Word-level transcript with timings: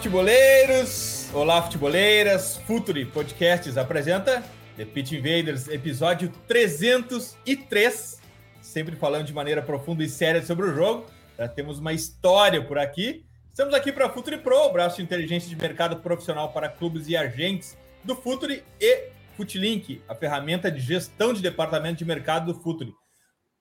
Futeboleiros! 0.00 1.28
Olá, 1.34 1.60
futeboleiras! 1.60 2.56
Futuri 2.66 3.04
Podcasts 3.04 3.76
apresenta 3.76 4.42
The 4.74 4.86
Pitch 4.86 5.12
Invaders, 5.12 5.68
episódio 5.68 6.32
303. 6.48 8.18
Sempre 8.62 8.96
falando 8.96 9.26
de 9.26 9.34
maneira 9.34 9.60
profunda 9.60 10.02
e 10.02 10.08
séria 10.08 10.40
sobre 10.40 10.64
o 10.64 10.74
jogo. 10.74 11.04
Já 11.36 11.46
temos 11.46 11.80
uma 11.80 11.92
história 11.92 12.64
por 12.64 12.78
aqui. 12.78 13.26
Estamos 13.50 13.74
aqui 13.74 13.92
para 13.92 14.06
a 14.06 14.08
Futuri 14.08 14.38
Pro, 14.38 14.72
braço 14.72 14.96
de 14.96 15.02
inteligência 15.02 15.50
de 15.50 15.56
mercado 15.56 15.98
profissional 15.98 16.50
para 16.50 16.70
clubes 16.70 17.06
e 17.06 17.14
agentes 17.14 17.76
do 18.02 18.16
Futuri 18.16 18.64
e 18.80 19.10
Futlink, 19.36 20.00
a 20.08 20.14
ferramenta 20.14 20.70
de 20.70 20.80
gestão 20.80 21.34
de 21.34 21.42
departamento 21.42 21.98
de 21.98 22.06
mercado 22.06 22.54
do 22.54 22.58
Futuri. 22.58 22.94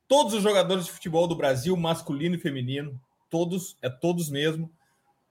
Todos 0.07 0.33
os 0.33 0.41
jogadores 0.41 0.85
de 0.85 0.91
futebol 0.91 1.27
do 1.27 1.35
Brasil, 1.35 1.75
masculino 1.75 2.35
e 2.35 2.39
feminino, 2.39 2.97
todos, 3.29 3.75
é 3.81 3.89
todos 3.89 4.29
mesmo, 4.29 4.71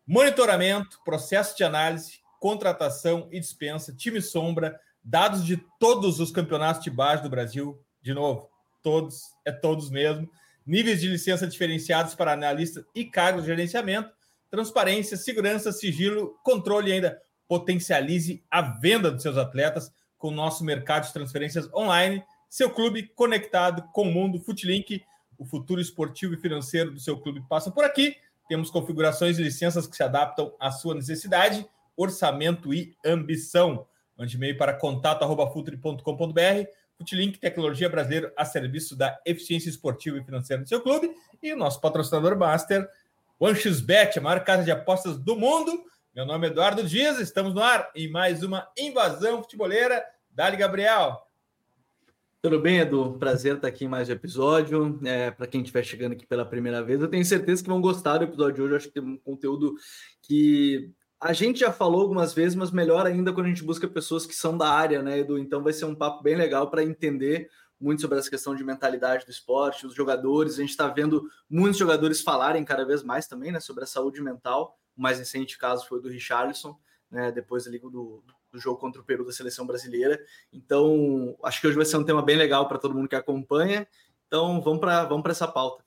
monitoramento, 0.09 0.99
processo 1.05 1.55
de 1.55 1.63
análise, 1.63 2.21
contratação 2.41 3.29
e 3.31 3.39
dispensa, 3.39 3.95
time 3.95 4.23
sombra, 4.23 4.81
dados 5.05 5.45
de 5.45 5.63
todos 5.79 6.19
os 6.19 6.31
campeonatos 6.31 6.83
de 6.83 6.91
base 6.91 7.23
do 7.23 7.29
Brasil, 7.29 7.79
de 8.01 8.15
novo, 8.15 8.49
todos, 8.83 9.21
é 9.45 9.53
todos 9.53 9.91
mesmo, 9.91 10.27
níveis 10.67 11.03
de 11.03 11.09
licença 11.09 11.47
diferenciados 11.47 12.15
para 12.15 12.33
analistas 12.33 12.85
e 12.95 13.05
cargos 13.05 13.43
de 13.43 13.49
gerenciamento, 13.49 14.11
transparência, 14.51 15.17
segurança, 15.17 15.73
sigilo, 15.73 16.39
controle 16.43 16.91
ainda. 16.91 17.21
Potencialize 17.47 18.43
a 18.51 18.63
venda 18.63 19.11
dos 19.11 19.23
seus 19.23 19.37
atletas 19.37 19.93
com 20.17 20.29
o 20.29 20.35
nosso 20.35 20.65
mercado 20.65 21.07
de 21.07 21.13
transferências 21.13 21.73
online, 21.73 22.23
seu 22.49 22.71
clube 22.71 23.11
conectado 23.15 23.83
com 23.93 24.03
o 24.03 24.13
mundo. 24.13 24.41
Futlink, 24.41 25.03
o 25.39 25.45
futuro 25.45 25.81
esportivo 25.81 26.35
e 26.35 26.39
financeiro 26.39 26.91
do 26.91 27.01
seu 27.01 27.19
clube 27.19 27.43
passa 27.49 27.71
por 27.71 27.85
aqui. 27.85 28.17
Temos 28.49 28.71
configurações 28.71 29.39
e 29.39 29.43
licenças 29.43 29.87
que 29.87 29.95
se 29.95 30.03
adaptam 30.03 30.55
à 30.59 30.71
sua 30.71 30.95
necessidade, 30.95 31.69
orçamento 31.97 32.73
e 32.73 32.97
ambição. 33.05 33.87
Mande 34.17 34.37
e-mail 34.37 34.57
para 34.57 34.73
contato.futre.com.br. 34.73 36.71
Futlink, 36.97 37.39
tecnologia 37.39 37.89
brasileira 37.89 38.33
a 38.37 38.45
serviço 38.45 38.97
da 38.97 39.17
eficiência 39.25 39.69
esportiva 39.69 40.19
e 40.19 40.25
financeira 40.25 40.63
do 40.63 40.69
seu 40.69 40.81
clube. 40.81 41.15
E 41.41 41.53
o 41.53 41.57
nosso 41.57 41.81
patrocinador 41.81 42.37
master, 42.37 42.89
OneXBet, 43.39 44.19
a 44.19 44.23
maior 44.23 44.43
casa 44.43 44.65
de 44.65 44.73
apostas 44.73 45.17
do 45.19 45.37
mundo. 45.37 45.85
Meu 46.15 46.27
nome 46.27 46.49
é 46.49 46.51
Eduardo 46.51 46.83
Dias, 46.83 47.21
estamos 47.21 47.55
no 47.55 47.63
ar 47.63 47.91
em 47.95 48.11
mais 48.11 48.43
uma 48.43 48.67
invasão 48.77 49.43
futeboleira. 49.43 50.05
Dali, 50.31 50.57
Gabriel. 50.57 51.28
Tudo 52.41 52.61
bem, 52.61 52.79
Edu? 52.79 53.19
Prazer 53.19 53.57
estar 53.57 53.67
aqui 53.67 53.85
em 53.85 53.89
mais 53.89 54.09
um 54.09 54.13
episódio. 54.13 55.01
É, 55.05 55.29
Para 55.29 55.49
quem 55.49 55.61
estiver 55.61 55.83
chegando 55.83 56.13
aqui 56.13 56.25
pela 56.25 56.47
primeira 56.47 56.85
vez, 56.85 57.01
eu 57.01 57.09
tenho 57.09 57.25
certeza 57.25 57.65
que 57.65 57.69
vão 57.69 57.81
gostar 57.81 58.19
do 58.19 58.25
episódio 58.25 58.55
de 58.55 58.63
hoje. 58.63 58.73
Eu 58.73 58.77
acho 58.77 58.87
que 58.87 58.95
tem 58.95 59.03
um 59.03 59.19
conteúdo 59.19 59.75
que 60.23 60.93
a 61.21 61.33
gente 61.33 61.59
já 61.59 61.73
falou 61.73 62.01
algumas 62.01 62.33
vezes, 62.33 62.55
mas 62.55 62.71
melhor 62.71 63.07
ainda 63.07 63.33
quando 63.33 63.47
a 63.47 63.49
gente 63.49 63.65
busca 63.65 63.89
pessoas 63.89 64.25
que 64.25 64.37
são 64.37 64.57
da 64.57 64.71
área, 64.71 65.03
né, 65.03 65.19
Edu? 65.19 65.37
Então 65.37 65.65
vai 65.65 65.73
ser 65.73 65.87
um 65.87 65.97
papo 65.97 66.23
bem 66.23 66.37
legal 66.37 66.71
para 66.71 66.85
entender 66.85 67.51
muito 67.81 68.03
sobre 68.03 68.21
essa 68.21 68.31
questão 68.31 68.55
de 68.55 68.63
mentalidade 68.63 69.25
do 69.25 69.33
esporte, 69.33 69.85
os 69.85 69.95
jogadores. 69.95 70.55
A 70.55 70.61
gente 70.61 70.71
está 70.71 70.87
vendo 70.87 71.29
muitos 71.51 71.77
jogadores 71.77 72.21
falarem 72.21 72.65
cada 72.65 72.85
vez 72.85 73.03
mais 73.03 73.27
também, 73.27 73.51
né, 73.51 73.59
sobre 73.59 73.83
a 73.83 73.87
saúde 73.87 74.23
mental. 74.23 74.79
O 74.97 75.03
mais 75.03 75.19
recente 75.19 75.59
caso 75.59 75.89
foi 75.89 75.99
o 75.99 76.03
do 76.03 76.09
Richarlison, 76.09 76.79
né, 77.11 77.33
depois 77.33 77.67
ali 77.67 77.81
do, 77.81 77.91
do 77.91 78.38
jogo 78.55 78.79
contra 78.79 79.01
o 79.01 79.05
Peru 79.05 79.25
da 79.25 79.33
seleção 79.33 79.67
brasileira. 79.67 80.19
Então, 80.53 81.37
acho 81.43 81.61
que 81.61 81.67
hoje 81.67 81.77
vai 81.77 81.85
ser 81.85 81.97
um 81.97 82.05
tema 82.05 82.23
bem 82.23 82.37
legal 82.37 82.67
para 82.69 82.79
todo 82.79 82.95
mundo 82.95 83.09
que 83.09 83.17
acompanha. 83.17 83.87
Então, 84.27 84.61
vamos 84.61 84.81
para 84.81 85.05
vamos 85.05 85.29
essa 85.29 85.49
pauta. 85.49 85.85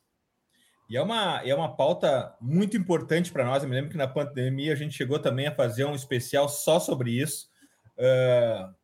E 0.89 0.97
é 0.97 1.01
uma, 1.01 1.41
é 1.45 1.55
uma 1.55 1.73
pauta 1.73 2.35
muito 2.41 2.75
importante 2.75 3.31
para 3.31 3.45
nós. 3.45 3.63
Eu 3.63 3.69
me 3.69 3.75
lembro 3.75 3.89
que 3.89 3.97
na 3.97 4.07
pandemia 4.07 4.73
a 4.73 4.75
gente 4.75 4.93
chegou 4.93 5.17
também 5.17 5.47
a 5.47 5.55
fazer 5.55 5.85
um 5.85 5.95
especial 5.95 6.49
só 6.49 6.81
sobre 6.81 7.11
isso. 7.11 7.49
Uh, 7.97 8.75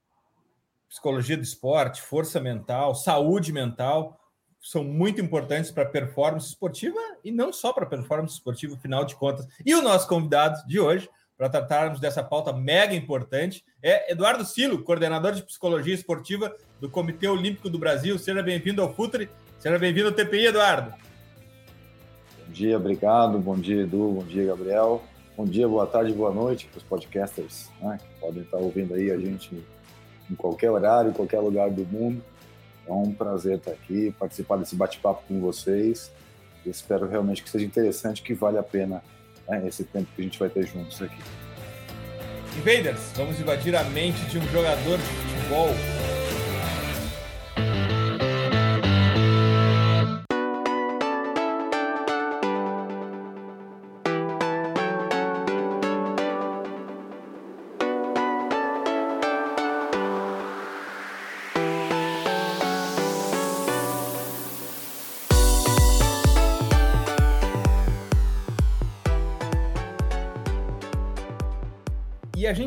psicologia 0.88 1.36
do 1.36 1.44
esporte, 1.44 2.02
força 2.02 2.40
mental, 2.40 2.96
saúde 2.96 3.52
mental 3.52 4.18
são 4.62 4.84
muito 4.84 5.22
importantes 5.22 5.70
para 5.70 5.84
a 5.84 5.90
performance 5.90 6.48
esportiva 6.48 7.00
e 7.24 7.32
não 7.32 7.52
só 7.54 7.74
para 7.74 7.84
a 7.84 7.90
performance 7.90 8.36
esportiva, 8.36 8.76
afinal 8.76 9.06
de 9.06 9.16
contas. 9.16 9.46
E 9.66 9.76
o 9.76 9.82
nosso 9.82 10.08
convidado 10.08 10.66
de 10.66 10.80
hoje 10.80 11.10
para 11.38 11.50
tratarmos 11.50 12.00
dessa 12.00 12.24
pauta 12.24 12.52
mega 12.52 12.96
importante 12.96 13.64
é 13.82 14.12
Eduardo 14.12 14.44
Silo, 14.44 14.84
coordenador 14.84 15.34
de 15.34 15.44
psicologia 15.44 15.94
esportiva 15.94 16.56
do 16.82 16.90
Comitê 16.90 17.28
Olímpico 17.28 17.70
do 17.70 17.78
Brasil. 17.78 18.18
Seja 18.18 18.42
bem-vindo 18.42 18.82
ao 18.82 18.94
Futre, 18.94 19.30
seja 19.60 19.78
bem-vindo 19.78 20.08
ao 20.08 20.14
TPI, 20.14 20.48
Eduardo. 20.48 20.92
Bom 22.48 22.52
dia, 22.52 22.76
obrigado. 22.76 23.38
Bom 23.38 23.56
dia, 23.56 23.84
Edu. 23.84 24.14
Bom 24.14 24.24
dia, 24.24 24.46
Gabriel. 24.48 25.04
Bom 25.36 25.46
dia, 25.46 25.68
boa 25.68 25.86
tarde, 25.86 26.12
boa 26.12 26.34
noite 26.34 26.66
para 26.66 26.80
os 26.80 26.84
podcasters 26.84 27.70
né, 27.80 28.00
que 28.00 28.20
podem 28.20 28.42
estar 28.42 28.58
ouvindo 28.58 28.96
aí 28.96 29.12
a 29.12 29.20
gente 29.20 29.64
em 30.32 30.34
qualquer 30.34 30.72
horário, 30.72 31.12
em 31.12 31.14
qualquer 31.14 31.40
lugar 31.40 31.70
do 31.70 31.86
mundo. 31.86 32.24
É 32.88 32.92
um 32.92 33.14
prazer 33.14 33.58
estar 33.58 33.72
aqui, 33.72 34.12
participar 34.18 34.58
desse 34.58 34.76
bate-papo 34.76 35.22
com 35.28 35.40
vocês. 35.40 36.12
Espero 36.66 37.08
realmente 37.08 37.44
que 37.44 37.50
seja 37.50 37.66
interessante, 37.66 38.24
que 38.24 38.34
vale 38.34 38.58
a 38.58 38.64
pena 38.64 39.04
né, 39.48 39.68
esse 39.68 39.84
tempo 39.84 40.08
que 40.16 40.22
a 40.22 40.26
gente 40.26 40.40
vai 40.40 40.50
ter 40.50 40.66
juntos 40.68 41.02
aqui. 41.02 41.22
Invaders, 42.58 43.12
vamos 43.16 43.40
invadir 43.40 43.76
a 43.76 43.84
mente 43.84 44.20
de 44.26 44.40
um 44.40 44.48
jogador 44.52 44.98
de 44.98 45.04
futebol. 45.04 45.70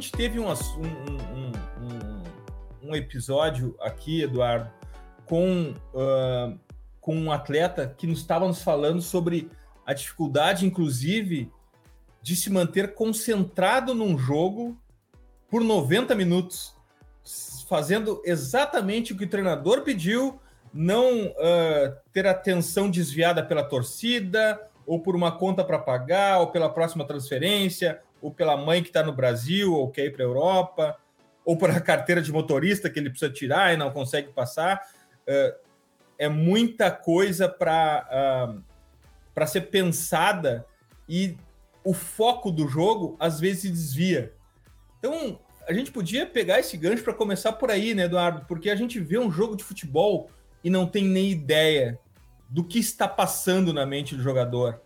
Gente 0.00 0.12
teve 0.12 0.40
um, 0.40 0.48
um, 0.48 0.52
um, 1.84 2.88
um 2.88 2.96
episódio 2.96 3.76
aqui, 3.80 4.22
Eduardo, 4.22 4.70
com, 5.26 5.74
uh, 5.92 6.58
com 7.02 7.14
um 7.14 7.30
atleta 7.30 7.94
que 7.98 8.06
nos 8.06 8.20
estava 8.20 8.46
nos 8.46 8.62
falando 8.62 9.02
sobre 9.02 9.50
a 9.84 9.92
dificuldade, 9.92 10.64
inclusive, 10.64 11.52
de 12.22 12.34
se 12.34 12.50
manter 12.50 12.94
concentrado 12.94 13.94
num 13.94 14.16
jogo 14.16 14.80
por 15.50 15.62
90 15.62 16.14
minutos, 16.14 16.74
fazendo 17.68 18.22
exatamente 18.24 19.12
o 19.12 19.18
que 19.18 19.24
o 19.24 19.28
treinador 19.28 19.82
pediu, 19.82 20.40
não 20.72 21.26
uh, 21.26 21.94
ter 22.10 22.26
atenção 22.26 22.90
desviada 22.90 23.44
pela 23.44 23.62
torcida, 23.62 24.66
ou 24.86 24.98
por 25.02 25.14
uma 25.14 25.30
conta 25.30 25.62
para 25.62 25.78
pagar, 25.78 26.38
ou 26.40 26.46
pela 26.46 26.70
próxima 26.70 27.04
transferência, 27.04 28.00
ou 28.20 28.30
pela 28.30 28.56
mãe 28.56 28.82
que 28.82 28.88
está 28.88 29.02
no 29.02 29.12
Brasil, 29.12 29.74
ou 29.74 29.90
quer 29.90 30.06
ir 30.06 30.12
para 30.12 30.24
a 30.24 30.28
Europa, 30.28 30.96
ou 31.44 31.56
por 31.56 31.70
a 31.70 31.80
carteira 31.80 32.20
de 32.20 32.32
motorista 32.32 32.90
que 32.90 32.98
ele 32.98 33.10
precisa 33.10 33.32
tirar 33.32 33.72
e 33.72 33.76
não 33.76 33.90
consegue 33.90 34.32
passar. 34.32 34.80
É 36.18 36.28
muita 36.28 36.90
coisa 36.90 37.48
para 37.48 38.54
para 39.34 39.46
ser 39.46 39.62
pensada 39.62 40.66
e 41.08 41.36
o 41.84 41.94
foco 41.94 42.50
do 42.50 42.68
jogo 42.68 43.16
às 43.18 43.40
vezes 43.40 43.70
desvia. 43.70 44.34
Então, 44.98 45.40
a 45.66 45.72
gente 45.72 45.90
podia 45.90 46.26
pegar 46.26 46.60
esse 46.60 46.76
gancho 46.76 47.02
para 47.02 47.14
começar 47.14 47.52
por 47.52 47.70
aí, 47.70 47.94
né, 47.94 48.04
Eduardo? 48.04 48.44
Porque 48.46 48.68
a 48.68 48.76
gente 48.76 49.00
vê 49.00 49.18
um 49.18 49.30
jogo 49.30 49.56
de 49.56 49.64
futebol 49.64 50.28
e 50.62 50.68
não 50.68 50.86
tem 50.86 51.04
nem 51.04 51.30
ideia 51.30 51.98
do 52.48 52.64
que 52.64 52.78
está 52.78 53.08
passando 53.08 53.72
na 53.72 53.86
mente 53.86 54.14
do 54.14 54.22
jogador. 54.22 54.82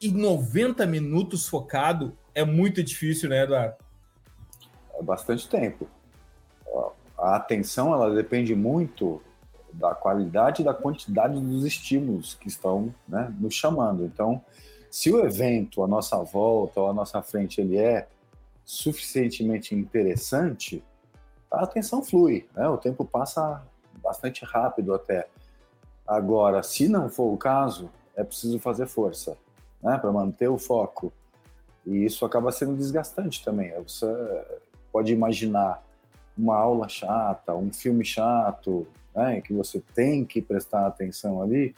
E 0.00 0.10
90 0.10 0.86
minutos 0.86 1.46
focado 1.46 2.16
é 2.34 2.44
muito 2.44 2.82
difícil, 2.82 3.28
né, 3.28 3.44
Eduardo? 3.44 3.74
É 4.94 5.02
bastante 5.02 5.48
tempo. 5.48 5.88
A 7.18 7.36
atenção, 7.36 7.92
ela 7.92 8.14
depende 8.14 8.54
muito 8.54 9.22
da 9.72 9.94
qualidade 9.94 10.62
e 10.62 10.64
da 10.64 10.74
quantidade 10.74 11.38
dos 11.40 11.64
estímulos 11.64 12.34
que 12.34 12.48
estão 12.48 12.94
né, 13.06 13.32
nos 13.38 13.54
chamando. 13.54 14.04
Então, 14.04 14.42
se 14.90 15.12
o 15.12 15.24
evento, 15.24 15.84
a 15.84 15.86
nossa 15.86 16.16
volta 16.22 16.80
ou 16.80 16.90
a 16.90 16.92
nossa 16.92 17.22
frente, 17.22 17.60
ele 17.60 17.78
é 17.78 18.08
suficientemente 18.64 19.74
interessante, 19.74 20.82
a 21.50 21.64
atenção 21.64 22.02
flui, 22.02 22.48
né? 22.54 22.68
o 22.68 22.78
tempo 22.78 23.04
passa 23.04 23.62
bastante 24.02 24.44
rápido 24.44 24.94
até. 24.94 25.28
Agora, 26.06 26.62
se 26.62 26.88
não 26.88 27.08
for 27.08 27.32
o 27.32 27.36
caso, 27.36 27.90
é 28.16 28.22
preciso 28.22 28.58
fazer 28.58 28.86
força 28.86 29.36
né? 29.82 29.98
para 29.98 30.12
manter 30.12 30.48
o 30.48 30.58
foco. 30.58 31.12
E 31.86 32.04
isso 32.04 32.24
acaba 32.24 32.52
sendo 32.52 32.76
desgastante 32.76 33.44
também. 33.44 33.72
Você 33.82 34.06
pode 34.92 35.12
imaginar 35.12 35.82
uma 36.36 36.56
aula 36.56 36.88
chata, 36.88 37.54
um 37.54 37.72
filme 37.72 38.04
chato, 38.04 38.86
né, 39.14 39.40
que 39.40 39.52
você 39.52 39.82
tem 39.94 40.24
que 40.24 40.40
prestar 40.40 40.86
atenção 40.86 41.42
ali, 41.42 41.74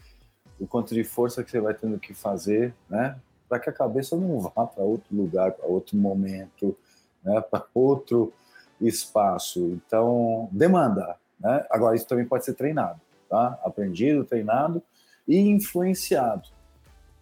o 0.60 0.66
quanto 0.66 0.94
de 0.94 1.02
força 1.02 1.43
que 1.43 1.50
você 1.50 1.60
vai 1.60 1.75
tendo 1.75 1.99
que 1.99 2.14
fazer, 2.14 2.75
né, 2.88 3.19
para 3.49 3.58
que 3.58 3.69
a 3.69 3.72
cabeça 3.72 4.16
não 4.16 4.40
vá 4.40 4.66
para 4.66 4.82
outro 4.82 5.14
lugar, 5.14 5.52
para 5.52 5.66
outro 5.66 5.96
momento, 5.96 6.76
né, 7.22 7.40
para 7.40 7.64
outro 7.75 8.32
espaço. 8.81 9.60
Então, 9.60 10.49
demanda. 10.52 11.16
Né? 11.38 11.64
Agora, 11.70 11.96
isso 11.96 12.06
também 12.06 12.25
pode 12.25 12.44
ser 12.44 12.54
treinado, 12.54 13.00
tá? 13.28 13.58
Aprendido, 13.64 14.25
treinado 14.25 14.82
e 15.26 15.38
influenciado. 15.38 16.49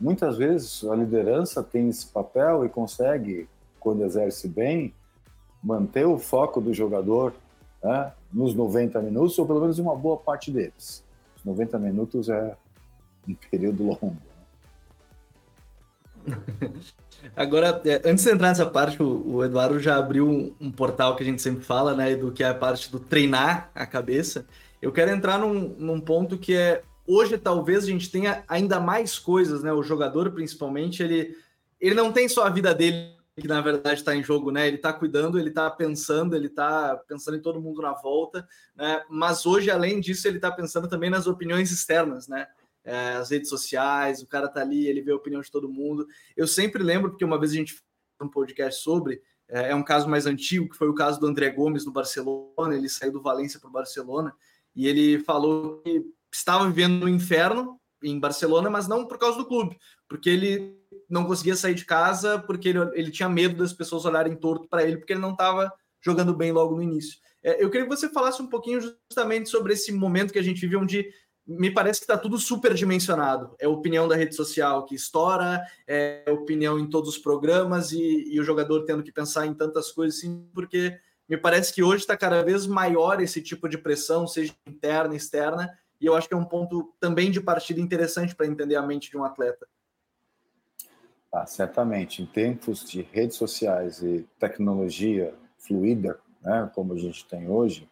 Muitas 0.00 0.38
vezes 0.38 0.82
a 0.84 0.94
liderança 0.94 1.62
tem 1.62 1.88
esse 1.88 2.06
papel 2.06 2.64
e 2.64 2.70
consegue, 2.70 3.46
quando 3.78 4.02
exerce 4.02 4.48
bem, 4.48 4.94
manter 5.62 6.06
o 6.06 6.18
foco 6.18 6.58
do 6.58 6.72
jogador 6.72 7.34
né, 7.82 8.12
nos 8.32 8.54
90 8.54 9.00
minutos, 9.02 9.38
ou 9.38 9.46
pelo 9.46 9.60
menos 9.60 9.78
uma 9.78 9.94
boa 9.94 10.16
parte 10.16 10.50
deles. 10.50 11.04
Os 11.36 11.44
90 11.44 11.78
minutos 11.78 12.30
é 12.30 12.56
um 13.28 13.34
período 13.50 13.84
longo. 13.84 14.16
Né? 16.26 16.40
Agora, 17.36 17.82
é, 17.84 18.00
antes 18.08 18.24
de 18.24 18.30
entrar 18.30 18.48
nessa 18.48 18.64
parte, 18.66 19.02
o, 19.02 19.44
Eduardo 19.44 19.78
já 19.78 19.98
abriu 19.98 20.54
um, 20.58 20.70
portal 20.70 21.14
que 21.14 21.22
a 21.22 21.26
gente 21.26 21.42
sempre 21.42 21.62
fala, 21.62 21.94
né, 21.94 22.14
do 22.16 22.32
que 22.32 22.42
é 22.42 22.48
a 22.48 22.54
parte 22.54 22.90
do 22.90 22.98
treinar 22.98 23.70
a 23.74 23.84
cabeça. 23.84 24.46
Eu 24.80 24.90
quero 24.90 25.10
entrar 25.10 25.38
num, 25.38 25.74
num 25.78 26.00
ponto 26.00 26.38
que 26.38 26.54
é 26.54 26.82
hoje 27.10 27.36
talvez 27.36 27.84
a 27.84 27.86
gente 27.88 28.10
tenha 28.10 28.44
ainda 28.46 28.78
mais 28.78 29.18
coisas, 29.18 29.62
né? 29.62 29.72
O 29.72 29.82
jogador, 29.82 30.30
principalmente, 30.30 31.02
ele, 31.02 31.36
ele 31.80 31.94
não 31.94 32.12
tem 32.12 32.28
só 32.28 32.44
a 32.44 32.50
vida 32.50 32.74
dele 32.74 33.18
que 33.40 33.48
na 33.48 33.60
verdade 33.60 34.00
está 34.00 34.14
em 34.14 34.22
jogo, 34.22 34.50
né? 34.50 34.68
Ele 34.68 34.76
está 34.76 34.92
cuidando, 34.92 35.38
ele 35.38 35.48
está 35.48 35.70
pensando, 35.70 36.36
ele 36.36 36.46
está 36.46 36.96
pensando 37.08 37.36
em 37.36 37.40
todo 37.40 37.60
mundo 37.60 37.80
na 37.80 37.92
volta, 37.92 38.46
né? 38.76 39.02
Mas 39.08 39.46
hoje, 39.46 39.70
além 39.70 39.98
disso, 39.98 40.28
ele 40.28 40.36
está 40.36 40.50
pensando 40.52 40.88
também 40.88 41.10
nas 41.10 41.26
opiniões 41.26 41.70
externas, 41.70 42.28
né? 42.28 42.46
É, 42.84 43.12
as 43.12 43.30
redes 43.30 43.48
sociais, 43.48 44.22
o 44.22 44.26
cara 44.26 44.48
tá 44.48 44.60
ali, 44.60 44.86
ele 44.86 45.02
vê 45.02 45.12
a 45.12 45.16
opinião 45.16 45.40
de 45.40 45.50
todo 45.50 45.68
mundo. 45.68 46.06
Eu 46.36 46.46
sempre 46.46 46.82
lembro, 46.82 47.10
porque 47.10 47.24
uma 47.24 47.38
vez 47.38 47.52
a 47.52 47.56
gente 47.56 47.72
fez 47.72 47.82
um 48.20 48.28
podcast 48.28 48.82
sobre, 48.82 49.22
é, 49.48 49.70
é 49.70 49.74
um 49.74 49.82
caso 49.82 50.08
mais 50.08 50.26
antigo, 50.26 50.68
que 50.68 50.76
foi 50.76 50.88
o 50.88 50.94
caso 50.94 51.18
do 51.18 51.26
André 51.26 51.50
Gomes 51.50 51.84
no 51.84 51.92
Barcelona, 51.92 52.74
ele 52.74 52.88
saiu 52.88 53.12
do 53.12 53.22
Valência 53.22 53.58
para 53.58 53.68
o 53.68 53.72
Barcelona, 53.72 54.34
e 54.74 54.86
ele 54.86 55.18
falou 55.20 55.80
que 55.82 56.04
estava 56.32 56.66
vivendo 56.66 57.00
no 57.00 57.08
inferno 57.08 57.80
em 58.02 58.18
Barcelona, 58.18 58.70
mas 58.70 58.88
não 58.88 59.06
por 59.06 59.18
causa 59.18 59.38
do 59.38 59.46
clube, 59.46 59.76
porque 60.08 60.30
ele 60.30 60.78
não 61.08 61.24
conseguia 61.24 61.56
sair 61.56 61.74
de 61.74 61.84
casa 61.84 62.38
porque 62.38 62.68
ele, 62.68 62.78
ele 62.94 63.10
tinha 63.10 63.28
medo 63.28 63.56
das 63.56 63.72
pessoas 63.72 64.04
olharem 64.04 64.36
torto 64.36 64.68
para 64.68 64.82
ele, 64.82 64.96
porque 64.96 65.12
ele 65.12 65.20
não 65.20 65.32
estava 65.32 65.72
jogando 66.02 66.34
bem 66.34 66.52
logo 66.52 66.74
no 66.74 66.82
início. 66.82 67.18
É, 67.42 67.62
eu 67.62 67.70
queria 67.70 67.86
que 67.86 67.94
você 67.94 68.08
falasse 68.08 68.40
um 68.40 68.46
pouquinho 68.46 68.80
justamente 68.80 69.48
sobre 69.48 69.72
esse 69.72 69.92
momento 69.92 70.32
que 70.32 70.38
a 70.38 70.42
gente 70.42 70.60
vive, 70.60 70.76
onde 70.76 71.10
me 71.46 71.70
parece 71.70 72.00
que 72.00 72.04
está 72.04 72.16
tudo 72.16 72.38
superdimensionado. 72.38 73.54
É 73.58 73.66
opinião 73.66 74.06
da 74.06 74.14
rede 74.14 74.34
social 74.34 74.84
que 74.84 74.94
estoura, 74.94 75.62
é 75.86 76.24
opinião 76.28 76.78
em 76.78 76.88
todos 76.88 77.10
os 77.10 77.18
programas 77.18 77.92
e, 77.92 78.32
e 78.32 78.38
o 78.38 78.44
jogador 78.44 78.84
tendo 78.84 79.02
que 79.02 79.12
pensar 79.12 79.46
em 79.46 79.54
tantas 79.54 79.90
coisas 79.90 80.18
assim, 80.18 80.48
porque 80.54 80.96
me 81.28 81.36
parece 81.36 81.72
que 81.72 81.82
hoje 81.82 82.02
está 82.02 82.16
cada 82.16 82.42
vez 82.42 82.66
maior 82.66 83.20
esse 83.20 83.42
tipo 83.42 83.68
de 83.68 83.78
pressão, 83.78 84.26
seja 84.26 84.54
interna, 84.66 85.16
externa, 85.16 85.70
e 86.00 86.06
eu 86.06 86.14
acho 86.14 86.28
que 86.28 86.34
é 86.34 86.36
um 86.36 86.44
ponto 86.44 86.92
também 86.98 87.30
de 87.30 87.40
partida 87.40 87.80
interessante 87.80 88.34
para 88.34 88.46
entender 88.46 88.76
a 88.76 88.82
mente 88.82 89.10
de 89.10 89.18
um 89.18 89.24
atleta. 89.24 89.66
Ah, 91.32 91.46
certamente. 91.46 92.22
Em 92.22 92.26
tempos 92.26 92.88
de 92.88 93.02
redes 93.02 93.36
sociais 93.36 94.02
e 94.02 94.26
tecnologia 94.38 95.34
fluida, 95.58 96.18
né, 96.40 96.70
como 96.74 96.94
a 96.94 96.98
gente 96.98 97.24
tem 97.26 97.48
hoje, 97.48 97.88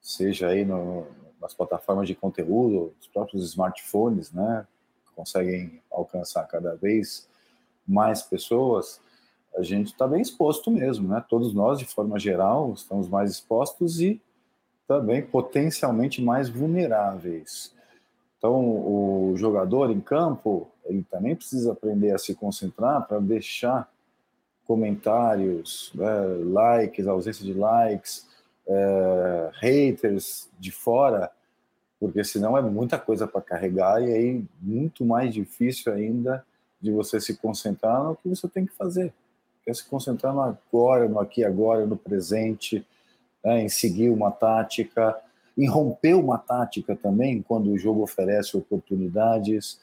seja 0.00 0.48
aí 0.48 0.64
no, 0.64 1.06
nas 1.40 1.54
plataformas 1.54 2.06
de 2.06 2.14
conteúdo, 2.14 2.94
os 3.00 3.08
próprios 3.08 3.44
smartphones, 3.44 4.30
né, 4.30 4.66
conseguem 5.14 5.82
alcançar 5.90 6.46
cada 6.46 6.76
vez 6.76 7.28
mais 7.86 8.22
pessoas, 8.22 9.00
a 9.56 9.62
gente 9.62 9.88
está 9.88 10.06
bem 10.06 10.20
exposto 10.20 10.70
mesmo, 10.70 11.08
né? 11.08 11.22
Todos 11.28 11.52
nós, 11.52 11.78
de 11.78 11.84
forma 11.84 12.18
geral, 12.18 12.72
estamos 12.72 13.08
mais 13.08 13.30
expostos 13.30 14.00
e 14.00 14.20
também 14.86 15.22
potencialmente 15.22 16.22
mais 16.22 16.48
vulneráveis. 16.48 17.72
Então, 18.38 18.60
o 18.60 19.34
jogador 19.36 19.90
em 19.90 20.00
campo, 20.00 20.68
ele 20.84 21.04
também 21.08 21.36
precisa 21.36 21.72
aprender 21.72 22.10
a 22.10 22.18
se 22.18 22.34
concentrar 22.34 23.06
para 23.06 23.20
deixar 23.20 23.88
comentários, 24.66 25.92
né, 25.94 26.26
likes, 26.44 27.06
ausência 27.06 27.44
de 27.44 27.54
likes, 27.54 28.26
é, 28.66 29.50
haters 29.54 30.48
de 30.58 30.70
fora, 30.70 31.30
porque 32.00 32.24
senão 32.24 32.56
é 32.58 32.62
muita 32.62 32.98
coisa 32.98 33.26
para 33.26 33.40
carregar 33.40 34.02
e 34.02 34.12
aí 34.12 34.44
muito 34.60 35.04
mais 35.04 35.32
difícil 35.32 35.92
ainda 35.92 36.44
de 36.80 36.90
você 36.90 37.20
se 37.20 37.36
concentrar 37.36 38.02
no 38.02 38.16
que 38.16 38.28
você 38.28 38.48
tem 38.48 38.66
que 38.66 38.72
fazer. 38.72 39.12
Quer 39.64 39.76
se 39.76 39.84
concentrar 39.84 40.34
no 40.34 40.40
agora, 40.40 41.08
no 41.08 41.20
aqui 41.20 41.44
agora, 41.44 41.86
no 41.86 41.96
presente, 41.96 42.84
né, 43.44 43.62
em 43.62 43.68
seguir 43.68 44.10
uma 44.10 44.30
tática, 44.30 45.16
em 45.56 45.68
romper 45.68 46.14
uma 46.14 46.38
tática 46.38 46.96
também, 46.96 47.42
quando 47.42 47.70
o 47.70 47.78
jogo 47.78 48.02
oferece 48.02 48.56
oportunidades. 48.56 49.80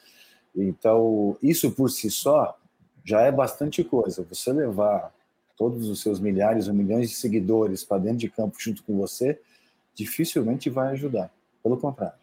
Então, 0.56 1.36
isso 1.42 1.70
por 1.70 1.90
si 1.90 2.10
só 2.10 2.56
já 3.04 3.22
é 3.22 3.32
bastante 3.32 3.82
coisa. 3.84 4.26
Você 4.28 4.52
levar 4.52 5.12
todos 5.56 5.88
os 5.88 6.00
seus 6.00 6.18
milhares 6.18 6.68
ou 6.68 6.74
milhões 6.74 7.10
de 7.10 7.16
seguidores 7.16 7.84
para 7.84 7.98
dentro 7.98 8.18
de 8.18 8.30
campo 8.30 8.56
junto 8.58 8.82
com 8.82 8.96
você, 8.96 9.38
dificilmente 9.94 10.70
vai 10.70 10.92
ajudar. 10.92 11.30
Pelo 11.62 11.76
contrário. 11.76 12.18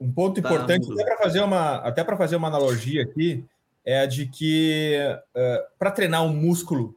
Um 0.00 0.12
ponto 0.12 0.40
tá, 0.40 0.48
importante, 0.48 0.90
até 0.92 1.04
para 1.04 1.16
fazer 1.18 1.40
uma 1.40 1.76
até 1.76 2.04
para 2.04 2.16
fazer 2.16 2.36
uma 2.36 2.48
analogia 2.48 3.02
aqui, 3.02 3.44
é 3.86 4.00
a 4.00 4.06
de 4.06 4.26
que 4.26 4.98
uh, 5.34 5.78
para 5.78 5.92
treinar 5.92 6.24
um 6.24 6.34
músculo 6.34 6.96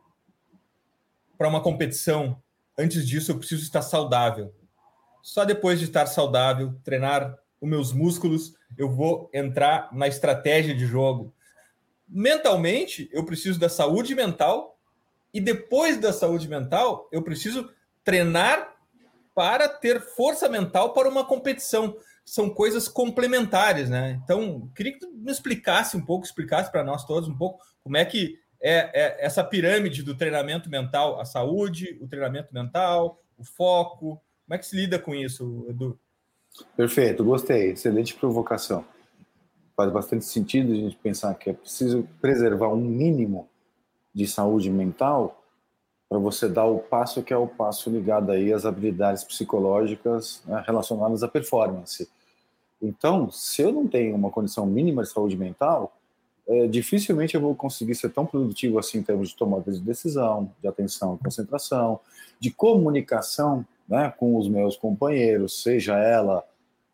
para 1.37 1.47
uma 1.47 1.61
competição, 1.61 2.41
antes 2.77 3.07
disso 3.07 3.31
eu 3.31 3.37
preciso 3.37 3.61
estar 3.61 3.83
saudável. 3.83 4.53
Só 5.21 5.45
depois 5.45 5.79
de 5.79 5.85
estar 5.85 6.07
saudável, 6.07 6.73
treinar 6.83 7.37
os 7.61 7.69
meus 7.69 7.93
músculos, 7.93 8.55
eu 8.75 8.89
vou 8.89 9.29
entrar 9.31 9.93
na 9.93 10.07
estratégia 10.07 10.73
de 10.73 10.85
jogo. 10.85 11.31
Mentalmente, 12.07 13.07
eu 13.13 13.23
preciso 13.23 13.59
da 13.59 13.69
saúde 13.69 14.15
mental 14.15 14.79
e 15.31 15.39
depois 15.39 15.99
da 15.99 16.11
saúde 16.11 16.47
mental, 16.47 17.07
eu 17.11 17.21
preciso 17.21 17.69
treinar 18.03 18.75
para 19.35 19.69
ter 19.69 20.01
força 20.01 20.49
mental 20.49 20.93
para 20.93 21.07
uma 21.07 21.23
competição. 21.23 21.95
São 22.29 22.49
coisas 22.49 22.87
complementares, 22.87 23.89
né? 23.89 24.19
Então, 24.23 24.69
queria 24.75 24.93
que 24.93 24.99
tu 24.99 25.11
me 25.11 25.31
explicasse 25.31 25.97
um 25.97 26.05
pouco, 26.05 26.25
explicasse 26.25 26.71
para 26.71 26.83
nós 26.83 27.03
todos 27.03 27.27
um 27.27 27.35
pouco 27.35 27.59
como 27.83 27.97
é 27.97 28.05
que 28.05 28.37
é, 28.61 28.91
é, 28.93 29.25
essa 29.25 29.43
pirâmide 29.43 30.03
do 30.03 30.15
treinamento 30.15 30.69
mental, 30.69 31.19
a 31.19 31.25
saúde, 31.25 31.97
o 32.01 32.07
treinamento 32.07 32.53
mental, 32.53 33.19
o 33.37 33.43
foco. 33.43 34.21
Como 34.45 34.55
é 34.55 34.57
que 34.57 34.65
se 34.65 34.75
lida 34.75 34.99
com 34.99 35.15
isso, 35.15 35.65
Edu? 35.69 35.99
Perfeito, 36.75 37.23
gostei. 37.23 37.71
Excelente 37.71 38.13
provocação. 38.13 38.85
Faz 39.75 39.91
bastante 39.91 40.25
sentido 40.25 40.73
a 40.73 40.75
gente 40.75 40.97
pensar 40.97 41.33
que 41.35 41.49
é 41.49 41.53
preciso 41.53 42.07
preservar 42.21 42.67
um 42.67 42.81
mínimo 42.81 43.49
de 44.13 44.27
saúde 44.27 44.69
mental 44.69 45.43
para 46.09 46.19
você 46.19 46.49
dar 46.49 46.65
o 46.65 46.79
passo 46.79 47.23
que 47.23 47.31
é 47.31 47.37
o 47.37 47.47
passo 47.47 47.89
ligado 47.89 48.31
aí 48.31 48.51
às 48.51 48.65
habilidades 48.65 49.23
psicológicas 49.23 50.41
né, 50.45 50.63
relacionadas 50.65 51.23
à 51.23 51.27
performance. 51.27 52.09
Então, 52.81 53.29
se 53.29 53.61
eu 53.61 53.71
não 53.71 53.87
tenho 53.87 54.15
uma 54.15 54.29
condição 54.29 54.65
mínima 54.65 55.03
de 55.03 55.09
saúde 55.09 55.35
mental, 55.35 55.95
é, 56.47 56.65
dificilmente 56.67 57.35
eu 57.35 57.41
vou 57.41 57.53
conseguir 57.53 57.93
ser 57.93 58.09
tão 58.09 58.25
produtivo 58.25 58.79
assim 58.79 58.99
em 58.99 59.03
termos 59.03 59.29
de 59.29 59.35
tomada 59.35 59.71
de 59.71 59.79
decisão, 59.79 60.51
de 60.61 60.67
atenção 60.67 61.15
e 61.15 61.23
concentração, 61.23 61.99
de 62.39 62.51
comunicação 62.51 63.65
né, 63.87 64.13
com 64.17 64.35
os 64.37 64.47
meus 64.47 64.75
companheiros, 64.75 65.61
seja 65.61 65.97
ela 65.97 66.43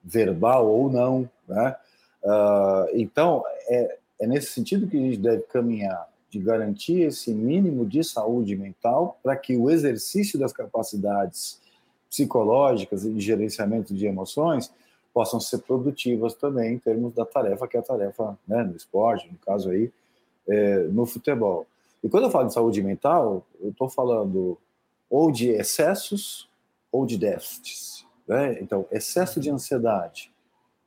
verbal 0.04 0.68
ou 0.68 0.92
não. 0.92 1.30
Né? 1.48 1.76
Uh, 2.24 2.90
então, 2.96 3.44
é, 3.70 3.98
é 4.20 4.28
nesse 4.28 4.52
sentido 4.52 4.88
que 4.88 4.98
a 4.98 5.02
gente 5.02 5.18
deve 5.18 5.44
caminhar, 5.44 6.08
de 6.30 6.40
garantir 6.40 7.02
esse 7.02 7.34
mínimo 7.34 7.86
de 7.86 8.04
saúde 8.04 8.58
mental 8.58 9.18
para 9.24 9.38
que 9.38 9.56
o 9.56 9.70
exercício 9.70 10.38
das 10.38 10.52
capacidades 10.52 11.62
psicológicas 12.10 13.06
e 13.06 13.12
de 13.12 13.22
gerenciamento 13.22 13.94
de 13.94 14.06
emoções 14.06 14.70
possam 15.16 15.40
ser 15.40 15.60
produtivas 15.60 16.34
também 16.34 16.74
em 16.74 16.78
termos 16.78 17.14
da 17.14 17.26
tarefa 17.26 17.66
que 17.70 17.78
é 17.78 17.80
a 17.80 17.84
tarefa 17.84 18.38
né, 18.46 18.64
no 18.64 18.76
esporte, 18.76 19.32
no 19.32 19.38
caso 19.38 19.70
aí, 19.70 19.90
é, 20.46 20.80
no 20.80 21.06
futebol. 21.06 21.66
E 22.04 22.10
quando 22.10 22.26
eu 22.26 22.30
falo 22.30 22.50
de 22.50 22.54
saúde 22.54 22.84
mental, 22.84 23.48
eu 23.62 23.70
estou 23.70 23.88
falando 23.88 24.58
ou 25.10 25.32
de 25.32 25.52
excessos 25.52 26.50
ou 26.92 27.06
de 27.06 27.18
déficits. 27.18 28.06
Né? 28.28 28.60
Então, 28.62 28.86
excesso 28.92 29.40
de 29.40 29.50
ansiedade, 29.50 30.34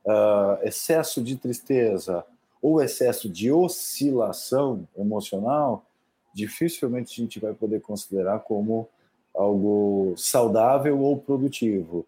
uh, 0.05 0.63
excesso 0.63 1.23
de 1.23 1.35
tristeza 1.37 2.23
ou 2.61 2.83
excesso 2.83 3.31
de 3.31 3.51
oscilação 3.51 4.87
emocional, 4.95 5.87
dificilmente 6.35 7.19
a 7.19 7.25
gente 7.25 7.41
vai 7.41 7.55
poder 7.55 7.81
considerar 7.81 8.41
como 8.41 8.87
algo 9.35 10.13
saudável 10.19 11.01
ou 11.01 11.17
produtivo. 11.17 12.05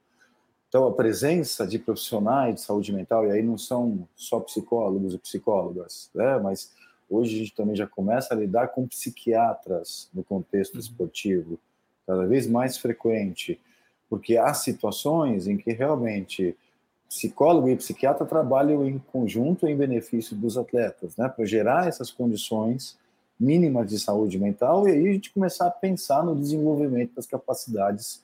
Então, 0.71 0.87
a 0.87 0.93
presença 0.93 1.67
de 1.67 1.81
profissionais 1.81 2.55
de 2.55 2.61
saúde 2.61 2.93
mental, 2.93 3.27
e 3.27 3.33
aí 3.33 3.43
não 3.43 3.59
são 3.59 4.07
só 4.15 4.39
psicólogos 4.39 5.12
e 5.12 5.19
psicólogas, 5.19 6.09
né? 6.15 6.39
mas 6.39 6.71
hoje 7.11 7.35
a 7.35 7.39
gente 7.41 7.55
também 7.57 7.75
já 7.75 7.89
começa 7.89 8.33
a 8.33 8.37
lidar 8.37 8.69
com 8.69 8.87
psiquiatras 8.87 10.09
no 10.15 10.23
contexto 10.23 10.75
uhum. 10.75 10.81
esportivo, 10.81 11.59
cada 12.07 12.25
vez 12.25 12.47
mais 12.47 12.79
frequente, 12.79 13.59
porque 14.09 14.37
há 14.37 14.55
situações 14.55 15.49
em 15.49 15.57
que 15.57 15.73
realmente 15.73 16.57
psicólogo 17.09 17.69
e 17.69 17.75
psiquiatra 17.75 18.25
trabalham 18.25 18.87
em 18.87 18.97
conjunto 19.12 19.67
em 19.67 19.77
benefício 19.77 20.37
dos 20.37 20.57
atletas, 20.57 21.17
né, 21.17 21.29
para 21.29 21.45
gerar 21.47 21.89
essas 21.89 22.12
condições 22.12 22.97
mínimas 23.39 23.91
de 23.91 23.99
saúde 23.99 24.39
mental 24.39 24.87
e 24.87 24.93
aí 24.93 25.09
a 25.09 25.12
gente 25.15 25.33
começar 25.33 25.67
a 25.67 25.71
pensar 25.73 26.23
no 26.23 26.37
desenvolvimento 26.37 27.17
das 27.17 27.27
capacidades 27.27 28.23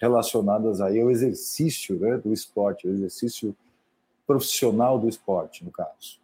relacionadas 0.00 0.80
aí 0.80 1.00
ao 1.00 1.10
exercício 1.10 1.98
né, 1.98 2.16
do 2.18 2.32
esporte, 2.32 2.86
o 2.86 2.90
exercício 2.90 3.56
profissional 4.26 4.98
do 4.98 5.08
esporte, 5.08 5.64
no 5.64 5.70
caso. 5.70 6.18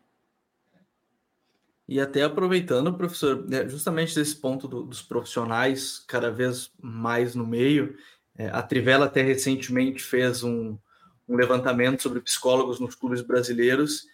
E 1.89 1.99
até 2.01 2.23
aproveitando, 2.23 2.95
professor, 2.95 3.49
né, 3.49 3.69
justamente 3.69 4.15
desse 4.15 4.37
ponto 4.37 4.69
do, 4.69 4.83
dos 4.85 5.03
profissionais 5.03 6.05
cada 6.07 6.31
vez 6.31 6.71
mais 6.81 7.35
no 7.35 7.47
meio, 7.47 7.97
é, 8.37 8.49
a 8.49 8.63
Trivela 8.63 9.07
até 9.07 9.23
recentemente 9.23 10.03
fez 10.03 10.45
um, 10.45 10.79
um 11.29 11.37
levantamento 11.37 12.03
sobre 12.03 12.21
psicólogos 12.21 12.79
nos 12.79 12.95
clubes 12.95 13.23
brasileiros 13.23 14.07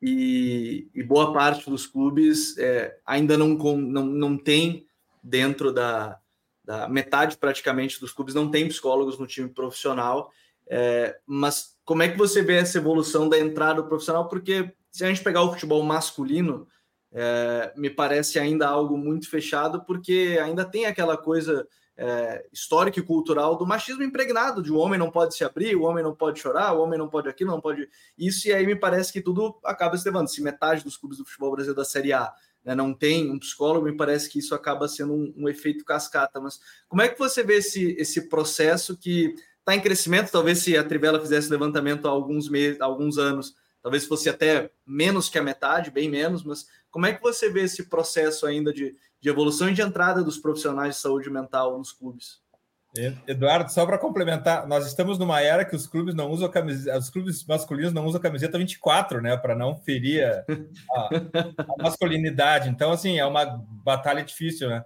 e, 0.00 0.88
e 0.94 1.02
boa 1.02 1.32
parte 1.32 1.68
dos 1.68 1.86
clubes 1.86 2.56
é, 2.58 2.98
ainda 3.04 3.36
não, 3.36 3.48
não, 3.48 4.06
não 4.06 4.38
tem 4.38 4.86
dentro 5.22 5.72
da, 5.72 6.18
da 6.64 6.88
metade 6.88 7.36
praticamente 7.36 8.00
dos 8.00 8.12
clubes 8.12 8.34
não 8.34 8.50
tem 8.50 8.68
psicólogos 8.68 9.18
no 9.18 9.26
time 9.26 9.48
profissional. 9.48 10.30
É, 10.66 11.18
mas 11.26 11.76
como 11.84 12.02
é 12.02 12.08
que 12.08 12.16
você 12.16 12.42
vê 12.42 12.56
essa 12.56 12.78
evolução 12.78 13.28
da 13.28 13.38
entrada 13.38 13.82
profissional? 13.82 14.28
Porque 14.28 14.72
se 14.90 15.04
a 15.04 15.08
gente 15.08 15.22
pegar 15.22 15.42
o 15.42 15.52
futebol 15.52 15.82
masculino, 15.82 16.66
é, 17.12 17.72
me 17.76 17.90
parece 17.90 18.38
ainda 18.38 18.66
algo 18.66 18.96
muito 18.96 19.28
fechado, 19.28 19.84
porque 19.84 20.38
ainda 20.42 20.64
tem 20.64 20.86
aquela 20.86 21.16
coisa 21.16 21.68
é, 21.96 22.46
histórica 22.52 22.98
e 22.98 23.02
cultural 23.02 23.56
do 23.56 23.66
machismo 23.66 24.02
impregnado, 24.02 24.62
de 24.62 24.72
o 24.72 24.78
homem 24.78 24.98
não 24.98 25.10
pode 25.10 25.34
se 25.36 25.44
abrir, 25.44 25.76
o 25.76 25.82
homem 25.82 26.02
não 26.02 26.14
pode 26.14 26.40
chorar, 26.40 26.72
o 26.72 26.80
homem 26.80 26.98
não 26.98 27.08
pode 27.08 27.28
aquilo, 27.28 27.50
não 27.50 27.60
pode 27.60 27.88
isso, 28.18 28.48
e 28.48 28.52
aí 28.52 28.66
me 28.66 28.74
parece 28.74 29.12
que 29.12 29.20
tudo 29.20 29.58
acaba 29.64 29.96
se 29.96 30.04
levando. 30.04 30.28
Se 30.28 30.42
metade 30.42 30.82
dos 30.82 30.96
clubes 30.96 31.18
do 31.18 31.24
futebol 31.24 31.52
brasileiro 31.52 31.76
da 31.76 31.84
Série 31.84 32.12
A 32.12 32.32
né, 32.64 32.74
não 32.74 32.94
tem 32.94 33.30
um 33.30 33.38
psicólogo, 33.38 33.86
me 33.86 33.96
parece 33.96 34.28
que 34.30 34.38
isso 34.38 34.54
acaba 34.54 34.88
sendo 34.88 35.12
um, 35.12 35.34
um 35.36 35.48
efeito 35.48 35.84
cascata. 35.84 36.40
Mas 36.40 36.58
como 36.88 37.02
é 37.02 37.08
que 37.08 37.18
você 37.18 37.42
vê 37.42 37.56
esse, 37.56 37.94
esse 37.98 38.28
processo 38.28 38.96
que 38.96 39.34
está 39.58 39.74
em 39.74 39.80
crescimento? 39.80 40.30
Talvez 40.30 40.58
se 40.60 40.76
a 40.76 40.84
Trivela 40.84 41.20
fizesse 41.20 41.50
levantamento 41.50 42.06
há 42.06 42.10
alguns 42.10 42.48
meses, 42.48 42.80
há 42.80 42.86
alguns 42.86 43.18
anos, 43.18 43.54
talvez 43.82 44.06
fosse 44.06 44.28
até 44.30 44.70
menos 44.86 45.28
que 45.28 45.38
a 45.38 45.42
metade, 45.42 45.90
bem 45.90 46.08
menos, 46.08 46.42
mas 46.42 46.66
como 46.90 47.06
é 47.06 47.12
que 47.12 47.22
você 47.22 47.50
vê 47.50 47.62
esse 47.64 47.84
processo 47.88 48.46
ainda 48.46 48.72
de, 48.72 48.96
de 49.20 49.28
evolução 49.28 49.68
e 49.68 49.74
de 49.74 49.82
entrada 49.82 50.22
dos 50.22 50.38
profissionais 50.38 50.96
de 50.96 51.00
saúde 51.02 51.28
mental 51.28 51.76
nos 51.76 51.92
clubes? 51.92 52.43
Eduardo, 53.26 53.72
só 53.72 53.84
para 53.84 53.98
complementar, 53.98 54.68
nós 54.68 54.86
estamos 54.86 55.18
numa 55.18 55.40
era 55.40 55.64
que 55.64 55.74
os 55.74 55.84
clubes 55.84 56.14
não 56.14 56.30
usam 56.30 56.48
camiseta, 56.48 56.96
os 56.96 57.10
clubes 57.10 57.44
masculinos 57.44 57.92
não 57.92 58.06
usam 58.06 58.20
camiseta 58.20 58.56
24, 58.56 59.20
né, 59.20 59.36
para 59.36 59.56
não 59.56 59.76
ferir 59.76 60.24
a, 60.24 60.44
a, 60.92 61.82
masculinidade. 61.82 62.68
Então, 62.68 62.92
assim, 62.92 63.18
é 63.18 63.26
uma 63.26 63.44
batalha 63.84 64.22
difícil, 64.22 64.68
né? 64.68 64.84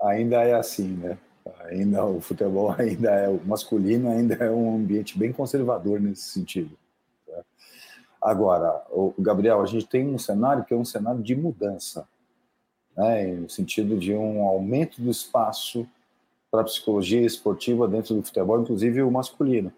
Ainda 0.00 0.44
é 0.44 0.54
assim, 0.54 0.88
né? 0.88 1.18
Ainda 1.64 2.04
o 2.04 2.20
futebol 2.20 2.72
ainda 2.78 3.10
é 3.10 3.28
o 3.28 3.40
masculino 3.44 4.10
ainda 4.10 4.34
é 4.36 4.50
um 4.50 4.76
ambiente 4.76 5.18
bem 5.18 5.32
conservador 5.32 6.00
nesse 6.00 6.22
sentido. 6.22 6.78
Tá? 7.26 7.42
Agora, 8.22 8.84
o 8.90 9.12
Gabriel, 9.18 9.60
a 9.60 9.66
gente 9.66 9.86
tem 9.86 10.06
um 10.06 10.18
cenário 10.18 10.64
que 10.64 10.72
é 10.72 10.76
um 10.76 10.84
cenário 10.84 11.22
de 11.22 11.34
mudança, 11.34 12.06
né, 12.96 13.26
no 13.26 13.50
sentido 13.50 13.98
de 13.98 14.14
um 14.14 14.42
aumento 14.42 15.02
do 15.02 15.10
espaço 15.10 15.86
para 16.50 16.60
a 16.60 16.64
psicologia 16.64 17.20
esportiva 17.20 17.86
dentro 17.88 18.14
do 18.14 18.22
futebol, 18.22 18.60
inclusive 18.60 19.02
o 19.02 19.10
masculino. 19.10 19.72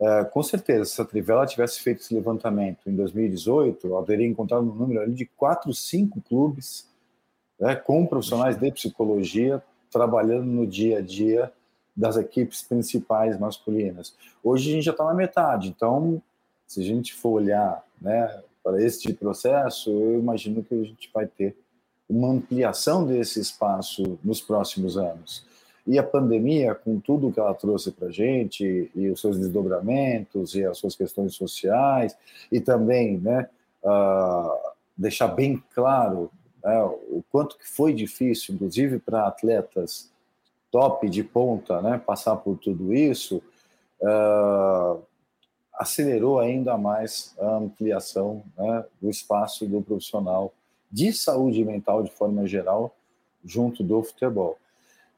É, 0.00 0.24
com 0.24 0.42
certeza, 0.42 0.84
se 0.84 1.00
a 1.00 1.04
Trivela 1.04 1.46
tivesse 1.46 1.80
feito 1.80 2.00
esse 2.00 2.14
levantamento 2.14 2.88
em 2.88 2.94
2018, 2.94 3.86
ela 3.86 4.04
teria 4.04 4.26
encontrado 4.26 4.62
um 4.62 4.74
número 4.74 5.00
ali 5.00 5.12
de 5.12 5.26
4, 5.26 5.72
5 5.74 6.20
clubes 6.20 6.86
né, 7.58 7.74
com 7.74 8.06
profissionais 8.06 8.56
de 8.56 8.70
psicologia 8.70 9.62
trabalhando 9.90 10.46
no 10.46 10.66
dia 10.66 10.98
a 10.98 11.00
dia 11.00 11.52
das 11.96 12.16
equipes 12.16 12.62
principais 12.62 13.38
masculinas. 13.38 14.14
Hoje 14.44 14.70
a 14.70 14.74
gente 14.74 14.84
já 14.84 14.92
está 14.92 15.04
na 15.04 15.14
metade, 15.14 15.68
então, 15.68 16.22
se 16.66 16.80
a 16.80 16.84
gente 16.84 17.12
for 17.12 17.30
olhar 17.30 17.82
né, 18.00 18.40
para 18.62 18.80
esse 18.80 19.12
processo, 19.14 19.90
eu 19.90 20.18
imagino 20.20 20.62
que 20.62 20.74
a 20.74 20.84
gente 20.84 21.10
vai 21.12 21.26
ter 21.26 21.56
uma 22.08 22.28
ampliação 22.28 23.04
desse 23.04 23.40
espaço 23.40 24.18
nos 24.22 24.40
próximos 24.40 24.96
anos. 24.96 25.44
E 25.88 25.98
a 25.98 26.02
pandemia, 26.02 26.74
com 26.74 27.00
tudo 27.00 27.32
que 27.32 27.40
ela 27.40 27.54
trouxe 27.54 27.90
para 27.90 28.08
a 28.08 28.12
gente, 28.12 28.90
e 28.94 29.08
os 29.08 29.22
seus 29.22 29.38
desdobramentos, 29.38 30.54
e 30.54 30.62
as 30.62 30.76
suas 30.76 30.94
questões 30.94 31.34
sociais, 31.34 32.14
e 32.52 32.60
também 32.60 33.16
né, 33.16 33.48
uh, 33.82 34.70
deixar 34.94 35.28
bem 35.28 35.62
claro 35.74 36.30
né, 36.62 36.82
o 36.82 37.24
quanto 37.32 37.56
que 37.56 37.66
foi 37.66 37.94
difícil, 37.94 38.54
inclusive 38.54 38.98
para 38.98 39.26
atletas 39.26 40.10
top 40.70 41.08
de 41.08 41.24
ponta, 41.24 41.80
né, 41.80 41.98
passar 42.04 42.36
por 42.36 42.58
tudo 42.58 42.92
isso, 42.92 43.42
uh, 44.02 45.00
acelerou 45.72 46.38
ainda 46.38 46.76
mais 46.76 47.34
a 47.40 47.56
ampliação 47.56 48.42
né, 48.58 48.84
do 49.00 49.08
espaço 49.08 49.64
do 49.64 49.80
profissional 49.80 50.52
de 50.92 51.14
saúde 51.14 51.64
mental 51.64 52.02
de 52.02 52.10
forma 52.10 52.46
geral 52.46 52.94
junto 53.42 53.82
do 53.82 54.02
futebol. 54.02 54.58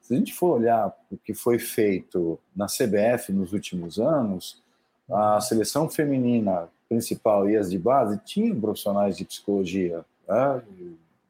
Se 0.02 0.14
a 0.14 0.16
gente 0.16 0.34
for 0.34 0.58
olhar 0.58 0.96
o 1.10 1.16
que 1.16 1.34
foi 1.34 1.58
feito 1.58 2.38
na 2.54 2.66
CBF 2.66 3.32
nos 3.32 3.52
últimos 3.52 3.98
anos, 3.98 4.62
a 5.10 5.40
seleção 5.40 5.88
feminina 5.88 6.68
principal 6.88 7.48
e 7.48 7.56
as 7.56 7.70
de 7.70 7.78
base 7.78 8.18
tinham 8.24 8.60
profissionais 8.60 9.16
de 9.16 9.24
psicologia. 9.24 10.04
Né? 10.28 10.62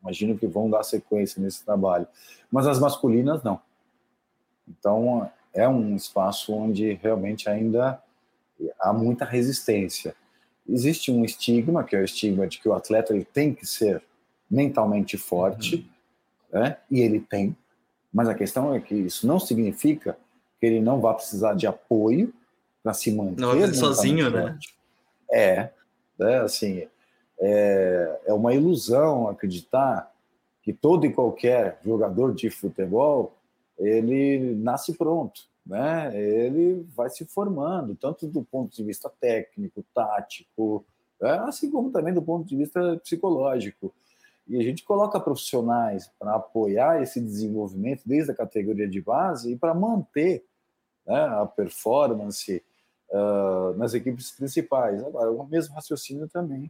Imagino 0.02 0.38
que 0.38 0.46
vão 0.46 0.70
dar 0.70 0.82
sequência 0.82 1.42
nesse 1.42 1.64
trabalho. 1.64 2.06
Mas 2.50 2.66
as 2.66 2.78
masculinas 2.78 3.42
não. 3.42 3.60
Então, 4.66 5.30
é 5.52 5.68
um 5.68 5.94
espaço 5.96 6.54
onde 6.54 6.94
realmente 6.94 7.48
ainda 7.48 8.02
há 8.78 8.92
muita 8.92 9.24
resistência. 9.24 10.14
Existe 10.68 11.10
um 11.10 11.24
estigma, 11.24 11.82
que 11.84 11.96
é 11.96 12.00
o 12.00 12.04
estigma 12.04 12.46
de 12.46 12.58
que 12.58 12.68
o 12.68 12.72
atleta 12.72 13.14
ele 13.14 13.24
tem 13.24 13.54
que 13.54 13.66
ser 13.66 14.02
mentalmente 14.50 15.16
forte, 15.16 15.88
uhum. 16.52 16.60
né? 16.60 16.76
e 16.90 17.00
ele 17.00 17.20
tem, 17.20 17.56
mas 18.12 18.28
a 18.28 18.34
questão 18.34 18.74
é 18.74 18.80
que 18.80 18.94
isso 18.94 19.26
não 19.26 19.38
significa 19.38 20.16
que 20.58 20.66
ele 20.66 20.80
não 20.80 21.00
vai 21.00 21.14
precisar 21.14 21.54
de 21.54 21.66
apoio 21.66 22.32
para 22.82 22.92
se 22.92 23.12
manter. 23.12 23.40
Não, 23.40 23.74
sozinho, 23.74 24.30
né? 24.30 24.58
É, 25.30 25.70
é 26.18 26.36
assim, 26.38 26.86
é, 27.40 28.20
é 28.26 28.32
uma 28.32 28.52
ilusão 28.52 29.28
acreditar 29.28 30.12
que 30.62 30.72
todo 30.72 31.06
e 31.06 31.12
qualquer 31.12 31.78
jogador 31.84 32.34
de 32.34 32.50
futebol 32.50 33.34
ele 33.78 34.54
nasce 34.56 34.92
pronto, 34.92 35.42
né? 35.64 36.14
Ele 36.14 36.86
vai 36.94 37.08
se 37.08 37.24
formando 37.24 37.94
tanto 37.94 38.26
do 38.26 38.42
ponto 38.42 38.74
de 38.76 38.84
vista 38.84 39.10
técnico, 39.20 39.84
tático, 39.94 40.84
é, 41.22 41.30
assim 41.30 41.70
como 41.70 41.90
também 41.90 42.12
do 42.12 42.20
ponto 42.20 42.46
de 42.46 42.56
vista 42.56 42.98
psicológico. 43.02 43.94
E 44.50 44.58
a 44.58 44.62
gente 44.64 44.82
coloca 44.82 45.20
profissionais 45.20 46.10
para 46.18 46.34
apoiar 46.34 47.00
esse 47.00 47.20
desenvolvimento 47.20 48.02
desde 48.04 48.32
a 48.32 48.34
categoria 48.34 48.88
de 48.88 49.00
base 49.00 49.52
e 49.52 49.56
para 49.56 49.72
manter 49.72 50.44
né, 51.06 51.20
a 51.20 51.46
performance 51.46 52.60
uh, 53.10 53.78
nas 53.78 53.94
equipes 53.94 54.32
principais. 54.32 55.04
Agora, 55.04 55.30
o 55.30 55.46
mesmo 55.46 55.76
raciocínio 55.76 56.26
também 56.26 56.68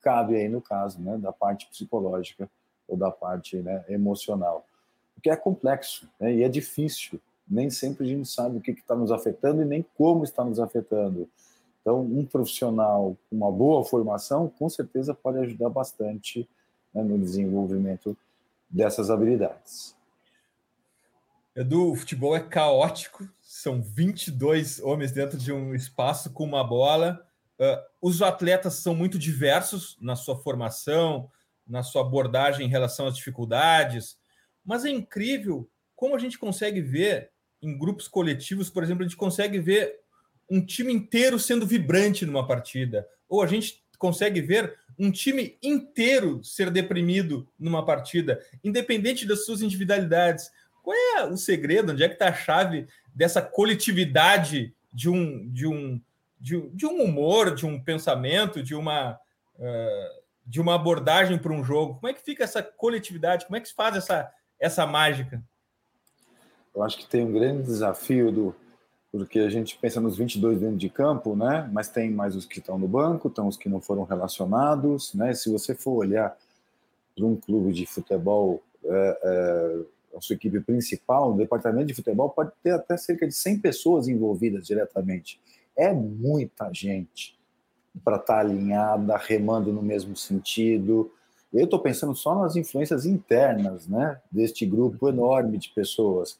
cabe 0.00 0.36
aí 0.36 0.48
no 0.48 0.62
caso 0.62 1.00
né, 1.00 1.18
da 1.18 1.32
parte 1.32 1.66
psicológica 1.66 2.48
ou 2.86 2.96
da 2.96 3.10
parte 3.10 3.56
né, 3.56 3.84
emocional. 3.88 4.64
Porque 5.12 5.28
é 5.28 5.34
complexo 5.34 6.08
né, 6.20 6.32
e 6.32 6.44
é 6.44 6.48
difícil. 6.48 7.20
Nem 7.48 7.68
sempre 7.68 8.06
a 8.06 8.08
gente 8.08 8.28
sabe 8.28 8.58
o 8.58 8.60
que 8.60 8.70
está 8.70 8.94
nos 8.94 9.10
afetando 9.10 9.62
e 9.62 9.64
nem 9.64 9.84
como 9.96 10.22
está 10.22 10.44
nos 10.44 10.60
afetando. 10.60 11.28
Então, 11.80 12.00
um 12.00 12.24
profissional 12.24 13.16
com 13.28 13.34
uma 13.34 13.50
boa 13.50 13.84
formação, 13.84 14.48
com 14.56 14.68
certeza, 14.68 15.12
pode 15.14 15.38
ajudar 15.38 15.68
bastante 15.68 16.48
né, 17.02 17.16
no 17.16 17.18
desenvolvimento 17.18 18.16
dessas 18.68 19.10
habilidades. 19.10 19.96
Edu, 21.54 21.92
o 21.92 21.96
futebol 21.96 22.36
é 22.36 22.40
caótico, 22.40 23.28
são 23.40 23.82
22 23.82 24.80
homens 24.80 25.10
dentro 25.10 25.36
de 25.36 25.52
um 25.52 25.74
espaço 25.74 26.30
com 26.30 26.44
uma 26.44 26.62
bola. 26.62 27.26
Uh, 27.58 27.82
os 28.00 28.22
atletas 28.22 28.74
são 28.74 28.94
muito 28.94 29.18
diversos 29.18 29.96
na 30.00 30.14
sua 30.14 30.36
formação, 30.36 31.28
na 31.66 31.82
sua 31.82 32.02
abordagem 32.02 32.66
em 32.66 32.70
relação 32.70 33.06
às 33.06 33.16
dificuldades, 33.16 34.16
mas 34.64 34.84
é 34.84 34.90
incrível 34.90 35.68
como 35.96 36.14
a 36.14 36.18
gente 36.18 36.38
consegue 36.38 36.80
ver 36.80 37.30
em 37.60 37.76
grupos 37.76 38.06
coletivos, 38.06 38.70
por 38.70 38.84
exemplo, 38.84 39.02
a 39.02 39.08
gente 39.08 39.16
consegue 39.16 39.58
ver 39.58 39.98
um 40.48 40.64
time 40.64 40.92
inteiro 40.92 41.38
sendo 41.38 41.66
vibrante 41.66 42.24
numa 42.24 42.46
partida, 42.46 43.06
ou 43.28 43.42
a 43.42 43.46
gente 43.46 43.82
consegue 43.98 44.40
ver 44.40 44.78
um 44.98 45.10
time 45.10 45.56
inteiro 45.62 46.42
ser 46.42 46.70
deprimido 46.70 47.48
numa 47.58 47.84
partida, 47.84 48.42
independente 48.64 49.26
das 49.26 49.44
suas 49.44 49.62
individualidades. 49.62 50.50
Qual 50.82 50.96
é 50.96 51.24
o 51.24 51.36
segredo? 51.36 51.92
Onde 51.92 52.02
é 52.02 52.08
que 52.08 52.14
está 52.14 52.28
a 52.28 52.34
chave 52.34 52.86
dessa 53.14 53.40
coletividade 53.40 54.74
de 54.92 55.08
um, 55.08 55.48
de 55.50 55.66
um, 55.66 56.00
de, 56.40 56.60
de 56.70 56.86
um 56.86 57.02
humor, 57.02 57.54
de 57.54 57.64
um 57.64 57.82
pensamento, 57.82 58.62
de 58.62 58.74
uma, 58.74 59.12
uh, 59.56 60.22
de 60.44 60.60
uma 60.60 60.74
abordagem 60.74 61.38
para 61.38 61.52
um 61.52 61.62
jogo? 61.62 61.94
Como 61.94 62.08
é 62.08 62.14
que 62.14 62.24
fica 62.24 62.42
essa 62.42 62.62
coletividade? 62.62 63.46
Como 63.46 63.56
é 63.56 63.60
que 63.60 63.68
se 63.68 63.74
faz 63.74 63.96
essa, 63.96 64.32
essa 64.58 64.86
mágica? 64.86 65.42
Eu 66.74 66.82
acho 66.82 66.98
que 66.98 67.06
tem 67.06 67.24
um 67.24 67.32
grande 67.32 67.62
desafio 67.62 68.32
do 68.32 68.54
porque 69.10 69.40
a 69.40 69.48
gente 69.48 69.78
pensa 69.78 70.00
nos 70.00 70.16
22 70.16 70.60
dentro 70.60 70.76
de 70.76 70.88
campo, 70.88 71.34
né? 71.34 71.68
Mas 71.72 71.88
tem 71.88 72.10
mais 72.10 72.36
os 72.36 72.44
que 72.44 72.58
estão 72.58 72.78
no 72.78 72.86
banco, 72.86 73.30
tem 73.30 73.44
os 73.44 73.56
que 73.56 73.68
não 73.68 73.80
foram 73.80 74.04
relacionados, 74.04 75.14
né? 75.14 75.34
Se 75.34 75.50
você 75.50 75.74
for 75.74 75.92
olhar 75.92 76.36
para 77.16 77.24
um 77.24 77.36
clube 77.36 77.72
de 77.72 77.86
futebol 77.86 78.62
é, 78.84 79.18
é, 79.22 80.16
a 80.16 80.20
sua 80.20 80.34
equipe 80.34 80.60
principal, 80.60 81.32
o 81.32 81.36
departamento 81.36 81.86
de 81.86 81.94
futebol 81.94 82.30
pode 82.30 82.52
ter 82.62 82.70
até 82.70 82.96
cerca 82.96 83.26
de 83.26 83.34
100 83.34 83.60
pessoas 83.60 84.08
envolvidas 84.08 84.66
diretamente. 84.66 85.40
É 85.76 85.92
muita 85.92 86.72
gente 86.72 87.38
para 88.04 88.16
estar 88.16 88.34
tá 88.34 88.40
alinhada, 88.40 89.16
remando 89.16 89.72
no 89.72 89.82
mesmo 89.82 90.16
sentido. 90.16 91.10
Eu 91.52 91.64
estou 91.64 91.78
pensando 91.80 92.14
só 92.14 92.34
nas 92.34 92.56
influências 92.56 93.06
internas, 93.06 93.86
né, 93.86 94.20
deste 94.30 94.66
grupo 94.66 95.08
enorme 95.08 95.56
de 95.56 95.70
pessoas. 95.70 96.38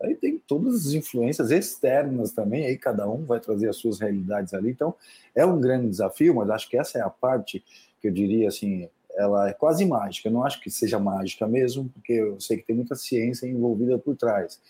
Aí 0.00 0.14
tem 0.14 0.38
todas 0.38 0.86
as 0.86 0.92
influências 0.92 1.50
externas 1.50 2.32
também, 2.32 2.66
aí 2.66 2.76
cada 2.76 3.08
um 3.08 3.24
vai 3.24 3.40
trazer 3.40 3.68
as 3.68 3.76
suas 3.76 3.98
realidades 3.98 4.52
ali. 4.52 4.70
Então, 4.70 4.94
é 5.34 5.44
um 5.44 5.60
grande 5.60 5.88
desafio, 5.88 6.34
mas 6.34 6.50
acho 6.50 6.68
que 6.68 6.76
essa 6.76 6.98
é 6.98 7.02
a 7.02 7.08
parte 7.08 7.64
que 8.00 8.08
eu 8.08 8.12
diria 8.12 8.48
assim, 8.48 8.88
ela 9.16 9.48
é 9.48 9.54
quase 9.54 9.84
mágica. 9.86 10.28
Eu 10.28 10.32
não 10.32 10.44
acho 10.44 10.60
que 10.60 10.70
seja 10.70 10.98
mágica 10.98 11.46
mesmo, 11.48 11.88
porque 11.88 12.12
eu 12.12 12.38
sei 12.40 12.58
que 12.58 12.66
tem 12.66 12.76
muita 12.76 12.94
ciência 12.94 13.46
envolvida 13.46 13.98
por 13.98 14.14
trás, 14.14 14.60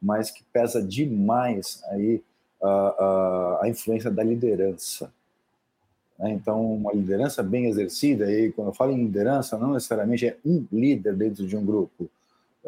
mas 0.00 0.30
que 0.30 0.42
pesa 0.44 0.82
demais 0.82 1.82
aí 1.90 2.22
a, 2.62 2.68
a, 2.68 3.60
a 3.64 3.68
influência 3.68 4.10
da 4.10 4.24
liderança. 4.24 5.12
Né? 6.18 6.32
Então, 6.32 6.74
uma 6.74 6.92
liderança 6.92 7.42
bem 7.42 7.66
exercida, 7.66 8.32
e 8.32 8.50
quando 8.52 8.68
eu 8.68 8.74
falo 8.74 8.92
em 8.92 9.04
liderança, 9.04 9.58
não 9.58 9.74
necessariamente 9.74 10.26
é 10.26 10.36
um 10.44 10.64
líder 10.72 11.14
dentro 11.14 11.46
de 11.46 11.56
um 11.56 11.64
grupo. 11.64 12.10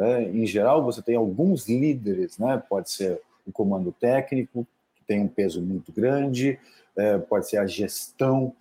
Né? 0.03 0.25
Em 0.25 0.45
geral, 0.45 0.83
você 0.83 1.01
tem 1.01 1.15
alguns 1.15 1.69
líderes, 1.69 2.37
né? 2.37 2.61
pode 2.69 2.91
ser 2.91 3.21
o 3.47 3.53
comando 3.53 3.93
técnico, 3.93 4.67
que 4.97 5.05
tem 5.05 5.21
um 5.21 5.29
peso 5.29 5.63
muito 5.63 5.93
grande, 5.93 6.59
é, 6.97 7.19
pode 7.19 7.49
ser 7.49 7.59
a 7.59 7.67
gestão 7.67 8.53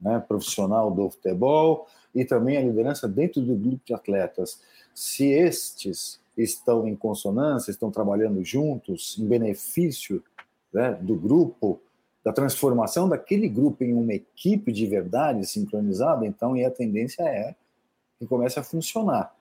né, 0.00 0.18
profissional 0.26 0.90
do 0.90 1.10
futebol, 1.10 1.86
e 2.14 2.24
também 2.24 2.56
a 2.56 2.62
liderança 2.62 3.06
dentro 3.06 3.42
do 3.42 3.54
grupo 3.54 3.82
de 3.84 3.92
atletas. 3.92 4.58
Se 4.94 5.26
estes 5.26 6.18
estão 6.34 6.88
em 6.88 6.96
consonância, 6.96 7.70
estão 7.70 7.90
trabalhando 7.90 8.42
juntos 8.42 9.18
em 9.18 9.26
benefício 9.26 10.24
né, 10.72 10.94
do 10.94 11.14
grupo, 11.14 11.78
da 12.24 12.32
transformação 12.32 13.06
daquele 13.06 13.50
grupo 13.50 13.84
em 13.84 13.92
uma 13.92 14.14
equipe 14.14 14.72
de 14.72 14.86
verdade 14.86 15.46
sincronizada, 15.46 16.26
então 16.26 16.56
e 16.56 16.64
a 16.64 16.70
tendência 16.70 17.22
é 17.22 17.54
que 18.18 18.26
comece 18.26 18.58
a 18.58 18.64
funcionar. 18.64 19.35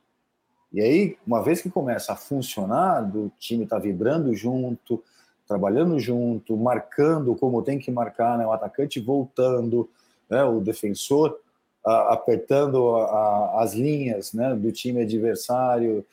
E 0.72 0.82
aí, 0.82 1.18
uma 1.26 1.42
vez 1.42 1.62
que 1.62 1.70
começa 1.70 2.14
a 2.14 2.16
funcionar, 2.16 3.04
o 3.16 3.32
time 3.40 3.64
está 3.64 3.80
vibrando 3.80 4.34
junto, 4.34 5.04
trabalhando 5.48 6.00
junto, 6.00 6.58
marcando 6.58 7.36
como 7.36 7.62
tem 7.62 7.80
que 7.80 7.92
marcar, 7.92 8.38
né, 8.38 8.46
o 8.46 8.52
atacante 8.52 9.00
voltando, 9.00 9.90
né, 10.30 10.44
o 10.44 10.60
defensor 10.60 11.40
apertando 11.86 12.96
a, 12.96 13.62
as 13.62 13.74
linhas 13.76 14.34
né, 14.34 14.56
do 14.56 14.72
time 14.72 15.04
adversário, 15.04 16.04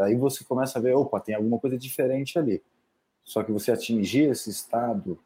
aí 0.00 0.16
você 0.16 0.42
começa 0.42 0.78
a 0.78 0.82
ver, 0.82 0.94
opa, 0.94 1.20
tem 1.20 1.34
alguma 1.34 1.58
coisa 1.58 1.78
diferente 1.78 2.38
ali. 2.38 2.60
Só 3.24 3.44
que 3.44 3.52
você 3.52 3.70
atingir 3.70 4.30
esse 4.30 4.50
estado 4.50 5.16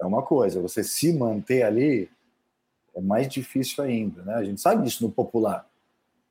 é 0.00 0.06
uma 0.06 0.22
coisa, 0.22 0.60
você 0.60 0.82
se 0.82 1.12
manter 1.12 1.62
ali 1.62 2.08
é 2.94 3.00
mais 3.00 3.28
difícil 3.28 3.84
ainda, 3.84 4.22
né? 4.22 4.34
A 4.36 4.44
gente 4.44 4.60
sabe 4.60 4.82
disso 4.82 5.04
no 5.04 5.12
popular. 5.12 5.68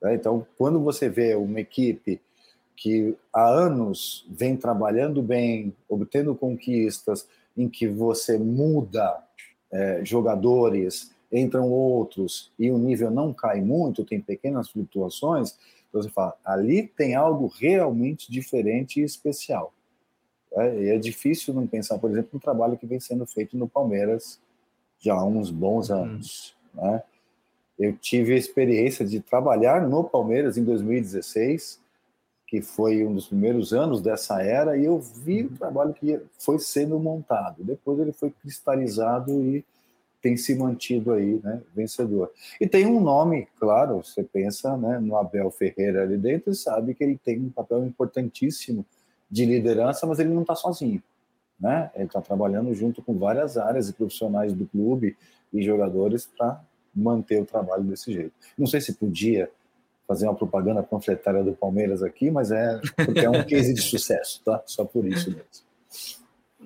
Né? 0.01 0.15
Então, 0.15 0.45
quando 0.58 0.79
você 0.79 1.10
vê 1.10 1.36
uma 1.36 1.60
equipe 1.60 2.21
que 2.75 3.15
há 3.34 3.47
anos 3.47 4.25
vem 4.29 4.58
trabalhando 4.58 5.21
bem, 5.21 5.73
obtendo 5.88 6.36
conquistas, 6.36 7.27
em 7.55 7.69
que 7.69 7.88
você 7.88 8.38
muda 8.38 9.23
é, 9.71 10.03
jogadores, 10.03 11.13
entram 11.31 11.71
outros 11.71 12.51
e 12.60 12.69
o 12.69 12.77
nível 12.77 13.10
não 13.10 13.34
cai 13.34 13.62
muito, 13.62 14.05
tem 14.05 14.19
pequenas 14.19 14.69
flutuações, 14.69 15.58
então 15.89 16.01
você 16.01 16.10
fala, 16.10 16.36
ali 16.43 16.88
tem 16.88 17.15
algo 17.15 17.47
realmente 17.47 18.31
diferente 18.31 18.99
e 18.99 19.03
especial. 19.03 19.73
É, 20.53 20.84
e 20.84 20.89
é 20.89 20.97
difícil 20.97 21.53
não 21.53 21.67
pensar, 21.67 21.97
por 21.97 22.10
exemplo, 22.10 22.31
no 22.34 22.39
trabalho 22.39 22.77
que 22.77 22.86
vem 22.86 22.99
sendo 22.99 23.25
feito 23.25 23.58
no 23.58 23.67
Palmeiras 23.67 24.39
já 24.99 25.13
há 25.13 25.25
uns 25.25 25.51
bons 25.51 25.89
uhum. 25.89 26.03
anos. 26.03 26.55
Hum. 26.75 26.81
Né? 26.81 27.03
Eu 27.78 27.96
tive 27.98 28.34
a 28.34 28.38
experiência 28.38 29.06
de 29.06 29.20
trabalhar 29.20 29.88
no 29.88 30.04
Palmeiras 30.04 30.58
em 30.58 30.64
2016, 30.64 31.80
que 32.48 32.62
foi 32.62 33.06
um 33.06 33.14
dos 33.14 33.28
primeiros 33.28 33.74
anos 33.74 34.02
dessa 34.02 34.42
era, 34.42 34.78
e 34.78 34.86
eu 34.86 35.00
vi 35.00 35.44
o 35.44 35.50
uhum. 35.50 35.56
trabalho 35.56 35.94
que 35.94 36.20
foi 36.40 36.60
sendo 36.60 36.98
montado. 37.00 37.64
Depois 37.64 38.00
ele 38.00 38.14
foi 38.14 38.32
cristalizado 38.32 39.32
e 39.42 39.66
tem 40.22 40.38
se 40.38 40.56
mantido 40.56 41.12
aí, 41.12 41.40
né, 41.44 41.62
vencedor. 41.76 42.32
E 42.60 42.68
tem 42.68 42.86
um 42.88 43.00
nome, 43.00 43.48
claro, 43.60 43.98
você 43.98 44.24
pensa 44.24 44.76
né, 44.76 45.00
no 45.00 45.16
Abel 45.18 45.52
Ferreira 45.52 46.02
ali 46.02 46.18
dentro 46.18 46.52
e 46.52 46.56
sabe 46.56 46.96
que 46.96 47.04
ele 47.04 47.20
tem 47.24 47.40
um 47.40 47.52
papel 47.52 47.86
importantíssimo 47.86 48.84
de 49.30 49.46
liderança, 49.46 50.08
mas 50.08 50.18
ele 50.18 50.30
não 50.30 50.42
está 50.42 50.56
sozinho. 50.56 51.02
Né? 51.60 51.92
Ele 51.94 52.06
está 52.06 52.22
trabalhando 52.22 52.74
junto 52.74 53.04
com 53.04 53.18
várias 53.18 53.56
áreas 53.56 53.88
e 53.90 53.94
profissionais 53.94 54.52
do 54.54 54.66
clube 54.66 55.16
e 55.54 55.62
jogadores 55.62 56.26
para 56.26 56.60
manter 56.95 57.41
o 57.41 57.45
trabalho 57.45 57.84
desse 57.84 58.12
jeito. 58.13 58.34
Não 58.58 58.67
sei 58.67 58.81
se 58.81 58.93
podia 58.93 59.49
fazer 60.08 60.25
uma 60.25 60.36
propaganda 60.36 60.84
panfletária 60.84 61.43
do 61.43 61.53
Palmeiras 61.53 62.03
aqui, 62.03 62.29
mas 62.29 62.51
é 62.51 62.79
porque 63.05 63.19
é 63.19 63.29
um 63.29 63.43
case 63.43 63.73
de 63.73 63.81
sucesso, 63.81 64.41
tá? 64.45 64.62
Só 64.65 64.86
por 64.86 65.05
isso 65.05 65.31
mesmo 65.31 65.65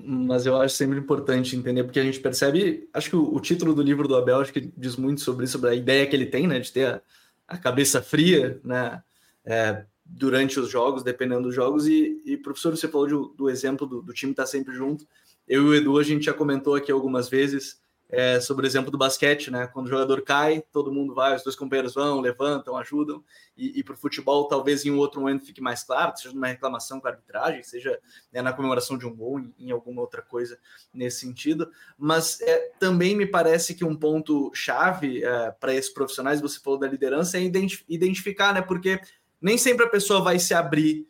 mas 0.04 0.46
eu 0.46 0.60
acho 0.60 0.76
sempre 0.76 0.98
importante 0.98 1.56
entender, 1.56 1.84
porque 1.84 2.00
a 2.00 2.04
gente 2.04 2.20
percebe, 2.20 2.88
acho 2.94 3.10
que 3.10 3.16
o, 3.16 3.34
o, 3.36 3.40
título 3.40 3.74
do 3.74 3.82
livro 3.82 4.08
do 4.08 4.16
Abel 4.16 4.40
acho 4.40 4.54
que 4.54 4.72
diz 4.78 4.96
muito 4.96 5.22
sobre 5.22 5.46
isso, 5.46 5.54
sobre 5.54 5.70
a 5.70 5.76
ideia 5.76 6.06
que 6.08 6.16
ele 6.16 6.26
tem, 6.26 6.48
né, 6.48 6.60
de 6.60 6.72
ter 6.72 6.86
a, 6.86 7.02
a 7.48 7.58
cabeça 7.58 8.02
fria, 8.02 8.60
né, 8.64 9.02
é, 9.46 9.84
durante 10.06 10.60
os 10.60 10.70
jogos, 10.70 11.04
dependendo 11.04 11.44
dos 11.44 11.56
jogos, 11.56 11.88
e, 11.88 12.22
e 12.26 12.38
professor, 12.38 12.76
você 12.76 12.88
falou 12.88 13.08
de, 13.08 13.38
do 13.38 13.50
exemplo 13.50 13.86
do, 13.86 14.02
do 14.02 14.14
time 14.14 14.32
estar 14.32 14.44
tá 14.44 14.48
sempre 14.48 14.74
junto, 14.74 15.06
eu 15.48 15.64
e 15.64 15.66
o 15.66 15.76
Edu, 15.76 15.98
a 15.98 16.04
gente 16.04 16.26
já 16.26 16.34
comentou 16.34 16.76
aqui 16.76 16.92
algumas 16.92 17.28
vezes, 17.28 17.80
é, 18.12 18.40
sobre 18.40 18.66
o 18.66 18.68
exemplo 18.68 18.90
do 18.90 18.98
basquete, 18.98 19.52
né? 19.52 19.68
Quando 19.68 19.86
o 19.86 19.90
jogador 19.90 20.24
cai, 20.24 20.64
todo 20.72 20.92
mundo 20.92 21.14
vai, 21.14 21.36
os 21.36 21.44
dois 21.44 21.56
companheiros 21.56 21.94
vão, 21.94 22.20
levantam, 22.20 22.76
ajudam. 22.76 23.24
E, 23.56 23.80
e 23.80 23.84
para 23.84 23.94
o 23.94 23.98
futebol, 23.98 24.48
talvez 24.48 24.84
em 24.84 24.90
um 24.90 24.98
outro 24.98 25.22
momento 25.22 25.46
fique 25.46 25.62
mais 25.62 25.84
claro, 25.84 26.18
seja 26.18 26.34
numa 26.34 26.48
reclamação 26.48 27.00
com 27.00 27.08
a 27.08 27.12
arbitragem, 27.12 27.62
seja 27.62 28.00
né, 28.34 28.42
na 28.42 28.52
comemoração 28.52 28.98
de 28.98 29.06
um 29.06 29.16
gol, 29.16 29.40
em, 29.40 29.54
em, 29.60 29.72
alguma 29.72 30.02
outra 30.02 30.24
coisa 30.24 30.58
nesse 30.92 31.20
sentido. 31.20 31.70
Mas 31.98 32.42
é, 32.42 32.72
também 32.80 33.16
me 33.16 33.28
parece 33.28 33.76
que 33.76 33.86
um 33.86 33.96
ponto 33.96 34.52
chave 34.56 35.24
é, 35.24 35.52
para 35.52 35.76
esses 35.76 35.94
profissionais, 35.94 36.42
você 36.42 36.60
falou 36.60 36.80
da 36.80 36.88
liderança, 36.88 37.38
é 37.38 37.42
identificar, 37.88 38.56
né? 38.56 38.62
Porque 38.62 39.00
nem 39.40 39.58
sempre 39.58 39.86
a 39.86 39.90
pessoa 39.90 40.20
vai 40.20 40.40
se 40.40 40.56
abrir 40.56 41.08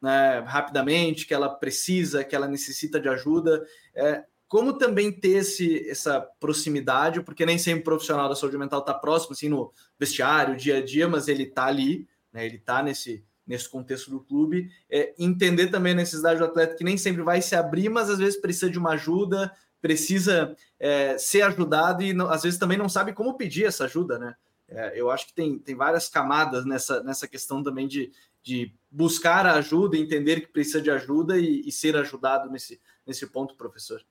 né, 0.00 0.40
rapidamente, 0.40 1.24
que 1.24 1.32
ela 1.32 1.48
precisa, 1.48 2.24
que 2.24 2.34
ela 2.34 2.48
necessita 2.48 2.98
de 2.98 3.08
ajuda. 3.08 3.64
É, 3.94 4.24
como 4.52 4.74
também 4.74 5.10
ter 5.10 5.38
esse, 5.38 5.88
essa 5.88 6.20
proximidade, 6.20 7.22
porque 7.22 7.46
nem 7.46 7.56
sempre 7.56 7.80
o 7.80 7.84
profissional 7.84 8.28
da 8.28 8.36
saúde 8.36 8.58
mental 8.58 8.80
está 8.80 8.92
próximo, 8.92 9.32
assim, 9.32 9.48
no 9.48 9.72
vestiário, 9.98 10.56
dia 10.56 10.76
a 10.76 10.84
dia, 10.84 11.08
mas 11.08 11.26
ele 11.26 11.44
está 11.44 11.64
ali 11.64 12.06
né? 12.32 12.46
Ele 12.46 12.56
está 12.56 12.82
nesse, 12.82 13.24
nesse 13.46 13.68
contexto 13.68 14.10
do 14.10 14.20
clube. 14.20 14.70
É, 14.88 15.14
entender 15.18 15.68
também 15.68 15.92
a 15.92 15.96
necessidade 15.96 16.38
do 16.38 16.44
atleta 16.44 16.74
que 16.74 16.84
nem 16.84 16.96
sempre 16.96 17.22
vai 17.22 17.42
se 17.42 17.54
abrir, 17.54 17.88
mas 17.88 18.08
às 18.08 18.18
vezes 18.18 18.40
precisa 18.40 18.70
de 18.70 18.78
uma 18.78 18.92
ajuda, 18.92 19.52
precisa 19.80 20.56
é, 20.80 21.18
ser 21.18 21.42
ajudado 21.42 22.02
e 22.02 22.12
não, 22.12 22.30
às 22.30 22.42
vezes 22.42 22.58
também 22.58 22.78
não 22.78 22.88
sabe 22.88 23.12
como 23.12 23.36
pedir 23.36 23.66
essa 23.66 23.84
ajuda, 23.84 24.18
né? 24.18 24.34
É, 24.68 24.98
eu 24.98 25.10
acho 25.10 25.26
que 25.26 25.34
tem, 25.34 25.58
tem 25.58 25.74
várias 25.74 26.08
camadas 26.08 26.64
nessa, 26.64 27.02
nessa 27.02 27.28
questão 27.28 27.62
também 27.62 27.86
de, 27.86 28.10
de 28.42 28.74
buscar 28.90 29.44
a 29.44 29.56
ajuda, 29.56 29.98
entender 29.98 30.40
que 30.40 30.46
precisa 30.46 30.80
de 30.80 30.90
ajuda 30.90 31.38
e, 31.38 31.60
e 31.66 31.70
ser 31.70 31.94
ajudado 31.94 32.50
nesse, 32.50 32.80
nesse 33.06 33.26
ponto, 33.26 33.54
professor. 33.54 34.02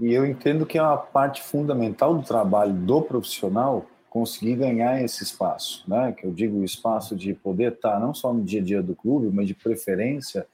E 0.00 0.12
eu 0.14 0.24
entendo 0.24 0.64
que 0.64 0.78
é 0.78 0.82
uma 0.82 0.96
parte 0.96 1.42
fundamental 1.42 2.14
do 2.14 2.26
trabalho 2.26 2.72
do 2.72 3.02
profissional 3.02 3.84
conseguir 4.08 4.56
ganhar 4.56 5.02
esse 5.02 5.22
espaço, 5.22 5.84
né? 5.86 6.12
Que 6.12 6.26
eu 6.26 6.32
digo 6.32 6.58
o 6.58 6.64
espaço 6.64 7.14
de 7.14 7.34
poder 7.34 7.72
estar 7.72 8.00
não 8.00 8.14
só 8.14 8.32
no 8.32 8.42
dia 8.42 8.60
a 8.60 8.64
dia 8.64 8.82
do 8.82 8.96
clube, 8.96 9.30
mas 9.32 9.46
de 9.46 9.54
preferência 9.54 10.46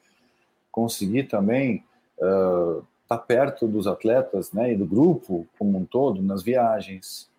conseguir 0.71 1.25
também 1.25 1.85
uh, 2.19 2.85
estar 3.03 3.19
perto 3.19 3.69
dos 3.69 3.87
atletas, 3.87 4.53
né? 4.53 4.73
E 4.73 4.77
do 4.77 4.85
grupo 4.85 5.47
como 5.59 5.79
um 5.79 5.85
todo 5.85 6.21
nas 6.21 6.43
viagens, 6.43 7.31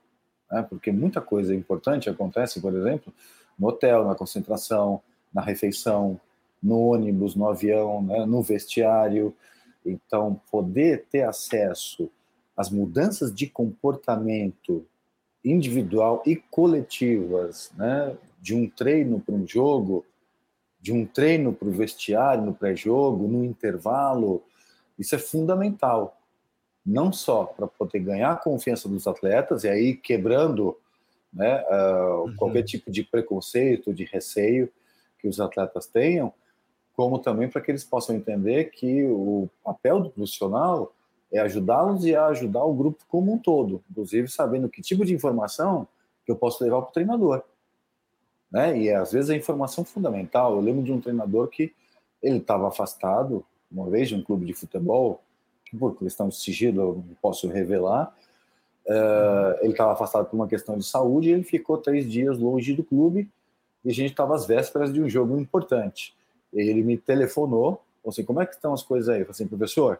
né? 0.49 0.65
Porque 0.67 0.91
muita 0.91 1.19
coisa 1.19 1.53
importante 1.53 2.09
acontece, 2.09 2.61
por 2.61 2.73
exemplo, 2.73 3.13
no 3.59 3.67
hotel, 3.67 4.05
na 4.05 4.15
concentração, 4.15 5.01
na 5.33 5.41
refeição, 5.41 6.19
no 6.61 6.79
ônibus, 6.79 7.35
no 7.35 7.47
avião, 7.49 8.01
né? 8.01 8.25
no 8.25 8.41
vestiário. 8.41 9.35
Então, 9.89 10.39
poder 10.51 11.05
ter 11.09 11.23
acesso 11.23 12.09
às 12.55 12.69
mudanças 12.69 13.33
de 13.33 13.47
comportamento 13.47 14.85
individual 15.43 16.23
e 16.25 16.35
coletivas, 16.35 17.71
né, 17.75 18.15
de 18.41 18.55
um 18.55 18.69
treino 18.69 19.19
para 19.19 19.35
um 19.35 19.47
jogo, 19.47 20.05
de 20.79 20.91
um 20.91 21.05
treino 21.05 21.53
para 21.53 21.67
o 21.67 21.71
vestiário, 21.71 22.43
no 22.43 22.53
pré-jogo, 22.53 23.27
no 23.27 23.43
intervalo, 23.43 24.43
isso 24.97 25.15
é 25.15 25.17
fundamental. 25.17 26.19
Não 26.85 27.11
só 27.11 27.45
para 27.45 27.67
poder 27.67 27.99
ganhar 27.99 28.31
a 28.31 28.37
confiança 28.37 28.87
dos 28.87 29.07
atletas, 29.07 29.63
e 29.63 29.69
aí 29.69 29.95
quebrando 29.95 30.77
né, 31.31 31.63
uh, 31.63 32.23
uhum. 32.23 32.35
qualquer 32.35 32.63
tipo 32.63 32.89
de 32.89 33.03
preconceito, 33.03 33.93
de 33.93 34.05
receio 34.05 34.71
que 35.19 35.27
os 35.27 35.39
atletas 35.39 35.87
tenham, 35.87 36.33
como 36.97 37.19
também 37.19 37.47
para 37.47 37.61
que 37.61 37.69
eles 37.69 37.83
possam 37.83 38.15
entender 38.15 38.71
que 38.71 39.05
o 39.05 39.47
papel 39.63 40.01
do 40.01 40.09
profissional 40.09 40.91
é 41.31 41.39
ajudá-los 41.39 42.03
e 42.03 42.15
ajudar 42.15 42.63
o 42.63 42.73
grupo 42.73 43.05
como 43.07 43.31
um 43.31 43.37
todo, 43.37 43.83
inclusive 43.91 44.27
sabendo 44.27 44.67
que 44.67 44.81
tipo 44.81 45.05
de 45.05 45.13
informação 45.13 45.87
que 46.25 46.31
eu 46.31 46.35
posso 46.35 46.63
levar 46.63 46.81
para 46.81 46.89
o 46.89 46.93
treinador. 46.93 47.43
Né? 48.51 48.79
E 48.79 48.91
às 48.91 49.11
vezes 49.11 49.29
a 49.29 49.35
informação 49.35 49.85
fundamental. 49.85 50.55
Eu 50.55 50.61
lembro 50.61 50.83
de 50.83 50.91
um 50.91 50.99
treinador 50.99 51.49
que 51.49 51.71
ele 52.21 52.37
estava 52.37 52.67
afastado 52.67 53.45
uma 53.71 53.87
vez 53.91 54.09
de 54.09 54.15
um 54.15 54.23
clube 54.23 54.47
de 54.47 54.53
futebol, 54.53 55.21
que 55.65 55.77
por 55.77 55.95
questão 55.99 56.29
de 56.29 56.35
sigilo 56.35 56.81
eu 56.81 57.03
não 57.07 57.15
posso 57.21 57.47
revelar. 57.47 58.11
Uh, 58.87 59.61
ele 59.61 59.73
estava 59.73 59.91
afastado 59.93 60.25
por 60.25 60.35
uma 60.35 60.47
questão 60.47 60.77
de 60.77 60.85
saúde 60.85 61.29
e 61.29 61.33
ele 61.33 61.43
ficou 61.43 61.77
três 61.77 62.09
dias 62.09 62.39
longe 62.39 62.73
do 62.73 62.83
clube 62.83 63.29
e 63.85 63.91
a 63.91 63.93
gente 63.93 64.11
estava 64.11 64.33
às 64.33 64.47
vésperas 64.47 64.91
de 64.91 64.99
um 64.99 65.07
jogo 65.07 65.37
importante. 65.37 66.16
Ele 66.53 66.81
me 66.81 66.97
telefonou, 66.97 67.81
falou 68.01 68.09
assim, 68.11 68.23
como 68.23 68.41
é 68.41 68.45
que 68.45 68.55
estão 68.55 68.73
as 68.73 68.83
coisas 68.83 69.09
aí? 69.09 69.21
Eu 69.21 69.25
falei 69.25 69.31
assim, 69.31 69.47
professor, 69.47 69.99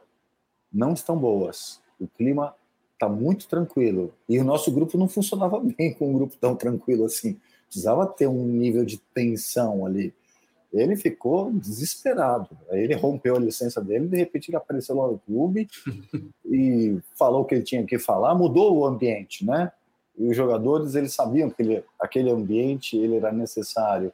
não 0.71 0.93
estão 0.93 1.17
boas. 1.17 1.79
O 1.99 2.07
clima 2.07 2.53
está 2.93 3.07
muito 3.07 3.47
tranquilo. 3.47 4.13
E 4.27 4.39
o 4.39 4.43
nosso 4.43 4.71
grupo 4.71 4.97
não 4.97 5.07
funcionava 5.07 5.59
bem 5.77 5.93
com 5.93 6.09
um 6.09 6.13
grupo 6.13 6.35
tão 6.39 6.55
tranquilo 6.55 7.05
assim. 7.05 7.39
Precisava 7.65 8.05
ter 8.05 8.27
um 8.27 8.45
nível 8.45 8.85
de 8.85 8.97
tensão 9.13 9.85
ali. 9.85 10.13
Ele 10.73 10.95
ficou 10.95 11.51
desesperado. 11.51 12.49
Aí 12.69 12.81
ele 12.83 12.95
rompeu 12.95 13.35
a 13.35 13.39
licença 13.39 13.81
dele, 13.81 14.07
de 14.07 14.17
repente 14.17 14.49
ele 14.49 14.57
apareceu 14.57 14.95
lá 14.95 15.07
no 15.07 15.19
clube 15.19 15.67
e 16.45 16.97
falou 17.15 17.41
o 17.41 17.45
que 17.45 17.55
ele 17.55 17.63
tinha 17.63 17.85
que 17.85 17.97
falar, 17.97 18.35
mudou 18.35 18.77
o 18.77 18.85
ambiente, 18.85 19.45
né? 19.45 19.71
E 20.17 20.27
os 20.27 20.35
jogadores, 20.35 20.95
eles 20.95 21.13
sabiam 21.13 21.49
que 21.49 21.61
ele, 21.61 21.83
aquele 21.99 22.29
ambiente 22.29 22.97
ele 22.97 23.17
era 23.17 23.31
necessário. 23.31 24.11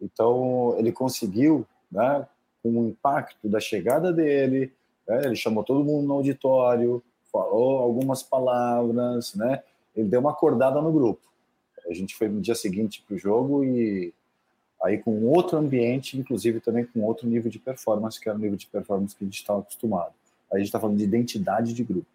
Então, 0.00 0.74
ele 0.78 0.92
conseguiu, 0.92 1.66
né, 1.90 2.26
com 2.62 2.70
o 2.70 2.88
impacto 2.88 3.48
da 3.48 3.60
chegada 3.60 4.12
dele, 4.12 4.72
né? 5.08 5.22
Ele 5.24 5.36
chamou 5.36 5.64
todo 5.64 5.84
mundo 5.84 6.06
no 6.06 6.14
auditório, 6.14 7.02
falou 7.32 7.78
algumas 7.78 8.22
palavras, 8.22 9.34
né? 9.34 9.62
Ele 9.96 10.08
deu 10.08 10.20
uma 10.20 10.32
acordada 10.32 10.80
no 10.80 10.92
grupo. 10.92 11.22
A 11.88 11.94
gente 11.94 12.14
foi 12.14 12.28
no 12.28 12.40
dia 12.40 12.54
seguinte 12.54 13.02
para 13.06 13.16
o 13.16 13.18
jogo 13.18 13.64
e 13.64 14.12
aí 14.82 14.98
com 14.98 15.24
outro 15.26 15.56
ambiente, 15.56 16.18
inclusive 16.18 16.60
também 16.60 16.84
com 16.84 17.00
outro 17.02 17.26
nível 17.26 17.50
de 17.50 17.58
performance, 17.58 18.20
que 18.20 18.28
era 18.28 18.36
o 18.36 18.40
nível 18.40 18.56
de 18.56 18.66
performance 18.66 19.16
que 19.16 19.24
a 19.24 19.26
gente 19.26 19.38
estava 19.38 19.60
acostumado. 19.60 20.12
Aí 20.50 20.56
a 20.56 20.58
gente 20.58 20.68
está 20.68 20.78
falando 20.78 20.98
de 20.98 21.04
identidade 21.04 21.72
de 21.72 21.82
grupo. 21.82 22.06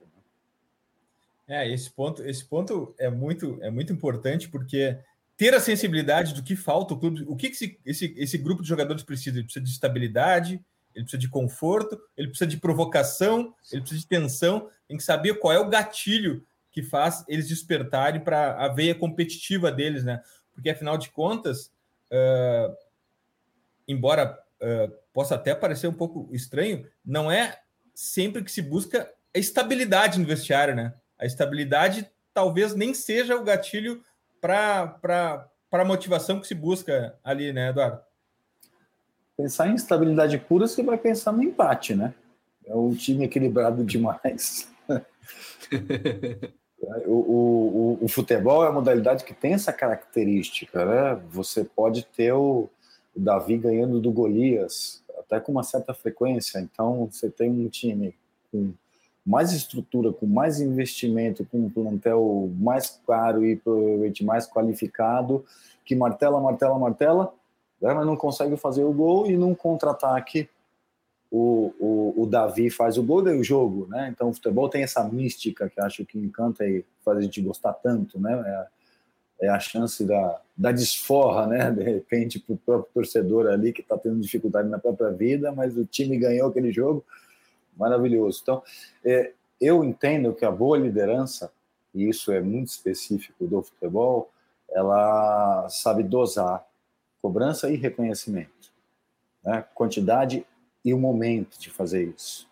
Né? 1.47 1.63
É, 1.65 1.73
esse 1.73 1.89
ponto, 1.89 2.23
esse 2.23 2.45
ponto 2.45 2.93
é 2.97 3.09
muito, 3.09 3.57
é 3.61 3.69
muito 3.69 3.91
importante 3.91 4.47
porque 4.47 4.97
ter 5.35 5.53
a 5.53 5.59
sensibilidade 5.59 6.33
do 6.33 6.43
que 6.43 6.55
falta 6.55 6.93
o 6.93 6.99
clube, 6.99 7.23
o 7.27 7.35
que, 7.35 7.49
que 7.49 7.55
esse, 7.55 7.79
esse, 7.85 8.13
esse 8.17 8.37
grupo 8.37 8.61
de 8.61 8.69
jogadores 8.69 9.03
precisa? 9.03 9.37
Ele 9.37 9.45
precisa 9.45 9.65
de 9.65 9.71
estabilidade, 9.71 10.63
ele 10.93 11.03
precisa 11.03 11.19
de 11.19 11.29
conforto, 11.29 11.99
ele 12.15 12.27
precisa 12.27 12.47
de 12.47 12.57
provocação, 12.57 13.53
ele 13.71 13.81
precisa 13.81 14.01
de 14.01 14.07
tensão, 14.07 14.69
tem 14.87 14.97
que 14.97 15.03
saber 15.03 15.39
qual 15.39 15.53
é 15.53 15.59
o 15.59 15.69
gatilho 15.69 16.45
que 16.71 16.81
faz 16.81 17.23
eles 17.27 17.47
despertarem 17.47 18.21
para 18.21 18.55
a 18.55 18.67
veia 18.67 18.95
competitiva 18.95 19.71
deles, 19.71 20.03
né? 20.03 20.21
Porque 20.53 20.69
afinal 20.69 20.97
de 20.97 21.09
contas, 21.09 21.71
uh, 22.11 22.75
embora 23.87 24.39
uh, 24.61 24.91
possa 25.11 25.35
até 25.35 25.53
parecer 25.53 25.87
um 25.87 25.93
pouco 25.93 26.29
estranho, 26.33 26.87
não 27.05 27.31
é 27.31 27.59
sempre 27.93 28.43
que 28.43 28.51
se 28.51 28.61
busca 28.61 29.11
a 29.35 29.39
estabilidade 29.39 30.19
no 30.19 30.25
vestiário, 30.25 30.75
né? 30.75 30.93
A 31.17 31.25
estabilidade 31.25 32.09
talvez 32.33 32.73
nem 32.73 32.93
seja 32.93 33.35
o 33.35 33.43
gatilho 33.43 34.03
para 34.43 35.47
a 35.71 35.85
motivação 35.85 36.41
que 36.41 36.47
se 36.47 36.53
busca 36.53 37.15
ali, 37.23 37.53
né, 37.53 37.69
Eduardo? 37.69 38.01
Pensar 39.37 39.69
em 39.69 39.75
estabilidade 39.75 40.37
pura, 40.37 40.67
você 40.67 40.83
vai 40.83 40.97
pensar 40.97 41.31
no 41.31 41.41
empate, 41.41 41.95
né? 41.95 42.13
É 42.65 42.75
um 42.75 42.93
time 42.93 43.23
equilibrado 43.23 43.85
demais. 43.85 44.69
o, 47.07 47.13
o, 47.13 47.99
o, 48.01 48.07
futebol 48.09 48.65
é 48.65 48.67
a 48.67 48.71
modalidade 48.71 49.23
que 49.23 49.33
tem 49.33 49.53
essa 49.53 49.71
característica, 49.71 50.85
né? 50.85 51.21
Você 51.31 51.63
pode 51.63 52.05
ter 52.05 52.33
o, 52.33 52.69
o 53.15 53.19
Davi 53.19 53.57
ganhando 53.57 54.01
do 54.01 54.11
Golias, 54.11 55.01
até 55.19 55.39
com 55.39 55.53
uma 55.53 55.63
certa 55.63 55.93
frequência. 55.93 56.59
Então, 56.59 57.09
você 57.09 57.29
tem 57.29 57.49
um 57.49 57.69
time 57.69 58.13
com 58.51 58.73
mais 59.25 59.53
estrutura, 59.53 60.11
com 60.11 60.25
mais 60.25 60.59
investimento, 60.59 61.45
com 61.45 61.59
um 61.59 61.69
plantel 61.69 62.51
mais 62.57 63.01
caro 63.07 63.45
e 63.45 63.55
provavelmente 63.55 64.23
mais 64.23 64.47
qualificado, 64.47 65.45
que 65.85 65.95
martela, 65.95 66.41
martela, 66.41 66.77
martela, 66.77 67.33
né, 67.81 67.93
mas 67.93 68.05
não 68.05 68.15
consegue 68.15 68.57
fazer 68.57 68.83
o 68.83 68.93
gol 68.93 69.29
e 69.29 69.37
num 69.37 69.55
contra-ataque 69.55 70.49
o, 71.31 71.73
o, 71.79 72.23
o, 72.23 72.25
Davi 72.27 72.69
faz 72.69 72.97
o 72.97 73.03
gol 73.03 73.27
e 73.27 73.39
o 73.39 73.43
jogo, 73.43 73.87
né? 73.89 74.09
Então 74.13 74.29
o 74.29 74.33
futebol 74.33 74.69
tem 74.69 74.83
essa 74.83 75.03
mística 75.03 75.67
que 75.67 75.81
acho 75.81 76.05
que 76.05 76.19
encanta 76.19 76.63
e 76.63 76.85
faz 77.03 77.17
a 77.17 77.21
gente 77.21 77.41
gostar 77.41 77.73
tanto, 77.73 78.19
né? 78.19 78.33
É 78.45 78.67
é 79.43 79.49
a 79.49 79.59
chance 79.59 80.05
da, 80.05 80.39
da 80.55 80.71
desforra, 80.71 81.45
né? 81.47 81.69
De 81.71 81.83
repente 81.83 82.39
para 82.39 82.53
o 82.53 82.57
próprio 82.57 82.93
torcedor 82.93 83.47
ali 83.47 83.73
que 83.73 83.81
está 83.81 83.97
tendo 83.97 84.19
dificuldade 84.21 84.69
na 84.69 84.79
própria 84.79 85.09
vida, 85.09 85.51
mas 85.51 85.75
o 85.77 85.85
time 85.85 86.17
ganhou 86.17 86.47
aquele 86.47 86.71
jogo, 86.71 87.03
maravilhoso. 87.77 88.39
Então 88.41 88.63
é, 89.03 89.33
eu 89.59 89.83
entendo 89.83 90.33
que 90.33 90.45
a 90.45 90.51
boa 90.51 90.77
liderança 90.77 91.51
e 91.93 92.09
isso 92.09 92.31
é 92.31 92.41
muito 92.41 92.69
específico 92.69 93.45
do 93.45 93.61
futebol, 93.61 94.31
ela 94.69 95.67
sabe 95.69 96.03
dosar 96.03 96.65
cobrança 97.21 97.69
e 97.69 97.77
reconhecimento, 97.77 98.73
né? 99.43 99.63
quantidade 99.75 100.45
e 100.83 100.93
o 100.93 100.99
momento 100.99 101.57
de 101.59 101.69
fazer 101.69 102.03
isso. 102.03 102.49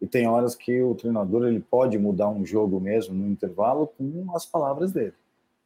E 0.00 0.06
tem 0.06 0.26
horas 0.26 0.54
que 0.54 0.80
o 0.80 0.94
treinador 0.94 1.46
ele 1.46 1.60
pode 1.60 1.98
mudar 1.98 2.28
um 2.28 2.44
jogo 2.46 2.80
mesmo 2.80 3.14
no 3.14 3.26
intervalo 3.26 3.88
com 3.88 4.34
as 4.34 4.46
palavras 4.46 4.92
dele. 4.92 5.14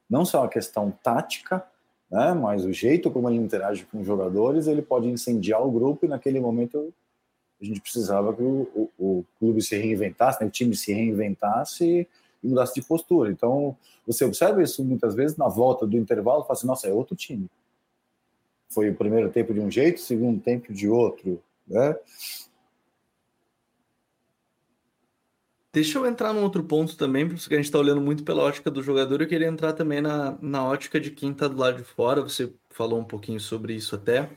Não 0.08 0.24
só 0.24 0.44
a 0.44 0.48
questão 0.48 0.90
tática, 0.90 1.64
né, 2.10 2.32
mas 2.32 2.64
o 2.64 2.72
jeito 2.72 3.10
como 3.10 3.28
ele 3.28 3.38
interage 3.38 3.84
com 3.84 4.00
os 4.00 4.06
jogadores, 4.06 4.66
ele 4.66 4.82
pode 4.82 5.08
incendiar 5.08 5.64
o 5.64 5.70
grupo 5.70 6.06
e 6.06 6.08
naquele 6.08 6.40
momento 6.40 6.92
a 7.60 7.64
gente 7.64 7.80
precisava 7.80 8.34
que 8.34 8.42
o, 8.42 8.68
o, 8.74 8.90
o 8.98 9.24
clube 9.38 9.62
se 9.62 9.76
reinventasse, 9.76 10.40
né, 10.40 10.46
o 10.46 10.50
time 10.50 10.76
se 10.76 10.92
reinventasse 10.92 12.08
e 12.42 12.48
mudasse 12.48 12.74
de 12.74 12.82
postura. 12.82 13.30
Então, 13.30 13.76
você 14.06 14.24
observa 14.24 14.62
isso 14.62 14.84
muitas 14.84 15.14
vezes 15.14 15.36
na 15.36 15.48
volta 15.48 15.86
do 15.86 15.96
intervalo, 15.96 16.42
fala 16.42 16.52
assim, 16.54 16.66
nossa, 16.66 16.88
é 16.88 16.92
outro 16.92 17.14
time 17.14 17.48
foi 18.70 18.88
o 18.88 18.94
primeiro 18.94 19.28
tempo 19.30 19.52
de 19.52 19.60
um 19.60 19.70
jeito, 19.70 20.00
segundo 20.00 20.40
tempo 20.40 20.72
de 20.72 20.88
outro, 20.88 21.42
né? 21.66 21.96
Deixa 25.72 25.98
eu 25.98 26.06
entrar 26.06 26.32
num 26.32 26.42
outro 26.42 26.64
ponto 26.64 26.96
também, 26.96 27.28
porque 27.28 27.54
a 27.54 27.56
gente 27.56 27.66
está 27.66 27.78
olhando 27.78 28.00
muito 28.00 28.24
pela 28.24 28.42
ótica 28.42 28.70
do 28.70 28.82
jogador. 28.82 29.20
Eu 29.20 29.28
queria 29.28 29.46
entrar 29.46 29.72
também 29.72 30.00
na, 30.00 30.36
na 30.40 30.64
ótica 30.64 30.98
de 30.98 31.12
quem 31.12 31.30
está 31.30 31.46
do 31.46 31.56
lado 31.56 31.76
de 31.76 31.84
fora. 31.84 32.22
Você 32.22 32.52
falou 32.70 32.98
um 32.98 33.04
pouquinho 33.04 33.38
sobre 33.38 33.74
isso 33.74 33.94
até, 33.94 34.28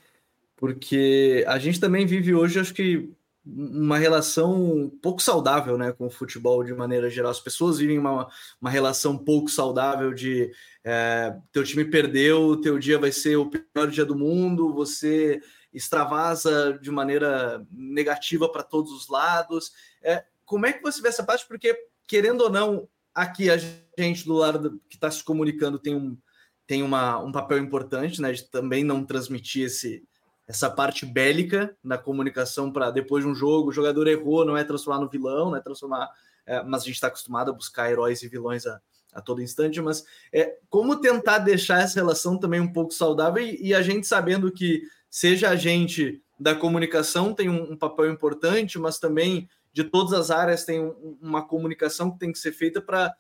porque 0.56 1.44
a 1.48 1.58
gente 1.58 1.80
também 1.80 2.06
vive 2.06 2.34
hoje, 2.34 2.60
acho 2.60 2.74
que, 2.74 3.10
uma 3.46 3.98
relação 3.98 4.92
pouco 5.02 5.22
saudável 5.22 5.78
né, 5.78 5.92
com 5.92 6.08
o 6.08 6.12
futebol 6.12 6.64
de 6.64 6.74
maneira 6.74 7.10
geral. 7.10 7.32
As 7.32 7.42
pessoas 7.42 7.78
vivem 7.78 8.00
uma, 8.00 8.30
uma 8.60 8.70
relação 8.70 9.18
pouco 9.18 9.50
saudável 9.50 10.14
de 10.14 10.52
é, 10.84 11.36
teu 11.52 11.64
time 11.64 11.84
perdeu, 11.84 12.60
teu 12.62 12.80
dia 12.80 12.98
vai 12.98 13.12
ser 13.12 13.36
o 13.36 13.50
pior 13.50 13.90
dia 13.90 14.06
do 14.06 14.16
mundo, 14.16 14.74
você 14.74 15.42
extravasa 15.74 16.80
de 16.82 16.90
maneira 16.90 17.66
negativa 17.72 18.48
para 18.48 18.64
todos 18.64 18.94
os 18.94 19.10
lados. 19.10 19.74
É, 20.02 20.24
como 20.46 20.66
é 20.66 20.72
que 20.72 20.82
você 20.82 21.02
vê 21.02 21.10
essa 21.10 21.24
parte? 21.24 21.46
Porque, 21.46 21.76
querendo 22.08 22.42
ou 22.42 22.50
não, 22.50 22.88
aqui 23.14 23.50
a 23.50 23.58
gente 23.58 24.26
do 24.26 24.36
lado 24.36 24.80
que 24.90 24.96
está 24.96 25.12
se 25.12 25.24
comunicando 25.24 25.80
tem 25.80 25.96
um, 25.96 26.18
tem 26.66 26.82
uma, 26.82 27.20
um 27.20 27.32
papel 27.32 27.58
importante, 27.58 28.22
né? 28.22 28.32
De 28.32 28.44
também 28.50 28.84
não 28.84 29.04
transmitir 29.04 29.66
esse, 29.66 30.04
essa 30.48 30.70
parte 30.70 31.06
bélica 31.06 31.76
na 31.84 31.98
comunicação 31.98 32.72
para 32.72 32.92
depois 32.92 33.24
de 33.24 33.30
um 33.30 33.36
jogo, 33.36 33.70
o 33.70 33.74
jogador 33.74 34.08
errou, 34.08 34.46
não 34.46 34.58
é 34.58 34.64
transformar 34.64 35.00
no 35.00 35.10
vilão, 35.10 35.52
não 35.52 35.58
é 35.58 35.62
transformar. 35.62 36.10
É, 36.46 36.62
mas 36.64 36.82
a 36.82 36.86
gente 36.86 36.96
está 36.96 37.08
acostumado 37.08 37.52
a 37.52 37.54
buscar 37.54 37.90
heróis 37.90 38.22
e 38.22 38.28
vilões 38.28 38.66
a, 38.66 38.82
a 39.14 39.22
todo 39.22 39.42
instante, 39.42 39.82
mas 39.82 40.04
é, 40.32 40.58
como 40.70 41.00
tentar 41.00 41.38
deixar 41.40 41.82
essa 41.82 41.96
relação 41.96 42.38
também 42.38 42.60
um 42.60 42.72
pouco 42.72 42.94
saudável 42.94 43.42
e, 43.42 43.68
e 43.68 43.74
a 43.74 43.82
gente 43.82 44.06
sabendo 44.06 44.52
que 44.52 44.84
seja 45.10 45.50
a 45.50 45.56
gente 45.56 46.22
da 46.38 46.54
comunicação 46.54 47.34
tem 47.34 47.48
um, 47.50 47.72
um 47.72 47.78
papel 47.78 48.12
importante, 48.12 48.78
mas 48.78 49.00
também 49.00 49.48
de 49.72 49.84
todas 49.84 50.14
as 50.14 50.30
áreas 50.30 50.66
tem 50.66 50.94
uma 51.22 51.48
comunicação 51.48 52.12
que 52.12 52.20
tem 52.20 52.32
que 52.32 52.40
ser 52.40 52.52
feita 52.52 52.82
para 52.82 53.16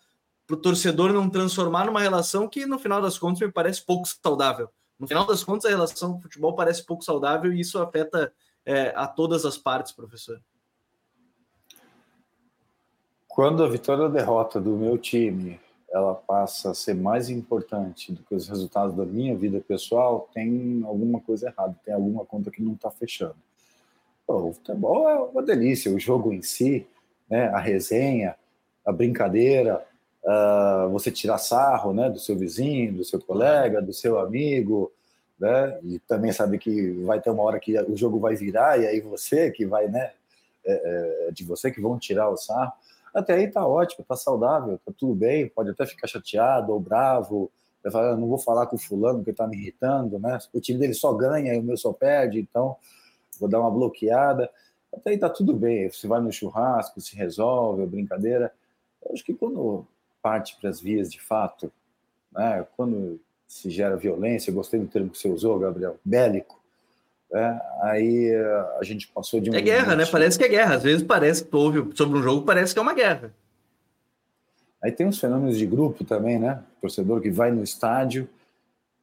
o 0.49 0.57
torcedor 0.57 1.13
não 1.13 1.29
transformar 1.29 1.85
numa 1.85 2.01
relação 2.01 2.47
que, 2.47 2.65
no 2.65 2.77
final 2.77 3.01
das 3.01 3.17
contas, 3.17 3.39
me 3.39 3.51
parece 3.51 3.81
pouco 3.81 4.07
saudável. 4.07 4.69
No 4.99 5.07
final 5.07 5.25
das 5.25 5.43
contas, 5.43 5.65
a 5.65 5.69
relação 5.69 6.13
com 6.13 6.19
o 6.19 6.21
futebol 6.21 6.55
parece 6.55 6.85
pouco 6.85 7.03
saudável 7.03 7.51
e 7.51 7.59
isso 7.59 7.79
afeta 7.79 8.33
é, 8.65 8.93
a 8.95 9.07
todas 9.07 9.45
as 9.45 9.57
partes, 9.57 9.91
professor. 9.91 10.41
Quando 13.27 13.63
a 13.63 13.67
vitória 13.67 14.03
ou 14.03 14.09
derrota 14.11 14.61
do 14.61 14.77
meu 14.77 14.97
time 14.97 15.59
ela 15.93 16.15
passa 16.15 16.71
a 16.71 16.73
ser 16.73 16.95
mais 16.95 17.29
importante 17.29 18.11
do 18.11 18.23
que 18.23 18.33
os 18.33 18.47
resultados 18.47 18.95
da 18.95 19.05
minha 19.05 19.37
vida 19.37 19.61
pessoal, 19.61 20.27
tem 20.33 20.81
alguma 20.83 21.19
coisa 21.19 21.49
errada, 21.49 21.75
tem 21.85 21.93
alguma 21.93 22.25
conta 22.25 22.49
que 22.49 22.63
não 22.63 22.73
está 22.73 22.89
fechando. 22.89 23.35
Pô, 24.25 24.49
o 24.49 24.53
futebol 24.53 25.07
é 25.07 25.19
uma 25.19 25.43
delícia, 25.43 25.93
o 25.93 25.99
jogo 25.99 26.33
em 26.33 26.41
si, 26.41 26.87
né, 27.29 27.47
a 27.49 27.59
resenha, 27.59 28.35
a 28.83 28.91
brincadeira, 28.91 29.85
uh, 30.23 30.89
você 30.89 31.11
tirar 31.11 31.37
sarro 31.37 31.93
né, 31.93 32.09
do 32.09 32.19
seu 32.19 32.37
vizinho, 32.37 32.93
do 32.93 33.03
seu 33.03 33.19
colega, 33.19 33.81
do 33.81 33.93
seu 33.93 34.19
amigo, 34.19 34.91
né, 35.39 35.79
e 35.83 35.99
também 35.99 36.31
sabe 36.31 36.57
que 36.57 36.91
vai 37.03 37.19
ter 37.19 37.29
uma 37.29 37.43
hora 37.43 37.59
que 37.59 37.77
o 37.81 37.97
jogo 37.97 38.19
vai 38.19 38.35
virar 38.35 38.79
e 38.79 38.87
aí 38.87 39.01
você 39.01 39.51
que 39.51 39.65
vai, 39.65 39.87
né, 39.87 40.11
é, 40.65 41.27
é, 41.27 41.31
de 41.31 41.43
você 41.43 41.71
que 41.71 41.81
vão 41.81 41.97
tirar 41.99 42.29
o 42.29 42.37
sarro. 42.37 42.71
Até 43.13 43.35
aí 43.35 43.47
tá 43.47 43.67
ótimo, 43.67 44.05
tá 44.07 44.15
saudável, 44.15 44.79
tá 44.83 44.91
tudo 44.97 45.13
bem, 45.13 45.47
pode 45.47 45.69
até 45.69 45.85
ficar 45.85 46.07
chateado 46.07 46.71
ou 46.71 46.79
bravo, 46.79 47.51
vai 47.83 47.91
falar, 47.91 48.15
não 48.15 48.27
vou 48.27 48.39
falar 48.39 48.65
com 48.65 48.75
o 48.75 48.79
fulano 48.79 49.19
porque 49.19 49.33
tá 49.33 49.45
me 49.45 49.55
irritando, 49.57 50.17
né? 50.17 50.39
O 50.51 50.59
time 50.59 50.79
dele 50.79 50.93
só 50.93 51.13
ganha 51.13 51.53
e 51.53 51.59
o 51.59 51.63
meu 51.63 51.77
só 51.77 51.93
perde, 51.93 52.39
então 52.39 52.75
vou 53.39 53.47
dar 53.47 53.59
uma 53.59 53.69
bloqueada. 53.69 54.49
Até 54.91 55.11
aí 55.11 55.17
tá 55.17 55.29
tudo 55.29 55.53
bem, 55.53 55.89
você 55.89 56.07
vai 56.07 56.21
no 56.21 56.31
churrasco, 56.31 57.01
se 57.01 57.15
resolve, 57.15 57.83
a 57.83 57.85
brincadeira. 57.85 58.51
Eu 59.05 59.13
acho 59.13 59.23
que 59.23 59.33
quando 59.33 59.85
parte 60.23 60.57
para 60.59 60.69
as 60.69 60.81
vias 60.81 61.11
de 61.11 61.21
fato, 61.21 61.71
né, 62.31 62.65
quando 62.75 63.19
se 63.47 63.69
gera 63.69 63.95
violência, 63.95 64.49
eu 64.49 64.55
gostei 64.55 64.79
do 64.79 64.87
termo 64.87 65.09
que 65.09 65.17
você 65.19 65.29
usou, 65.29 65.59
Gabriel, 65.59 65.99
bélico, 66.03 66.59
é, 67.31 67.61
aí 67.81 68.29
eh, 68.29 68.77
a 68.79 68.83
gente 68.83 69.07
passou 69.07 69.39
de 69.39 69.49
um. 69.49 69.55
É 69.55 69.61
guerra, 69.61 69.95
né? 69.95 70.05
Parece 70.05 70.37
que 70.37 70.45
é 70.45 70.47
guerra. 70.47 70.75
Às 70.75 70.83
vezes 70.83 71.01
parece 71.01 71.43
que 71.43 71.49
sobre 71.95 72.19
um 72.19 72.21
jogo, 72.21 72.45
parece 72.45 72.73
que 72.73 72.79
é 72.79 72.81
uma 72.81 72.93
guerra. 72.93 73.33
Aí 74.83 74.91
tem 74.91 75.07
uns 75.07 75.19
fenômenos 75.19 75.57
de 75.57 75.65
grupo 75.65 76.03
também, 76.03 76.37
né? 76.37 76.63
O 76.77 76.81
torcedor 76.81 77.21
que 77.21 77.31
vai 77.31 77.49
no 77.49 77.63
estádio 77.63 78.29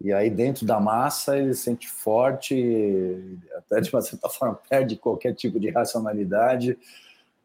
e 0.02 0.14
aí, 0.14 0.30
dentro 0.30 0.64
da 0.64 0.80
massa, 0.80 1.36
ele 1.36 1.52
se 1.52 1.64
sente 1.64 1.86
forte, 1.86 3.38
até 3.54 3.82
de 3.82 3.92
uma 3.92 4.00
certa 4.00 4.28
forma 4.30 4.58
perde 4.68 4.96
qualquer 4.96 5.34
tipo 5.34 5.60
de 5.60 5.68
racionalidade, 5.68 6.78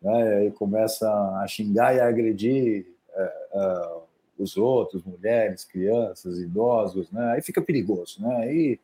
né? 0.02 0.46
e 0.46 0.52
começa 0.52 1.10
a 1.42 1.46
xingar 1.48 1.94
e 1.94 2.00
a 2.00 2.08
agredir 2.08 2.86
é, 3.16 4.02
os 4.38 4.58
outros, 4.58 5.04
mulheres, 5.04 5.64
crianças, 5.64 6.40
idosos, 6.40 7.10
né? 7.12 7.32
aí 7.32 7.42
fica 7.42 7.62
perigoso. 7.62 8.22
Né? 8.22 8.36
Aí 8.38 8.80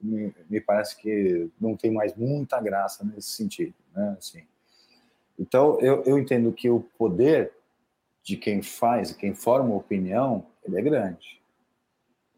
me, 0.00 0.34
me 0.48 0.60
parece 0.60 0.96
que 0.96 1.50
não 1.60 1.76
tem 1.76 1.90
mais 1.90 2.14
muita 2.14 2.60
graça 2.60 3.04
nesse 3.04 3.30
sentido. 3.30 3.74
Né? 3.94 4.16
Assim, 4.18 4.42
então, 5.38 5.80
eu, 5.80 6.02
eu 6.04 6.18
entendo 6.18 6.52
que 6.52 6.68
o 6.68 6.80
poder 6.98 7.52
de 8.22 8.36
quem 8.36 8.62
faz, 8.62 9.12
quem 9.12 9.34
forma 9.34 9.74
opinião, 9.74 10.46
ele 10.64 10.78
é 10.78 10.82
grande. 10.82 11.40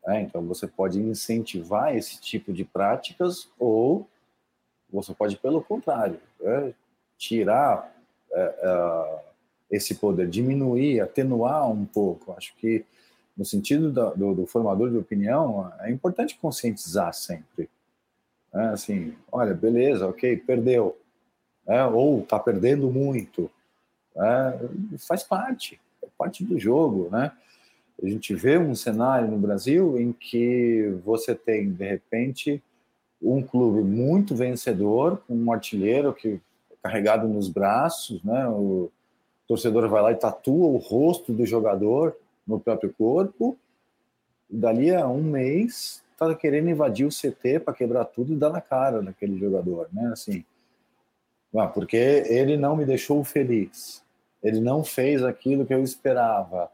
É, 0.06 0.20
então, 0.20 0.44
você 0.46 0.66
pode 0.66 1.00
incentivar 1.00 1.96
esse 1.96 2.20
tipo 2.20 2.52
de 2.52 2.64
práticas 2.64 3.48
ou 3.58 4.08
você 4.90 5.12
pode, 5.12 5.36
pelo 5.36 5.62
contrário, 5.62 6.20
é, 6.40 6.72
tirar 7.18 7.92
é, 8.32 8.40
é, 8.40 9.24
esse 9.70 9.96
poder, 9.96 10.29
diminuir, 10.29 11.00
atenuar 11.00 11.70
um 11.70 11.85
pouco. 11.85 12.33
Acho 12.33 12.55
que, 12.57 12.85
no 13.37 13.44
sentido 13.44 13.90
do, 13.90 14.11
do, 14.14 14.35
do 14.35 14.46
formador 14.46 14.90
de 14.90 14.96
opinião, 14.96 15.72
é 15.81 15.90
importante 15.90 16.38
conscientizar 16.38 17.12
sempre. 17.12 17.68
É, 18.55 18.68
assim, 18.68 19.14
olha, 19.31 19.52
beleza, 19.55 20.07
ok, 20.07 20.37
perdeu. 20.38 20.96
É, 21.66 21.85
ou 21.85 22.20
está 22.20 22.38
perdendo 22.38 22.90
muito. 22.90 23.50
É, 24.16 24.59
faz 25.07 25.22
parte, 25.22 25.81
é 26.02 26.07
parte 26.16 26.44
do 26.44 26.59
jogo, 26.59 27.09
né? 27.11 27.33
A 28.02 28.07
gente 28.07 28.35
vê 28.35 28.59
um 28.59 28.74
cenário 28.74 29.31
no 29.31 29.38
Brasil 29.38 29.98
em 29.98 30.12
que 30.12 30.94
você 31.05 31.35
tem, 31.35 31.72
de 31.72 31.85
repente, 31.85 32.62
um 33.20 33.42
clube 33.42 33.83
muito 33.83 34.35
vencedor, 34.35 35.22
um 35.29 35.50
artilheiro 35.50 36.12
que 36.12 36.40
é 36.70 36.74
carregado 36.83 37.26
nos 37.26 37.48
braços, 37.48 38.22
né? 38.22 38.46
O 38.48 38.90
torcedor 39.46 39.88
vai 39.88 40.02
lá 40.02 40.12
e 40.12 40.16
tatua 40.16 40.66
o 40.66 40.76
rosto 40.76 41.32
do 41.32 41.46
jogador 41.46 42.16
no 42.46 42.59
próprio 42.59 42.92
corpo. 42.96 43.56
Dali 44.48 44.94
a 44.94 45.06
um 45.09 45.22
mês, 45.22 46.02
tá 46.18 46.35
querendo 46.35 46.70
invadir 46.70 47.06
o 47.06 47.11
CT 47.11 47.61
para 47.61 47.74
quebrar 47.74 48.04
tudo 48.04 48.32
e 48.32 48.37
dar 48.37 48.50
na 48.50 48.61
cara 48.61 49.02
daquele 49.02 49.38
jogador, 49.38 49.88
né? 49.92 50.11
Assim, 50.12 50.44
ah, 51.54 51.66
porque 51.66 51.96
ele 51.96 52.56
não 52.56 52.76
me 52.76 52.85
deixou 52.85 53.22
feliz, 53.24 54.02
ele 54.42 54.61
não 54.61 54.85
fez 54.85 55.22
aquilo 55.22 55.66
que 55.66 55.74
eu 55.74 55.82
esperava. 55.82 56.70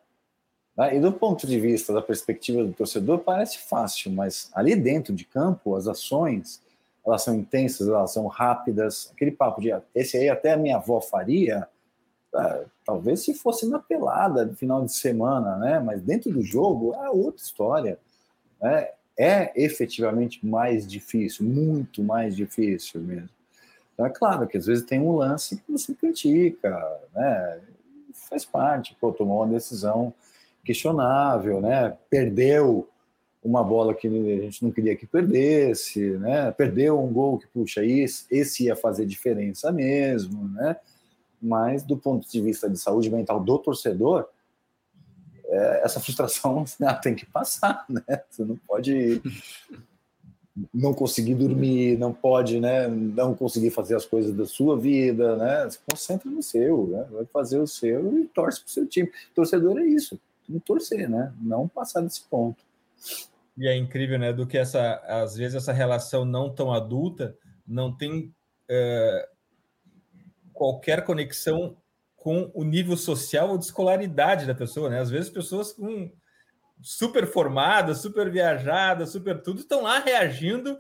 Né? 0.77 0.97
E 0.97 1.01
do 1.01 1.13
ponto 1.13 1.47
de 1.47 1.59
vista 1.61 1.93
da 1.93 2.03
perspectiva 2.03 2.65
do 2.65 2.73
torcedor, 2.73 3.21
parece 3.21 3.59
fácil, 3.59 4.11
mas 4.13 4.51
ali 4.55 4.75
dentro 4.75 5.15
de 5.15 5.25
campo, 5.25 5.77
as 5.77 5.87
ações, 5.87 6.61
elas 7.07 7.23
são 7.23 7.35
intensas, 7.35 7.89
elas 7.89 8.13
são 8.13 8.27
rápidas. 8.27 9.11
Aquele 9.13 9.31
papo 9.31 9.61
de 9.61 9.71
esse 9.95 10.17
aí 10.17 10.29
até 10.29 10.53
a 10.53 10.57
minha 10.57 10.77
avó 10.77 11.01
faria, 11.01 11.69
é, 12.35 12.65
talvez 12.85 13.21
se 13.21 13.35
fosse 13.35 13.69
na 13.69 13.79
pelada 13.79 14.45
no 14.45 14.55
final 14.55 14.85
de 14.85 14.93
semana, 14.93 15.57
né? 15.59 15.81
Mas 15.81 16.03
dentro 16.03 16.33
do 16.33 16.43
jogo 16.43 16.95
é 16.95 17.11
outra 17.11 17.43
história. 17.43 17.99
Né? 18.61 18.89
É 19.19 19.53
efetivamente 19.63 20.45
mais 20.45 20.87
difícil, 20.87 21.45
muito 21.45 22.03
mais 22.03 22.35
difícil 22.35 23.01
mesmo. 23.01 23.29
Então 23.93 24.07
é 24.07 24.11
claro 24.11 24.47
que 24.47 24.57
às 24.57 24.67
vezes 24.67 24.85
tem 24.85 25.01
um 25.01 25.15
lance 25.15 25.57
que 25.57 25.71
você 25.71 25.95
critica, 25.95 26.71
né? 27.15 27.61
Faz 28.29 28.45
parte, 28.45 28.97
pô, 28.99 29.13
tomou 29.13 29.43
uma 29.43 29.53
decisão 29.53 30.15
questionável, 30.65 31.61
né? 31.61 31.97
Perdeu 32.09 32.89
uma 33.45 33.63
bola 33.63 33.95
que 33.95 34.07
a 34.07 34.43
gente 34.43 34.63
não 34.65 34.71
queria 34.71 34.97
que 34.97 35.07
perdesse, 35.07 36.01
né? 36.19 36.51
Perdeu 36.53 36.99
um 36.99 37.13
gol 37.13 37.39
que, 37.39 37.47
puxa, 37.49 37.83
esse 37.85 38.65
ia 38.65 38.77
fazer 38.77 39.05
diferença 39.05 39.71
mesmo, 39.73 40.49
né? 40.49 40.77
Mas 41.43 41.83
do 41.83 41.97
ponto 41.97 42.29
de 42.29 42.41
vista 42.41 42.71
de 42.71 42.79
saúde 42.79 43.11
mental 43.11 43.41
do 43.41 43.59
torcedor, 43.59 44.27
é, 45.47 45.83
essa 45.85 46.01
frustração 46.01 46.65
tem 47.03 47.15
que 47.15 47.27
passar, 47.27 47.85
né? 47.89 48.23
Você 48.31 48.45
não 48.45 48.57
pode 48.57 49.21
não 50.73 50.93
conseguir 50.93 51.35
dormir, 51.35 51.99
não 51.99 52.13
pode, 52.13 52.61
né? 52.61 52.87
Não 52.87 53.35
conseguir 53.35 53.71
fazer 53.71 53.97
as 53.97 54.05
coisas 54.05 54.35
da 54.35 54.47
sua 54.47 54.79
vida, 54.79 55.37
né? 55.37 55.69
Se 55.69 55.79
concentra 55.91 56.31
no 56.31 56.43
seu, 56.43 56.87
né? 56.87 57.09
Vai 57.11 57.25
fazer 57.25 57.59
o 57.59 57.67
seu 57.67 58.19
e 58.19 58.27
torce 58.27 58.61
para 58.61 58.69
o 58.69 58.71
seu 58.71 58.87
time. 58.87 59.11
Torcedor 59.35 59.79
é 59.79 59.85
isso 59.85 60.21
tem 60.47 60.59
que 60.59 60.67
torcer, 60.67 61.09
né? 61.09 61.33
Não 61.41 61.69
passar 61.69 62.01
desse 62.01 62.23
ponto. 62.23 62.63
E 63.57 63.69
é 63.69 63.77
incrível, 63.77 64.19
né? 64.19 64.33
Do 64.33 64.47
que 64.47 64.59
essa, 64.59 64.97
às 65.07 65.37
vezes, 65.37 65.57
essa 65.57 65.73
relação 65.73 66.25
não 66.25 66.51
tão 66.51 66.73
adulta 66.73 67.37
não 67.67 67.93
tem 67.93 68.35
é, 68.69 69.29
qualquer 70.63 71.05
conexão 71.05 71.77
com 72.15 72.49
o 72.55 72.63
nível 72.63 72.97
social 72.97 73.51
ou 73.51 73.59
de 73.59 73.65
escolaridade 73.65 74.47
da 74.47 74.55
pessoa, 74.55 74.89
né? 74.89 75.01
Às 75.01 75.11
vezes 75.11 75.29
pessoas 75.29 75.73
com 75.73 76.09
super 76.81 77.27
formadas, 77.27 77.99
super 77.99 78.31
viajadas, 78.31 79.11
super 79.11 79.43
tudo, 79.43 79.59
estão 79.59 79.83
lá 79.83 79.99
reagindo 79.99 80.79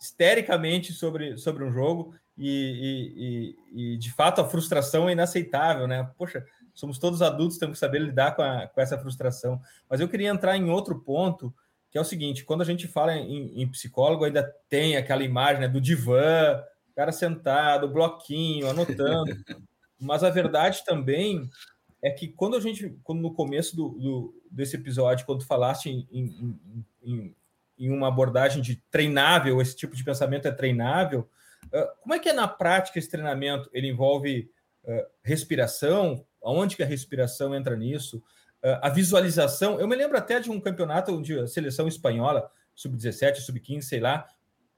histericamente 0.00 0.94
sobre, 0.94 1.36
sobre 1.36 1.62
um 1.62 1.70
jogo 1.70 2.14
e, 2.38 3.54
e, 3.74 3.94
e, 3.94 3.98
de 3.98 4.10
fato 4.14 4.40
a 4.40 4.48
frustração 4.48 5.10
é 5.10 5.12
inaceitável, 5.12 5.86
né? 5.86 6.10
Poxa, 6.16 6.42
somos 6.72 6.98
todos 6.98 7.20
adultos, 7.20 7.58
temos 7.58 7.74
que 7.74 7.80
saber 7.80 7.98
lidar 7.98 8.34
com, 8.34 8.40
a, 8.40 8.66
com 8.66 8.80
essa 8.80 8.96
frustração. 8.96 9.60
Mas 9.90 10.00
eu 10.00 10.08
queria 10.08 10.30
entrar 10.30 10.56
em 10.56 10.70
outro 10.70 10.98
ponto, 10.98 11.54
que 11.90 11.98
é 11.98 12.00
o 12.00 12.04
seguinte: 12.04 12.46
quando 12.46 12.62
a 12.62 12.66
gente 12.66 12.88
fala 12.88 13.14
em, 13.14 13.60
em 13.60 13.68
psicólogo, 13.68 14.24
ainda 14.24 14.42
tem 14.70 14.96
aquela 14.96 15.22
imagem 15.22 15.60
né, 15.60 15.68
do 15.68 15.82
divã, 15.82 16.62
cara 16.96 17.12
sentado, 17.12 17.86
bloquinho, 17.86 18.68
anotando. 18.68 19.30
Mas 20.00 20.24
a 20.24 20.30
verdade 20.30 20.82
também 20.84 21.48
é 22.02 22.10
que 22.10 22.28
quando 22.28 22.56
a 22.56 22.60
gente, 22.60 22.98
quando 23.04 23.20
no 23.20 23.34
começo 23.34 23.76
do, 23.76 23.90
do 23.90 24.42
desse 24.50 24.76
episódio, 24.76 25.26
quando 25.26 25.44
falaste 25.44 25.90
em, 25.90 26.08
em, 26.10 26.60
em, 27.02 27.36
em, 27.78 27.90
uma 27.90 28.08
abordagem 28.08 28.62
de 28.62 28.76
treinável, 28.90 29.60
esse 29.60 29.76
tipo 29.76 29.94
de 29.94 30.02
pensamento 30.02 30.48
é 30.48 30.50
treinável, 30.50 31.28
uh, 31.66 32.00
como 32.00 32.14
é 32.14 32.18
que 32.18 32.30
é 32.30 32.32
na 32.32 32.48
prática 32.48 32.98
esse 32.98 33.10
treinamento? 33.10 33.68
Ele 33.72 33.88
envolve 33.88 34.50
uh, 34.84 35.06
respiração? 35.22 36.24
Aonde 36.42 36.76
que 36.76 36.82
a 36.82 36.86
respiração 36.86 37.54
entra 37.54 37.76
nisso? 37.76 38.18
Uh, 38.62 38.78
a 38.80 38.88
visualização, 38.88 39.78
eu 39.80 39.88
me 39.88 39.96
lembro 39.96 40.16
até 40.16 40.40
de 40.40 40.50
um 40.50 40.60
campeonato 40.60 41.20
de 41.20 41.46
seleção 41.48 41.88
espanhola, 41.88 42.50
sub-17, 42.74 43.36
sub-15, 43.36 43.82
sei 43.82 44.00
lá, 44.00 44.26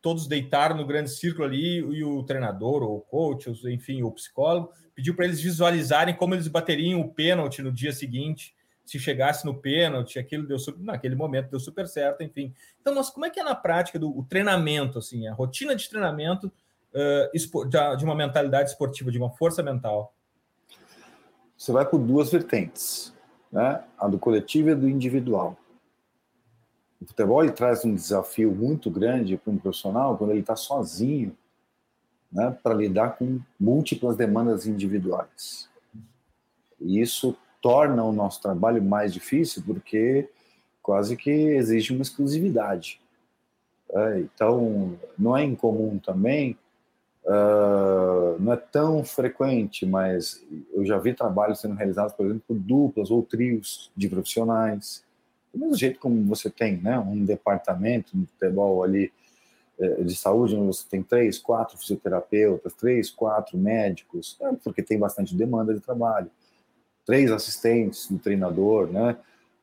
todos 0.01 0.27
deitaram 0.27 0.77
no 0.77 0.87
grande 0.87 1.11
círculo 1.11 1.45
ali 1.45 1.79
e 1.79 2.05
o 2.05 2.23
treinador, 2.23 2.83
ou 2.83 2.99
o 2.99 3.01
coach, 3.01 3.51
enfim, 3.67 4.03
o 4.03 4.11
psicólogo, 4.13 4.73
pediu 4.95 5.15
para 5.15 5.25
eles 5.25 5.41
visualizarem 5.41 6.15
como 6.15 6.35
eles 6.35 6.49
bateriam 6.49 7.01
o 7.01 7.09
pênalti 7.09 7.63
no 7.63 7.73
dia 7.73 7.93
seguinte, 7.93 8.55
se 8.85 8.99
chegasse 8.99 9.45
no 9.45 9.55
pênalti, 9.55 10.19
aquilo 10.19 10.47
deu 10.47 10.59
super, 10.59 10.83
naquele 10.83 11.15
momento 11.15 11.51
deu 11.51 11.61
super 11.61 11.87
certo, 11.87 12.23
enfim. 12.23 12.55
Então, 12.81 12.95
mas 12.95 13.11
como 13.11 13.27
é 13.27 13.31
que 13.31 13.39
é 13.39 13.45
na 13.45 13.55
prática 13.55 13.99
do 13.99 14.25
treinamento, 14.29 14.99
assim, 14.99 15.27
a 15.27 15.35
rotina 15.35 15.77
de 15.77 15.89
treinamento 15.89 16.51
uh, 16.95 17.69
de 17.97 18.05
uma 18.05 18.15
mentalidade 18.15 18.71
esportiva, 18.71 19.11
de 19.11 19.19
uma 19.19 19.31
força 19.31 19.63
mental? 19.63 20.15
Você 21.57 21.71
vai 21.71 21.85
por 21.85 21.99
duas 21.99 22.31
vertentes, 22.31 23.13
né? 23.53 23.85
A 23.99 24.09
do 24.09 24.19
coletivo 24.19 24.71
e 24.71 24.73
a 24.73 24.75
do 24.75 24.89
individual. 24.89 25.57
O 27.01 27.07
futebol 27.07 27.43
ele 27.43 27.53
traz 27.53 27.85
um 27.85 27.95
desafio 27.95 28.53
muito 28.53 28.91
grande 28.91 29.37
para 29.37 29.53
um 29.53 29.59
profissional 29.59 30.17
quando 30.17 30.31
ele 30.31 30.41
está 30.41 30.57
sozinho, 30.57 31.37
né, 32.31 32.57
para 32.63 32.75
lidar 32.75 33.17
com 33.17 33.41
múltiplas 33.59 34.17
demandas 34.17 34.67
individuais. 34.67 35.69
E 36.81 37.01
isso 37.01 37.37
torna 37.63 38.05
o 38.05 38.13
nosso 38.13 38.43
trabalho 38.43 38.83
mais 38.83 39.13
difícil 39.13 39.63
porque 39.65 40.29
quase 40.83 41.17
que 41.17 41.31
exige 41.31 41.93
uma 41.93 42.03
exclusividade. 42.03 43.01
É, 43.91 44.21
então, 44.21 44.99
não 45.19 45.37
é 45.37 45.45
incomum 45.45 45.99
também, 45.99 46.59
uh, 47.25 48.39
não 48.39 48.53
é 48.53 48.57
tão 48.57 49.03
frequente, 49.05 49.87
mas 49.87 50.45
eu 50.73 50.85
já 50.85 50.99
vi 50.99 51.15
trabalhos 51.15 51.61
sendo 51.61 51.75
realizados, 51.75 52.13
por 52.13 52.27
exemplo, 52.27 52.43
por 52.47 52.59
duplas 52.59 53.11
ou 53.11 53.23
trios 53.23 53.91
de 53.97 54.09
profissionais 54.09 55.05
do 55.59 55.61
mesmo 55.61 55.77
jeito 55.77 55.99
como 55.99 56.25
você 56.25 56.49
tem 56.49 56.77
né, 56.77 56.99
um 56.99 57.25
departamento 57.25 58.17
no 58.17 58.27
futebol 58.27 58.83
ali 58.83 59.13
é, 59.79 60.03
de 60.03 60.15
saúde, 60.15 60.55
onde 60.57 60.67
você 60.67 60.85
tem 60.89 61.03
três, 61.03 61.39
quatro 61.39 61.77
fisioterapeutas, 61.77 62.73
três, 62.75 63.11
quatro 63.11 63.59
médicos, 63.59 64.37
é, 64.41 64.53
porque 64.63 64.83
tem 64.83 64.99
bastante 64.99 65.35
demanda 65.35 65.75
de 65.75 65.81
trabalho, 65.81 66.31
três 67.05 67.31
assistentes 67.31 68.09
do 68.09 68.19
treinador, 68.19 68.87
né? 68.87 69.17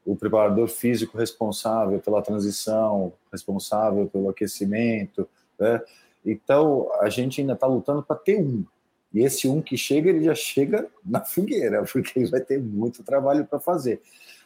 o 0.05 0.15
preparador 0.15 0.67
físico 0.67 1.17
responsável 1.17 1.99
pela 1.99 2.21
transição, 2.21 3.11
responsável 3.31 4.07
pelo 4.07 4.29
aquecimento. 4.29 5.27
Né? 5.59 5.81
Então, 6.23 6.89
a 7.01 7.09
gente 7.09 7.41
ainda 7.41 7.53
está 7.53 7.65
lutando 7.65 8.03
para 8.03 8.15
ter 8.15 8.39
um. 8.39 8.63
E 9.11 9.23
esse 9.23 9.47
um 9.47 9.61
que 9.61 9.77
chega, 9.77 10.09
ele 10.09 10.23
já 10.23 10.35
chega 10.35 10.87
na 11.03 11.21
fogueira, 11.21 11.83
porque 11.91 12.19
ele 12.19 12.29
vai 12.29 12.41
ter 12.41 12.59
muito 12.59 13.03
trabalho 13.03 13.45
para 13.45 13.59
fazer. 13.59 14.01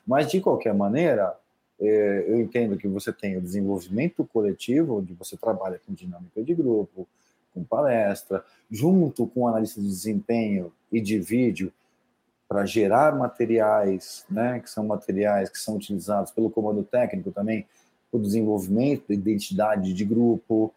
Mas, 0.09 0.31
de 0.31 0.41
qualquer 0.41 0.73
maneira, 0.73 1.37
é, 1.79 2.25
eu 2.27 2.41
entendo 2.41 2.75
que 2.75 2.87
você 2.87 3.13
tem 3.13 3.37
o 3.37 3.41
desenvolvimento 3.41 4.25
coletivo, 4.33 4.97
onde 4.97 5.13
você 5.13 5.37
trabalha 5.37 5.79
com 5.85 5.93
dinâmica 5.93 6.43
de 6.43 6.55
grupo, 6.55 7.07
com 7.53 7.63
palestra, 7.63 8.43
junto 8.71 9.27
com 9.27 9.47
analista 9.47 9.79
de 9.79 9.85
desempenho 9.85 10.73
e 10.91 10.99
de 10.99 11.19
vídeo, 11.19 11.71
para 12.47 12.65
gerar 12.65 13.15
materiais, 13.15 14.25
né, 14.27 14.59
que 14.59 14.67
são 14.71 14.83
materiais 14.83 15.47
que 15.47 15.59
são 15.59 15.75
utilizados 15.75 16.31
pelo 16.31 16.49
comando 16.49 16.81
técnico 16.81 17.31
também, 17.31 17.67
o 18.11 18.17
desenvolvimento 18.17 19.09
da 19.09 19.13
identidade 19.13 19.93
de 19.93 20.03
grupo, 20.03 20.73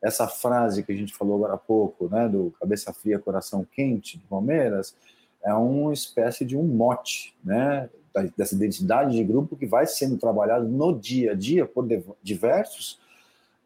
essa 0.00 0.28
frase 0.28 0.84
que 0.84 0.92
a 0.92 0.96
gente 0.96 1.12
falou 1.12 1.34
agora 1.34 1.54
há 1.54 1.58
pouco, 1.58 2.08
né, 2.08 2.28
do 2.28 2.54
cabeça 2.60 2.92
fria, 2.92 3.18
coração 3.18 3.66
quente, 3.74 4.16
do 4.16 4.28
Palmeiras, 4.28 4.94
é 5.42 5.52
uma 5.52 5.92
espécie 5.92 6.44
de 6.44 6.56
um 6.56 6.62
mote, 6.62 7.34
né, 7.42 7.90
dessa 8.36 8.54
identidade 8.54 9.14
de 9.14 9.24
grupo 9.24 9.56
que 9.56 9.66
vai 9.66 9.86
sendo 9.86 10.16
trabalhado 10.16 10.66
no 10.66 10.98
dia 10.98 11.32
a 11.32 11.34
dia 11.34 11.66
por 11.66 11.86
diversos 12.22 12.98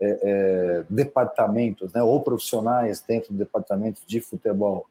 é, 0.00 0.18
é, 0.22 0.84
departamentos, 0.88 1.92
né, 1.92 2.02
ou 2.02 2.22
profissionais 2.22 3.00
dentro 3.00 3.32
do 3.32 3.38
departamento 3.38 4.00
de 4.06 4.20
futebol. 4.20 4.86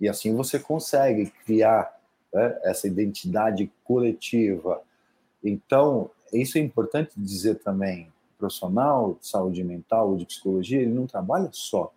E 0.00 0.08
assim 0.08 0.34
você 0.34 0.58
consegue 0.58 1.32
criar 1.44 1.96
né, 2.32 2.58
essa 2.62 2.86
identidade 2.86 3.70
coletiva. 3.84 4.82
Então, 5.42 6.10
isso 6.32 6.58
é 6.58 6.60
importante 6.60 7.12
dizer 7.16 7.56
também. 7.56 8.08
O 8.34 8.38
profissional 8.38 9.16
de 9.20 9.26
saúde 9.28 9.62
mental 9.62 10.10
ou 10.10 10.16
de 10.16 10.26
psicologia, 10.26 10.80
ele 10.80 10.92
não 10.92 11.06
trabalha 11.06 11.48
só. 11.52 11.92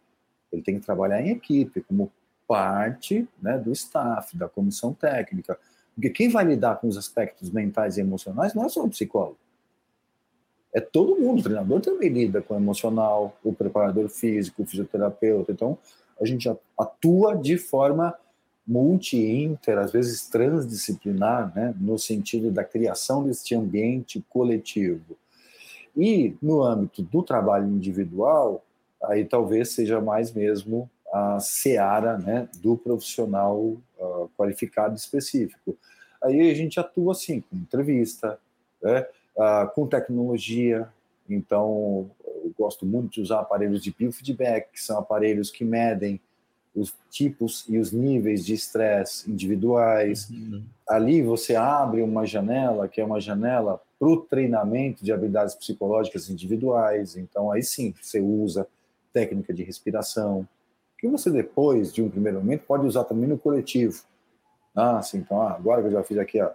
Ele 0.52 0.62
tem 0.62 0.80
que 0.80 0.86
trabalhar 0.86 1.22
em 1.22 1.32
equipe, 1.32 1.82
como 1.82 2.12
parte 2.48 3.28
né, 3.42 3.58
do 3.58 3.72
staff, 3.72 4.38
da 4.38 4.48
comissão 4.48 4.94
técnica, 4.94 5.58
porque 5.96 6.10
quem 6.10 6.30
vai 6.30 6.44
lidar 6.44 6.80
com 6.80 6.88
os 6.88 6.98
aspectos 6.98 7.50
mentais 7.52 7.98
e 7.98 8.02
emocionais 8.02 8.54
não 8.54 8.66
é 8.66 8.70
só 8.70 8.84
o 8.84 8.90
psicólogo. 8.90 9.38
É 10.74 10.82
todo 10.82 11.20
mundo. 11.20 11.40
O 11.40 11.44
treinador 11.44 11.82
também 11.82 12.10
lida 12.10 12.42
com 12.42 12.56
o 12.56 12.58
emocional, 12.58 13.38
o 13.44 13.54
preparador 13.54 14.10
físico, 14.10 14.64
o 14.64 14.66
fisioterapeuta. 14.66 15.52
Então, 15.52 15.78
a 16.20 16.26
gente 16.26 16.50
atua 16.78 17.36
de 17.36 17.58
forma 17.58 18.16
multi-inter, 18.66 19.78
às 19.78 19.92
vezes 19.92 20.28
transdisciplinar, 20.30 21.54
né, 21.54 21.76
no 21.80 22.00
sentido 22.00 22.50
da 22.50 22.64
criação 22.64 23.24
deste 23.24 23.54
ambiente 23.54 24.24
coletivo. 24.30 25.18
E 25.96 26.36
no 26.42 26.64
âmbito 26.64 27.04
do 27.04 27.22
trabalho 27.22 27.68
individual, 27.70 28.64
aí 29.04 29.26
talvez 29.26 29.70
seja 29.70 30.02
mais 30.02 30.32
mesmo 30.32 30.90
a 31.14 31.40
seara 31.40 32.18
né, 32.18 32.50
do 32.56 32.76
profissional 32.76 33.56
uh, 33.56 34.30
qualificado 34.36 34.96
específico. 34.96 35.78
Aí 36.24 36.50
a 36.50 36.54
gente 36.56 36.80
atua 36.80 37.12
assim, 37.12 37.42
com 37.42 37.56
entrevista, 37.56 38.40
né, 38.82 39.06
uh, 39.38 39.70
com 39.76 39.86
tecnologia. 39.86 40.90
Então, 41.30 42.10
eu 42.26 42.52
gosto 42.58 42.84
muito 42.84 43.14
de 43.14 43.22
usar 43.22 43.42
aparelhos 43.42 43.84
de 43.84 43.92
biofeedback, 43.92 44.72
que 44.74 44.82
são 44.82 44.98
aparelhos 44.98 45.52
que 45.52 45.64
medem 45.64 46.20
os 46.76 46.92
tipos 47.12 47.64
e 47.70 47.78
os 47.78 47.92
níveis 47.92 48.44
de 48.44 48.56
estresse 48.56 49.30
individuais. 49.30 50.32
Uhum. 50.32 50.64
Ali 50.90 51.22
você 51.22 51.56
abre 51.56 52.02
uma 52.02 52.26
janela, 52.26 52.88
que 52.88 53.00
é 53.00 53.06
uma 53.06 53.22
janela 53.22 53.80
para 54.00 54.08
o 54.08 54.18
treinamento 54.18 55.06
de 55.06 55.14
habilidades 55.14 55.54
psicológicas 55.54 56.28
individuais. 56.28 57.16
Então, 57.16 57.52
aí 57.52 57.62
sim, 57.62 57.94
você 58.02 58.20
usa 58.20 58.68
técnica 59.14 59.54
de 59.54 59.62
respiração, 59.62 60.48
que 61.04 61.08
você 61.10 61.30
depois, 61.30 61.92
de 61.92 62.02
um 62.02 62.10
primeiro 62.10 62.40
momento, 62.40 62.64
pode 62.66 62.88
usar 62.88 63.04
também 63.04 63.28
no 63.28 63.38
coletivo. 63.38 64.02
Ah, 64.74 65.02
sim, 65.02 65.18
então 65.18 65.42
ah, 65.42 65.52
agora 65.52 65.82
que 65.82 65.90
eu 65.90 65.92
já 65.92 66.02
fiz 66.02 66.18
aqui 66.18 66.40
a, 66.40 66.48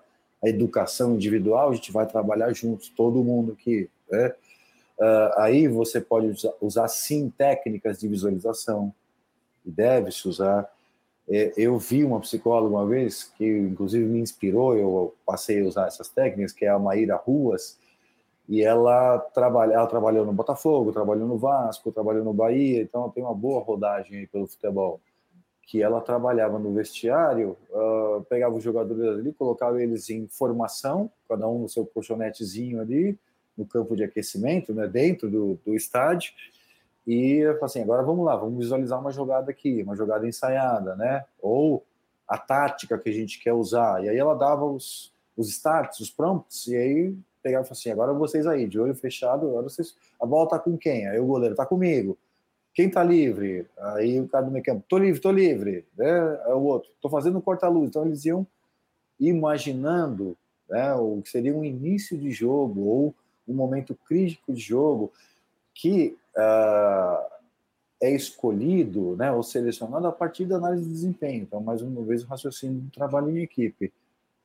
a, 0.43 0.49
educação 0.49 1.17
individual, 1.17 1.69
a 1.69 1.75
gente 1.75 1.93
vai 1.93 2.07
trabalhar 2.07 2.51
juntos, 2.55 2.89
todo 2.89 3.23
mundo 3.23 3.53
aqui. 3.53 3.91
Né? 4.11 4.35
Uh, 4.99 5.31
aí 5.37 5.69
você 5.69 6.01
pode 6.01 6.29
usar, 6.29 6.53
usar, 6.63 6.89
sim 6.89 7.29
técnicas 7.29 8.01
de 8.01 8.09
visualização, 8.09 8.95
e 9.67 9.71
deve-se 9.71 10.27
usar. 10.27 10.67
É, 11.29 11.53
eu 11.55 11.79
vi 11.79 12.03
uma 12.03 12.19
psicóloga 12.19 12.75
uma 12.75 12.87
vez, 12.87 13.25
que 13.37 13.45
inclusive 13.45 14.07
me 14.07 14.19
inspirou, 14.19 14.75
eu 14.75 15.15
passei 15.27 15.61
a 15.61 15.67
usar 15.67 15.89
essas 15.89 16.09
técnicas, 16.09 16.55
que 16.55 16.65
é 16.65 16.71
a 16.71 16.79
Maíra 16.79 17.17
Ruas, 17.17 17.79
e 18.49 18.63
ela, 18.63 19.19
trabalha, 19.19 19.75
ela 19.75 19.87
trabalhou 19.87 20.25
no 20.25 20.33
Botafogo, 20.33 20.91
trabalhou 20.91 21.29
no 21.29 21.37
Vasco, 21.37 21.93
trabalhou 21.93 22.25
no 22.25 22.33
Bahia, 22.33 22.81
então 22.81 23.03
ela 23.03 23.13
tem 23.13 23.23
uma 23.23 23.35
boa 23.35 23.63
rodagem 23.63 24.27
pelo 24.29 24.47
futebol. 24.47 25.01
Que 25.67 25.83
ela 25.83 26.01
trabalhava 26.01 26.59
no 26.59 26.73
vestiário, 26.73 27.59
uh, 27.71 28.25
pegava 28.25 28.55
os 28.55 28.65
jogadores 28.65 29.05
ali, 29.05 29.35
colocava 29.35 29.83
eles 29.83 30.09
em 30.09 30.27
formação, 30.27 31.11
cada 31.29 31.47
um 31.47 31.59
no 31.59 31.69
seu 31.69 31.85
colchonetezinho 31.85 32.81
ali, 32.81 33.19
no 33.55 33.67
campo 33.67 33.95
de 33.95 34.05
aquecimento, 34.05 34.73
né, 34.73 34.87
dentro 34.87 35.29
do, 35.29 35.59
do 35.67 35.75
estádio, 35.75 36.33
e 37.07 37.43
assim, 37.63 37.83
agora 37.83 38.03
vamos 38.03 38.25
lá, 38.25 38.37
vamos 38.37 38.59
visualizar 38.59 39.01
uma 39.01 39.11
jogada 39.11 39.51
aqui, 39.51 39.83
uma 39.83 39.97
jogada 39.97 40.29
ensaiada, 40.29 40.95
né? 40.95 41.25
Ou 41.41 41.83
a 42.29 42.37
tática 42.37 42.99
que 42.99 43.09
a 43.09 43.13
gente 43.13 43.43
quer 43.43 43.55
usar. 43.55 44.05
E 44.05 44.11
aí 44.11 44.19
ela 44.19 44.35
dava 44.35 44.67
os, 44.67 45.11
os 45.35 45.49
starts, 45.49 46.01
os 46.01 46.11
prompts, 46.11 46.67
e 46.67 46.77
aí 46.77 47.17
pegava 47.43 47.65
e 47.65 47.69
falava 47.69 47.73
assim: 47.73 47.91
agora 47.91 48.13
vocês 48.13 48.47
aí, 48.47 48.67
de 48.67 48.79
olho 48.79 48.95
fechado, 48.95 49.49
agora 49.49 49.65
vocês. 49.65 49.97
A 50.21 50.27
bola 50.27 50.49
tá 50.49 50.59
com 50.59 50.77
quem? 50.77 51.07
Aí 51.07 51.19
o 51.19 51.27
goleiro 51.27 51.55
tá 51.55 51.67
comigo. 51.67 52.17
Quem 52.75 52.89
tá 52.89 53.03
livre? 53.03 53.67
Aí 53.77 54.21
o 54.21 54.29
cara 54.29 54.45
do 54.45 54.51
meio 54.51 54.65
campo, 54.65 54.85
tô 54.89 54.99
livre, 54.99 55.21
tô 55.21 55.33
livre. 55.33 55.85
É, 55.99 56.43
é 56.47 56.55
o 56.55 56.63
outro, 56.63 56.91
tô 57.01 57.09
fazendo 57.09 57.41
corta-luz. 57.41 57.89
Então 57.89 58.05
eles 58.05 58.25
iam 58.25 58.47
imaginando 59.19 60.37
né, 60.69 60.95
o 60.95 61.21
que 61.23 61.31
seria 61.31 61.55
um 61.55 61.65
início 61.65 62.17
de 62.17 62.31
jogo 62.31 62.83
ou 62.83 63.15
um 63.49 63.55
momento 63.55 63.97
crítico 64.07 64.53
de 64.53 64.61
jogo 64.61 65.13
que 65.75 66.17
uh, 66.37 67.39
é 68.01 68.11
escolhido 68.11 69.17
né, 69.17 69.33
ou 69.33 69.43
selecionado 69.43 70.07
a 70.07 70.13
partir 70.13 70.45
da 70.45 70.57
análise 70.57 70.85
de 70.85 70.91
desempenho. 70.91 71.43
Então, 71.43 71.61
mais 71.61 71.83
uma 71.83 72.03
vez, 72.03 72.23
o 72.23 72.27
raciocínio 72.27 72.81
do 72.81 72.91
trabalho 72.91 73.31
em 73.31 73.43
equipe. 73.43 73.93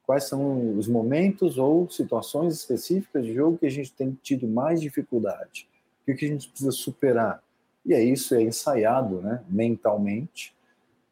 Quais 0.05 0.25
são 0.25 0.77
os 0.77 0.87
momentos 0.87 1.57
ou 1.57 1.89
situações 1.89 2.53
específicas 2.55 3.25
de 3.25 3.33
jogo 3.33 3.57
que 3.57 3.65
a 3.65 3.71
gente 3.71 3.91
tem 3.91 4.17
tido 4.21 4.47
mais 4.47 4.81
dificuldade? 4.81 5.67
O 6.01 6.13
que 6.13 6.25
a 6.25 6.27
gente 6.27 6.49
precisa 6.49 6.71
superar? 6.71 7.41
E 7.85 7.93
aí 7.93 8.11
isso 8.11 8.35
é 8.35 8.41
ensaiado 8.41 9.21
né, 9.21 9.41
mentalmente, 9.47 10.53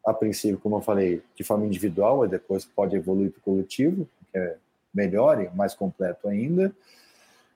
a 0.04 0.12
princípio, 0.12 0.58
como 0.58 0.76
eu 0.76 0.80
falei, 0.80 1.22
de 1.34 1.44
forma 1.44 1.64
individual, 1.64 2.24
e 2.24 2.28
depois 2.28 2.64
pode 2.64 2.96
evoluir 2.96 3.30
para 3.30 3.38
o 3.38 3.42
coletivo, 3.42 4.08
que 4.30 4.38
é 4.38 4.56
melhor 4.92 5.40
e 5.40 5.48
mais 5.56 5.74
completo 5.74 6.28
ainda. 6.28 6.72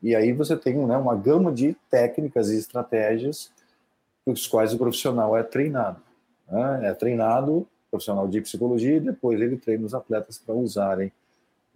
E 0.02 0.14
aí 0.14 0.32
você 0.32 0.56
tem 0.56 0.74
né, 0.86 0.96
uma 0.96 1.16
gama 1.16 1.52
de 1.52 1.76
técnicas 1.90 2.50
e 2.50 2.56
estratégias 2.56 3.50
os 4.26 4.46
quais 4.46 4.74
o 4.74 4.78
profissional 4.78 5.36
é 5.36 5.42
treinado. 5.42 6.00
Né? 6.50 6.88
É 6.88 6.94
treinado, 6.94 7.66
profissional 7.90 8.26
de 8.26 8.40
psicologia, 8.40 8.96
e 8.96 9.00
depois 9.00 9.40
ele 9.40 9.56
treina 9.56 9.86
os 9.86 9.94
atletas 9.94 10.36
para 10.36 10.54
usarem. 10.54 11.12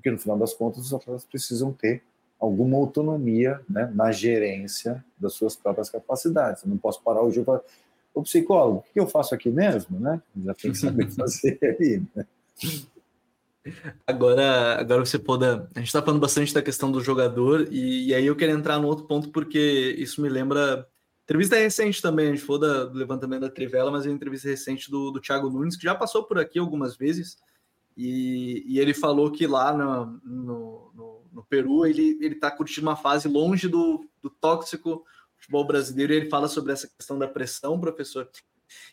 Porque 0.01 0.11
no 0.11 0.19
final 0.19 0.39
das 0.39 0.55
contas, 0.55 0.87
os 0.87 0.95
atletas 0.95 1.27
precisam 1.27 1.73
ter 1.73 2.03
alguma 2.41 2.79
autonomia 2.79 3.61
né, 3.69 3.93
na 3.95 4.11
gerência 4.11 5.05
das 5.19 5.35
suas 5.35 5.55
próprias 5.55 5.91
capacidades. 5.91 6.63
Eu 6.63 6.71
não 6.71 6.79
posso 6.79 7.03
parar 7.03 7.23
o 7.23 7.31
jogo 7.31 7.43
e 7.43 7.45
falar, 7.45 7.61
o 8.15 8.23
psicólogo, 8.23 8.79
o 8.79 8.93
que 8.93 8.99
eu 8.99 9.07
faço 9.07 9.35
aqui 9.35 9.51
mesmo? 9.51 10.01
Né? 10.01 10.23
Já 10.43 10.55
tem 10.55 10.73
que 10.73 10.79
saber 10.79 11.11
fazer 11.11 11.59
aí. 11.79 12.03
Né? 12.17 12.27
Agora, 14.07 14.81
agora 14.81 15.05
você 15.05 15.19
pode. 15.19 15.45
A 15.45 15.59
gente 15.77 15.89
está 15.89 16.03
falando 16.03 16.21
bastante 16.21 16.55
da 16.55 16.63
questão 16.63 16.91
do 16.91 17.03
jogador, 17.03 17.69
e, 17.71 18.09
e, 18.09 18.15
aí 18.15 18.25
eu 18.25 18.35
quero 18.35 18.53
entrar 18.53 18.79
no 18.79 18.89
outro 18.89 19.05
ponto, 19.05 19.29
porque 19.29 19.95
isso 19.99 20.23
me 20.23 20.29
lembra. 20.31 20.89
Entrevista 21.25 21.57
recente 21.57 22.03
também, 22.03 22.27
a 22.27 22.31
gente 22.31 22.43
falou 22.43 22.61
da, 22.61 22.85
do 22.87 22.99
levantamento 22.99 23.43
da 23.43 23.51
Trivela, 23.51 23.91
mas 23.91 24.05
é 24.05 24.09
uma 24.09 24.17
entrevista 24.17 24.49
recente 24.49 24.91
do, 24.91 25.13
do 25.13 25.21
Thiago 25.21 25.49
Nunes, 25.49 25.77
que 25.77 25.85
já 25.85 25.95
passou 25.95 26.25
por 26.25 26.39
aqui 26.39 26.59
algumas 26.59 26.97
vezes, 26.97 27.37
e, 27.97 28.65
e 28.67 28.79
ele 28.79 28.95
falou 28.95 29.31
que 29.31 29.47
lá 29.47 29.73
no, 29.73 30.21
no, 30.25 30.93
no, 30.95 31.23
no 31.33 31.45
Peru 31.45 31.87
ele 31.87 32.19
está 32.21 32.51
curtindo 32.51 32.87
uma 32.87 32.97
fase 32.97 33.29
longe 33.29 33.69
do, 33.69 34.05
do 34.23 34.31
tóxico 34.31 35.05
futebol 35.37 35.67
brasileiro, 35.67 36.13
e 36.13 36.17
ele 36.17 36.31
fala 36.31 36.49
sobre 36.49 36.73
essa 36.73 36.87
questão 36.87 37.19
da 37.19 37.27
pressão, 37.27 37.81
professor. 37.81 38.29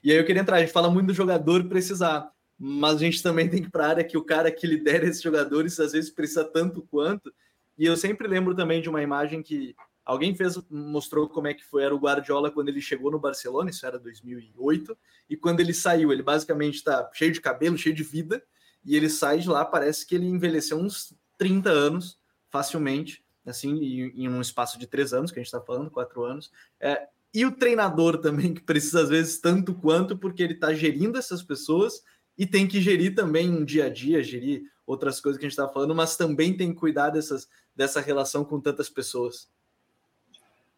E 0.03 0.11
aí 0.11 0.17
eu 0.17 0.25
queria 0.25 0.41
entrar, 0.41 0.57
a 0.57 0.59
gente 0.61 0.71
fala 0.71 0.89
muito 0.89 1.07
do 1.07 1.13
jogador 1.13 1.63
precisar 1.65 2.31
mas 2.57 2.95
a 2.95 2.99
gente 2.99 3.21
também 3.21 3.47
tem 3.47 3.61
que 3.61 3.67
ir 3.67 3.71
para 3.71 3.85
a 3.85 3.89
área 3.89 4.03
que 4.03 4.17
o 4.17 4.23
cara 4.23 4.51
que 4.51 4.65
lidera 4.65 5.05
esses 5.05 5.21
jogadores 5.21 5.79
às 5.79 5.91
vezes 5.91 6.09
precisa 6.09 6.43
tanto 6.43 6.81
quanto. 6.81 7.31
E 7.77 7.85
eu 7.85 7.95
sempre 7.95 8.27
lembro 8.27 8.55
também 8.55 8.81
de 8.81 8.89
uma 8.89 9.03
imagem 9.03 9.43
que 9.43 9.75
alguém 10.03 10.33
fez, 10.33 10.59
mostrou 10.69 11.29
como 11.29 11.47
é 11.47 11.53
que 11.53 11.63
foi 11.63 11.83
era 11.83 11.93
o 11.93 11.99
Guardiola 11.99 12.49
quando 12.49 12.69
ele 12.69 12.81
chegou 12.81 13.11
no 13.11 13.19
Barcelona, 13.19 13.69
isso 13.69 13.85
era 13.85 13.99
2008, 13.99 14.97
e 15.29 15.37
quando 15.37 15.59
ele 15.59 15.73
saiu, 15.73 16.11
ele 16.11 16.23
basicamente 16.23 16.75
está 16.75 17.07
cheio 17.13 17.31
de 17.31 17.41
cabelo, 17.41 17.77
cheio 17.77 17.93
de 17.93 18.03
vida, 18.03 18.41
e 18.87 18.95
ele 18.95 19.09
sai 19.09 19.39
de 19.39 19.49
lá, 19.49 19.65
parece 19.65 20.05
que 20.05 20.15
ele 20.15 20.25
envelheceu 20.25 20.77
uns 20.77 21.13
30 21.37 21.69
anos 21.69 22.17
facilmente, 22.49 23.21
assim, 23.45 23.77
em, 24.15 24.29
um 24.29 24.39
espaço 24.39 24.79
de 24.79 24.87
três 24.87 25.13
anos, 25.13 25.29
que 25.29 25.39
a 25.39 25.43
gente 25.43 25.53
está 25.53 25.59
falando, 25.59 25.91
quatro 25.91 26.23
anos. 26.23 26.49
É, 26.79 27.07
e 27.33 27.45
o 27.45 27.51
treinador 27.51 28.17
também, 28.21 28.53
que 28.53 28.61
precisa 28.61 29.01
às 29.01 29.09
vezes 29.09 29.39
tanto 29.39 29.75
quanto, 29.75 30.17
porque 30.17 30.41
ele 30.41 30.53
está 30.53 30.73
gerindo 30.73 31.17
essas 31.17 31.43
pessoas 31.43 32.01
e 32.37 32.45
tem 32.45 32.65
que 32.65 32.79
gerir 32.79 33.13
também 33.13 33.49
um 33.49 33.65
dia 33.65 33.87
a 33.87 33.89
dia, 33.89 34.23
gerir 34.23 34.63
outras 34.85 35.19
coisas 35.19 35.37
que 35.37 35.45
a 35.45 35.49
gente 35.49 35.59
está 35.59 35.67
falando, 35.67 35.93
mas 35.93 36.15
também 36.15 36.55
tem 36.55 36.73
que 36.73 36.79
cuidar 36.79 37.09
dessas, 37.09 37.49
dessa 37.75 37.99
relação 37.99 38.45
com 38.45 38.61
tantas 38.61 38.89
pessoas. 38.89 39.49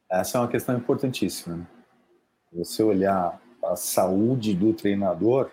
Essa 0.10 0.39
é 0.39 0.41
uma 0.41 0.47
questão 0.47 0.76
importantíssima. 0.76 1.57
Né? 1.57 1.68
Você 2.53 2.82
olhar 2.82 3.39
a 3.64 3.76
saúde 3.76 4.55
do 4.55 4.74
treinador, 4.74 5.51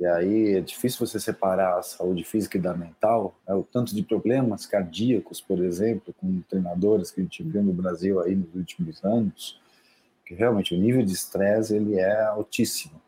e 0.00 0.06
aí 0.06 0.54
é 0.54 0.60
difícil 0.62 1.06
você 1.06 1.20
separar 1.20 1.78
a 1.78 1.82
saúde 1.82 2.24
física 2.24 2.56
e 2.56 2.60
da 2.60 2.72
mental, 2.72 3.34
é 3.46 3.54
o 3.54 3.62
tanto 3.62 3.94
de 3.94 4.02
problemas 4.02 4.64
cardíacos, 4.64 5.42
por 5.42 5.62
exemplo, 5.62 6.14
com 6.18 6.40
treinadores 6.48 7.10
que 7.10 7.20
a 7.20 7.22
gente 7.22 7.42
viu 7.42 7.62
no 7.62 7.74
Brasil 7.74 8.18
aí 8.18 8.34
nos 8.34 8.54
últimos 8.54 9.04
anos, 9.04 9.60
que 10.24 10.34
realmente 10.34 10.74
o 10.74 10.78
nível 10.78 11.04
de 11.04 11.12
estresse 11.12 11.76
ele 11.76 11.98
é 11.98 12.22
altíssimo. 12.22 12.98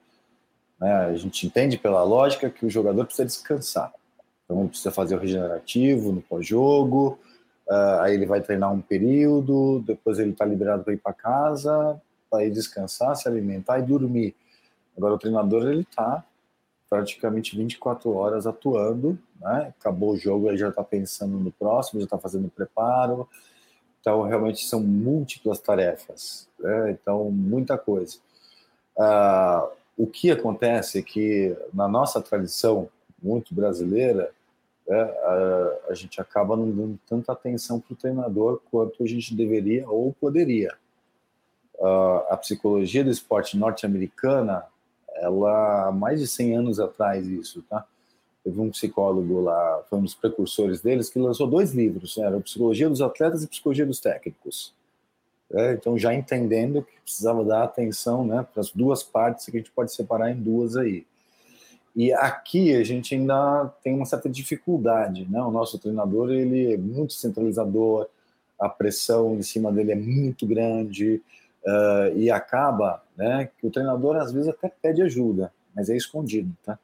Né? 0.78 0.92
A 0.92 1.16
gente 1.16 1.46
entende 1.46 1.78
pela 1.78 2.02
lógica 2.02 2.50
que 2.50 2.66
o 2.66 2.70
jogador 2.70 3.06
precisa 3.06 3.24
descansar. 3.24 3.90
Então, 4.44 4.68
precisa 4.68 4.90
fazer 4.90 5.14
o 5.14 5.18
regenerativo 5.18 6.12
no 6.12 6.20
pós-jogo, 6.20 7.18
uh, 7.70 8.00
aí 8.02 8.12
ele 8.12 8.26
vai 8.26 8.42
treinar 8.42 8.70
um 8.70 8.82
período, 8.82 9.82
depois 9.86 10.18
ele 10.18 10.32
está 10.32 10.44
liberado 10.44 10.84
para 10.84 10.92
ir 10.92 10.98
para 10.98 11.14
casa, 11.14 11.98
para 12.30 12.44
ir 12.44 12.50
descansar, 12.50 13.16
se 13.16 13.26
alimentar 13.26 13.78
e 13.78 13.82
dormir. 13.82 14.34
Agora, 14.94 15.14
o 15.14 15.18
treinador, 15.18 15.66
ele 15.70 15.86
está 15.90 16.22
praticamente 16.92 17.56
24 17.56 18.14
horas 18.14 18.46
atuando, 18.46 19.18
né? 19.40 19.72
acabou 19.80 20.10
o 20.10 20.18
jogo, 20.18 20.48
ele 20.48 20.58
já 20.58 20.68
está 20.68 20.84
pensando 20.84 21.38
no 21.38 21.50
próximo, 21.50 22.00
já 22.00 22.04
está 22.04 22.18
fazendo 22.18 22.50
preparo. 22.50 23.26
Então, 23.98 24.20
realmente 24.24 24.62
são 24.66 24.78
múltiplas 24.78 25.58
tarefas, 25.58 26.46
né? 26.58 26.90
então, 26.90 27.30
muita 27.30 27.78
coisa. 27.78 28.18
Uh, 28.94 29.70
o 29.96 30.06
que 30.06 30.30
acontece 30.30 30.98
é 30.98 31.02
que 31.02 31.56
na 31.72 31.88
nossa 31.88 32.20
tradição 32.20 32.90
muito 33.22 33.54
brasileira, 33.54 34.30
é, 34.86 35.00
a, 35.00 35.92
a, 35.92 35.94
gente 35.94 36.20
acaba 36.20 36.56
não 36.56 36.70
dando 36.70 36.98
tanta 37.08 37.32
atenção 37.32 37.80
para 37.80 37.94
o 37.94 37.96
treinador 37.96 38.60
quanto 38.70 39.02
a 39.02 39.06
gente 39.06 39.34
deveria 39.34 39.88
ou 39.88 40.12
poderia. 40.12 40.74
Uh, 41.78 42.20
a 42.28 42.36
psicologia 42.36 43.02
do 43.02 43.10
esporte 43.10 43.56
norte-americana, 43.56 44.66
ela 45.22 45.88
há 45.88 45.92
mais 45.92 46.20
de 46.20 46.26
100 46.26 46.56
anos 46.56 46.80
atrás 46.80 47.26
isso, 47.26 47.62
tá? 47.62 47.86
Teve 48.42 48.60
um 48.60 48.70
psicólogo 48.70 49.40
lá, 49.40 49.84
foi 49.88 50.00
um 50.00 50.02
dos 50.02 50.14
precursores 50.14 50.80
deles, 50.80 51.08
que 51.08 51.18
lançou 51.18 51.46
dois 51.46 51.72
livros, 51.72 52.16
né? 52.16 52.26
era 52.26 52.40
Psicologia 52.40 52.88
dos 52.88 53.00
Atletas 53.00 53.44
e 53.44 53.46
Psicologia 53.46 53.86
dos 53.86 54.00
Técnicos. 54.00 54.74
É, 55.52 55.74
então, 55.74 55.96
já 55.96 56.12
entendendo 56.12 56.82
que 56.82 57.00
precisava 57.00 57.44
dar 57.44 57.62
atenção 57.62 58.26
né, 58.26 58.44
para 58.52 58.60
as 58.60 58.70
duas 58.70 59.02
partes, 59.02 59.44
que 59.44 59.56
a 59.56 59.60
gente 59.60 59.70
pode 59.70 59.92
separar 59.92 60.32
em 60.32 60.36
duas 60.36 60.76
aí. 60.76 61.06
E 61.94 62.12
aqui 62.12 62.74
a 62.74 62.82
gente 62.82 63.14
ainda 63.14 63.66
tem 63.84 63.94
uma 63.94 64.06
certa 64.06 64.28
dificuldade, 64.28 65.28
né? 65.30 65.42
O 65.42 65.50
nosso 65.50 65.78
treinador 65.78 66.30
ele 66.30 66.72
é 66.72 66.76
muito 66.78 67.12
centralizador, 67.12 68.08
a 68.58 68.66
pressão 68.66 69.34
em 69.34 69.42
cima 69.42 69.70
dele 69.70 69.92
é 69.92 69.96
muito 69.96 70.46
grande 70.46 71.20
uh, 71.64 72.16
e 72.16 72.30
acaba, 72.30 73.02
né? 73.16 73.50
Que 73.58 73.66
o 73.66 73.70
treinador 73.70 74.16
às 74.16 74.32
vezes 74.32 74.48
até 74.48 74.68
pede 74.68 75.02
ajuda, 75.02 75.52
mas 75.74 75.88
é 75.88 75.96
escondido, 75.96 76.54
tá? 76.64 76.78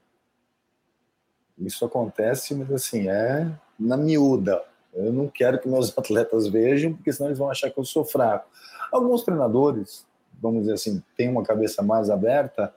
Isso 1.59 1.85
acontece, 1.85 2.55
mas 2.55 2.71
assim 2.73 3.09
é 3.09 3.51
na 3.79 3.97
miúda. 3.97 4.63
Eu 4.95 5.13
não 5.13 5.29
quero 5.29 5.59
que 5.59 5.69
meus 5.69 5.93
atletas 5.99 6.47
vejam, 6.47 6.95
porque 6.95 7.13
senão 7.13 7.29
eles 7.29 7.39
vão 7.39 7.51
achar 7.51 7.71
que 7.71 7.79
eu 7.79 7.85
sou 7.85 8.05
fraco. 8.05 8.49
Alguns 8.91 9.23
treinadores, 9.23 10.07
vamos 10.41 10.61
dizer 10.61 10.75
assim, 10.75 11.03
têm 11.17 11.29
uma 11.29 11.43
cabeça 11.43 11.83
mais 11.83 12.11
aberta 12.11 12.73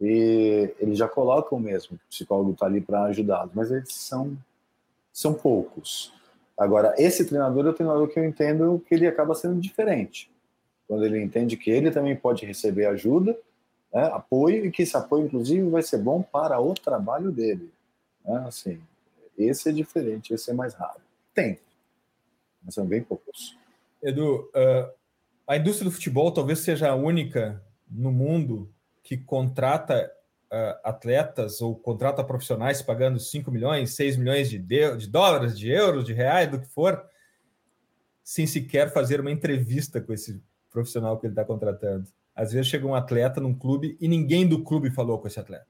e 0.00 0.74
eles 0.78 0.98
já 0.98 1.08
colocam 1.08 1.58
mesmo 1.58 1.96
que 1.96 2.04
o 2.04 2.08
psicólogo 2.08 2.52
está 2.52 2.66
ali 2.66 2.80
para 2.80 3.04
ajudá-los, 3.04 3.52
mas 3.54 3.70
eles 3.70 3.94
são, 3.94 4.36
são 5.12 5.32
poucos. 5.32 6.12
Agora, 6.56 6.94
esse 6.98 7.24
treinador 7.24 7.66
é 7.66 7.70
o 7.70 7.74
treinador 7.74 8.08
que 8.08 8.18
eu 8.18 8.24
entendo 8.24 8.82
que 8.86 8.94
ele 8.94 9.06
acaba 9.06 9.34
sendo 9.34 9.60
diferente. 9.60 10.30
Quando 10.86 11.04
ele 11.04 11.20
entende 11.20 11.56
que 11.56 11.70
ele 11.70 11.90
também 11.90 12.14
pode 12.14 12.46
receber 12.46 12.86
ajuda, 12.86 13.36
né, 13.92 14.04
apoio, 14.06 14.64
e 14.64 14.70
que 14.70 14.82
esse 14.82 14.96
apoio, 14.96 15.26
inclusive, 15.26 15.68
vai 15.68 15.82
ser 15.82 15.98
bom 15.98 16.22
para 16.22 16.60
o 16.60 16.74
trabalho 16.74 17.32
dele. 17.32 17.70
Né? 18.24 18.44
Assim, 18.46 18.80
esse 19.36 19.68
é 19.68 19.72
diferente, 19.72 20.32
esse 20.32 20.50
é 20.50 20.54
mais 20.54 20.74
raro. 20.74 21.00
Tem, 21.34 21.58
mas 22.62 22.74
são 22.74 22.86
bem 22.86 23.02
poucos. 23.02 23.56
Edu, 24.02 24.50
uh, 24.54 24.90
a 25.46 25.56
indústria 25.56 25.88
do 25.88 25.94
futebol 25.94 26.32
talvez 26.32 26.60
seja 26.60 26.90
a 26.90 26.94
única 26.94 27.62
no 27.88 28.10
mundo 28.10 28.70
que 29.02 29.16
contrata 29.16 30.12
uh, 30.52 30.80
atletas 30.82 31.60
ou 31.60 31.74
contrata 31.74 32.24
profissionais 32.24 32.82
pagando 32.82 33.20
5 33.20 33.50
milhões, 33.50 33.94
6 33.94 34.16
milhões 34.16 34.50
de, 34.50 34.58
de, 34.58 34.96
de 34.96 35.08
dólares, 35.08 35.58
de 35.58 35.70
euros, 35.70 36.04
de 36.04 36.12
reais, 36.12 36.50
do 36.50 36.60
que 36.60 36.68
for, 36.68 37.04
sem 38.24 38.46
sequer 38.46 38.92
fazer 38.92 39.20
uma 39.20 39.30
entrevista 39.30 40.00
com 40.00 40.12
esse 40.12 40.42
profissional 40.76 41.18
que 41.18 41.26
ele 41.26 41.32
está 41.32 41.42
contratando. 41.42 42.06
Às 42.34 42.52
vezes 42.52 42.66
chega 42.66 42.86
um 42.86 42.94
atleta 42.94 43.40
num 43.40 43.54
clube 43.54 43.96
e 43.98 44.06
ninguém 44.06 44.46
do 44.46 44.62
clube 44.62 44.90
falou 44.90 45.18
com 45.18 45.26
esse 45.26 45.40
atleta. 45.40 45.66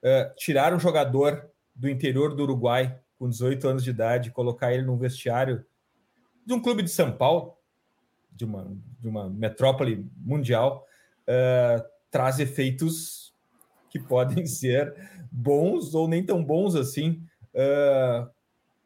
Uh, 0.00 0.32
tirar 0.36 0.72
um 0.72 0.78
jogador 0.78 1.50
do 1.74 1.88
interior 1.88 2.32
do 2.36 2.44
Uruguai, 2.44 2.96
com 3.18 3.28
18 3.28 3.66
anos 3.66 3.82
de 3.82 3.90
idade, 3.90 4.30
colocar 4.30 4.72
ele 4.72 4.84
num 4.84 4.96
vestiário 4.96 5.64
de 6.46 6.54
um 6.54 6.60
clube 6.60 6.84
de 6.84 6.90
São 6.90 7.10
Paulo, 7.10 7.56
de 8.30 8.44
uma, 8.44 8.72
de 9.00 9.08
uma 9.08 9.28
metrópole 9.28 10.08
mundial, 10.16 10.86
uh, 11.22 11.84
traz 12.08 12.38
efeitos 12.38 13.34
que 13.90 13.98
podem 14.06 14.46
ser 14.46 14.94
bons 15.30 15.92
ou 15.92 16.06
nem 16.06 16.24
tão 16.24 16.44
bons 16.44 16.76
assim. 16.76 17.20
Uh, 17.52 18.30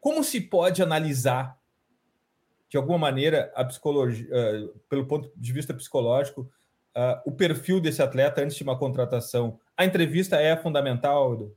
como 0.01 0.23
se 0.23 0.41
pode 0.41 0.81
analisar, 0.81 1.55
de 2.75 2.77
alguma 2.77 2.97
maneira, 2.97 3.53
a 3.55 3.63
psicologia, 3.63 4.27
uh, 4.27 4.79
pelo 4.89 5.05
ponto 5.05 5.31
de 5.33 5.53
vista 5.53 5.73
psicológico, 5.73 6.51
o 7.25 7.31
perfil 7.31 7.81
desse 7.81 8.01
atleta 8.01 8.41
antes 8.41 8.55
de 8.55 8.63
uma 8.63 8.77
contratação? 8.77 9.59
A 9.75 9.85
entrevista 9.85 10.37
é 10.37 10.55
fundamental, 10.55 11.33
Edu? 11.33 11.55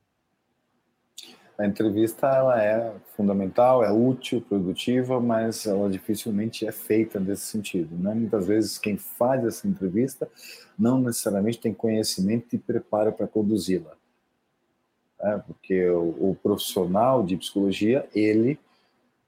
A 1.56 1.66
entrevista 1.66 2.28
ela 2.28 2.62
é 2.62 2.92
fundamental, 3.16 3.84
é 3.84 3.90
útil, 3.90 4.40
produtiva, 4.40 5.20
mas 5.20 5.66
ela 5.66 5.90
dificilmente 5.90 6.66
é 6.66 6.72
feita 6.72 7.18
nesse 7.18 7.46
sentido. 7.46 7.96
Né? 7.96 8.14
Muitas 8.14 8.46
vezes 8.46 8.78
quem 8.78 8.96
faz 8.96 9.44
essa 9.44 9.66
entrevista 9.66 10.28
não 10.78 11.00
necessariamente 11.00 11.58
tem 11.58 11.74
conhecimento 11.74 12.54
e 12.54 12.58
preparo 12.58 13.12
para 13.12 13.26
conduzi-la. 13.26 13.92
É, 15.20 15.38
porque 15.38 15.88
o, 15.88 16.30
o, 16.30 16.38
profissional 16.40 17.24
de 17.24 17.36
psicologia, 17.36 18.08
ele 18.14 18.56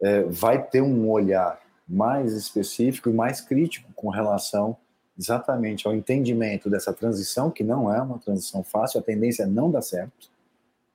é, 0.00 0.22
vai 0.22 0.62
ter 0.62 0.80
um 0.80 1.10
olhar 1.10 1.59
mais 1.90 2.32
específico 2.32 3.10
e 3.10 3.12
mais 3.12 3.40
crítico 3.40 3.92
com 3.94 4.08
relação 4.08 4.76
exatamente 5.18 5.86
ao 5.86 5.94
entendimento 5.94 6.70
dessa 6.70 6.92
transição, 6.94 7.50
que 7.50 7.64
não 7.64 7.92
é 7.92 8.00
uma 8.00 8.18
transição 8.18 8.62
fácil, 8.62 9.00
a 9.00 9.02
tendência 9.02 9.42
é 9.42 9.46
não 9.46 9.70
dar 9.70 9.82
certo, 9.82 10.30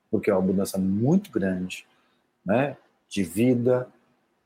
porque 0.10 0.32
é 0.32 0.34
uma 0.34 0.42
mudança 0.42 0.78
muito 0.78 1.30
grande, 1.32 1.86
né? 2.46 2.78
De 3.10 3.24
vida, 3.24 3.88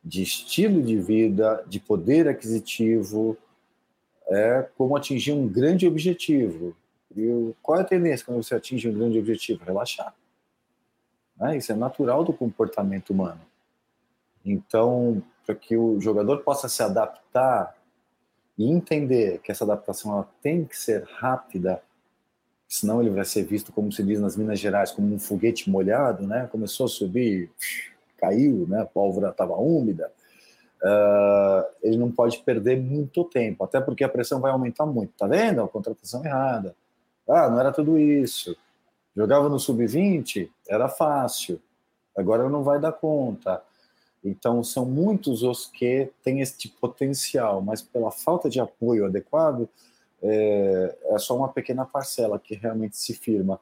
de 0.03 0.23
estilo 0.23 0.81
de 0.81 0.99
vida, 0.99 1.63
de 1.67 1.79
poder 1.79 2.27
aquisitivo, 2.27 3.37
é 4.27 4.67
como 4.77 4.97
atingir 4.97 5.33
um 5.33 5.47
grande 5.47 5.87
objetivo. 5.87 6.75
E 7.15 7.53
qual 7.61 7.77
é 7.79 7.81
a 7.81 7.85
tendência 7.85 8.25
quando 8.25 8.43
você 8.43 8.55
atinge 8.55 8.89
um 8.89 8.93
grande 8.93 9.17
objetivo? 9.17 9.63
Relaxar. 9.63 10.13
Né? 11.37 11.57
Isso 11.57 11.71
é 11.71 11.75
natural 11.75 12.23
do 12.23 12.33
comportamento 12.33 13.11
humano. 13.11 13.41
Então, 14.45 15.21
para 15.49 15.55
que 15.55 15.75
o 15.75 15.99
jogador 15.99 16.43
possa 16.43 16.69
se 16.69 16.83
adaptar 16.83 17.75
e 18.55 18.69
entender 18.69 19.39
que 19.39 19.51
essa 19.51 19.63
adaptação 19.63 20.13
ela 20.13 20.29
tem 20.43 20.63
que 20.63 20.77
ser 20.77 21.03
rápida 21.17 21.81
senão 22.67 23.01
ele 23.01 23.09
vai 23.09 23.25
ser 23.25 23.45
visto, 23.45 23.71
como 23.71 23.91
se 23.91 24.03
diz 24.03 24.19
nas 24.19 24.37
Minas 24.37 24.59
Gerais, 24.59 24.91
como 24.91 25.11
um 25.11 25.17
foguete 25.17 25.67
molhado, 25.67 26.27
né? 26.27 26.47
Começou 26.51 26.85
a 26.85 26.89
subir, 26.89 27.49
caiu, 28.15 28.67
né? 28.69 28.81
A 28.81 28.85
pólvora 28.85 29.29
estava 29.29 29.55
úmida. 29.55 30.11
Uh, 30.83 31.65
ele 31.81 31.97
não 31.97 32.11
pode 32.11 32.37
perder 32.43 32.79
muito 32.79 33.23
tempo, 33.23 33.63
até 33.63 33.81
porque 33.81 34.03
a 34.03 34.09
pressão 34.09 34.39
vai 34.39 34.51
aumentar 34.51 34.85
muito. 34.85 35.13
Tá 35.17 35.25
vendo? 35.25 35.63
A 35.63 35.67
contratação 35.67 36.23
errada. 36.23 36.75
Ah, 37.27 37.49
não 37.49 37.59
era 37.59 37.71
tudo 37.71 37.97
isso. 37.97 38.55
Jogava 39.15 39.49
no 39.49 39.57
sub-20, 39.57 40.47
era 40.67 40.87
fácil. 40.87 41.59
Agora 42.15 42.47
não 42.47 42.63
vai 42.63 42.79
dar 42.79 42.91
conta. 42.91 43.63
Então, 44.23 44.63
são 44.63 44.85
muitos 44.85 45.43
os 45.43 45.65
que 45.67 46.11
têm 46.23 46.41
este 46.41 46.67
potencial, 46.67 47.61
mas 47.61 47.81
pela 47.81 48.11
falta 48.11 48.49
de 48.49 48.59
apoio 48.59 49.05
adequado, 49.05 49.67
é, 50.21 50.97
é 51.11 51.17
só 51.17 51.35
uma 51.35 51.47
pequena 51.47 51.85
parcela 51.85 52.37
que 52.37 52.55
realmente 52.55 52.97
se 52.97 53.13
firma. 53.13 53.59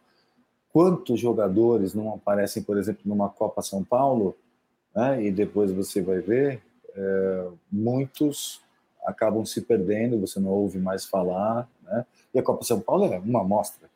Quantos 0.74 1.20
jogadores 1.20 1.94
não 1.94 2.14
aparecem, 2.14 2.64
por 2.64 2.78
exemplo, 2.78 3.02
numa 3.06 3.30
Copa 3.30 3.62
São 3.62 3.84
Paulo, 3.84 4.36
né, 4.96 5.24
e 5.24 5.32
depois 5.32 5.72
você 5.72 6.02
vai 6.02 6.20
ver, 6.20 6.62
é, 6.96 7.48
muitos 7.72 8.62
acabam 9.06 9.46
se 9.46 9.62
perdendo, 9.62 10.20
você 10.20 10.40
não 10.40 10.50
ouve 10.50 10.78
mais 10.80 11.06
falar, 11.06 11.70
né? 11.84 12.06
E 12.34 12.40
a 12.40 12.44
Copa 12.44 12.66
São 12.66 12.82
Paulo 12.82 13.06
é 13.06 13.18
uma 13.20 13.40
amostra. 13.40 13.90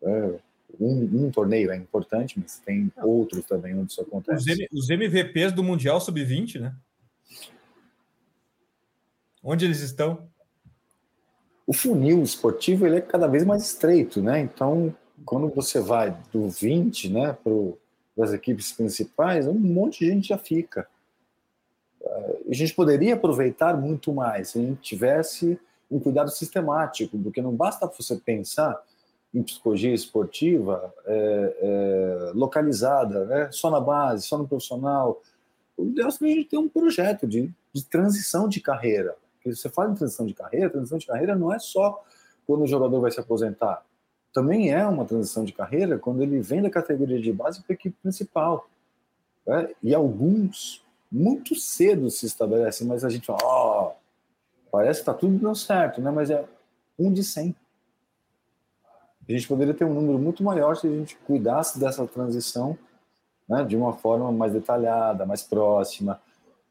É, 0.00 0.38
um, 0.80 1.26
um, 1.26 1.30
torneio 1.30 1.70
é 1.70 1.76
importante, 1.76 2.38
mas 2.38 2.58
tem 2.58 2.92
outros 3.02 3.44
também 3.44 3.74
onde 3.74 3.92
isso 3.92 4.00
acontece. 4.00 4.50
Os, 4.50 4.58
M, 4.58 4.68
os 4.72 4.90
MVPs 4.90 5.52
do 5.52 5.62
Mundial 5.62 6.00
Sub-20, 6.00 6.60
né? 6.60 6.74
Onde 9.42 9.64
eles 9.64 9.80
estão? 9.80 10.28
o 11.66 11.72
funil 11.72 12.22
esportivo 12.22 12.86
ele 12.86 12.96
é 12.96 13.00
cada 13.00 13.26
vez 13.26 13.44
mais 13.44 13.62
estreito, 13.62 14.20
né? 14.22 14.40
Então, 14.40 14.94
quando 15.24 15.48
você 15.48 15.80
vai 15.80 16.16
do 16.32 16.48
20, 16.48 17.10
né, 17.10 17.36
para 17.42 18.24
as 18.24 18.32
equipes 18.32 18.72
principais, 18.72 19.46
um 19.46 19.54
monte 19.54 20.00
de 20.00 20.10
gente 20.10 20.28
já 20.28 20.38
fica. 20.38 20.86
Eh, 22.02 22.38
a 22.50 22.54
gente 22.54 22.74
poderia 22.74 23.14
aproveitar 23.14 23.76
muito 23.76 24.12
mais 24.12 24.50
se 24.50 24.58
a 24.58 24.62
gente 24.62 24.80
tivesse 24.82 25.58
um 25.90 25.98
cuidado 25.98 26.30
sistemático, 26.30 27.18
porque 27.18 27.40
não 27.40 27.54
basta 27.54 27.86
você 27.86 28.16
pensar 28.16 28.80
em 29.34 29.42
psicologia 29.42 29.92
esportiva 29.92 30.94
é, 31.04 31.56
é, 31.60 32.32
localizada, 32.34 33.24
né? 33.24 33.48
só 33.50 33.70
na 33.70 33.80
base, 33.80 34.26
só 34.26 34.38
no 34.38 34.46
profissional. 34.46 35.20
O 35.76 35.86
ideal 35.86 36.08
é 36.08 36.24
a 36.24 36.28
gente 36.28 36.48
ter 36.48 36.58
um 36.58 36.68
projeto 36.68 37.26
de, 37.26 37.52
de 37.72 37.84
transição 37.84 38.48
de 38.48 38.60
carreira 38.60 39.16
porque 39.44 39.54
você 39.54 39.68
fala 39.68 39.92
em 39.92 39.94
transição 39.94 40.24
de 40.24 40.32
carreira, 40.32 40.70
transição 40.70 40.96
de 40.96 41.06
carreira 41.06 41.36
não 41.36 41.52
é 41.52 41.58
só 41.58 42.02
quando 42.46 42.62
o 42.62 42.66
jogador 42.66 42.98
vai 42.98 43.10
se 43.10 43.20
aposentar. 43.20 43.84
Também 44.32 44.72
é 44.72 44.84
uma 44.86 45.04
transição 45.04 45.44
de 45.44 45.52
carreira 45.52 45.98
quando 45.98 46.22
ele 46.22 46.40
vem 46.40 46.62
da 46.62 46.70
categoria 46.70 47.20
de 47.20 47.30
base 47.30 47.62
para 47.62 47.74
a 47.74 47.74
equipe 47.74 47.94
principal. 48.02 48.66
Né? 49.46 49.68
E 49.82 49.94
alguns, 49.94 50.82
muito 51.12 51.54
cedo 51.54 52.10
se 52.10 52.24
estabelecem, 52.24 52.86
mas 52.86 53.04
a 53.04 53.10
gente 53.10 53.26
fala, 53.26 53.38
ó, 53.44 53.88
oh, 53.88 54.70
parece 54.72 55.00
que 55.00 55.02
está 55.02 55.14
tudo 55.14 55.36
dando 55.36 55.54
certo, 55.54 56.00
né? 56.00 56.10
mas 56.10 56.30
é 56.30 56.42
um 56.98 57.12
de 57.12 57.22
cem. 57.22 57.54
A 59.28 59.32
gente 59.32 59.48
poderia 59.48 59.74
ter 59.74 59.84
um 59.84 59.94
número 59.94 60.18
muito 60.18 60.42
maior 60.42 60.76
se 60.76 60.86
a 60.86 60.90
gente 60.90 61.16
cuidasse 61.26 61.78
dessa 61.78 62.06
transição 62.06 62.78
né, 63.48 63.64
de 63.64 63.76
uma 63.76 63.92
forma 63.92 64.30
mais 64.32 64.52
detalhada, 64.52 65.24
mais 65.24 65.42
próxima, 65.42 66.20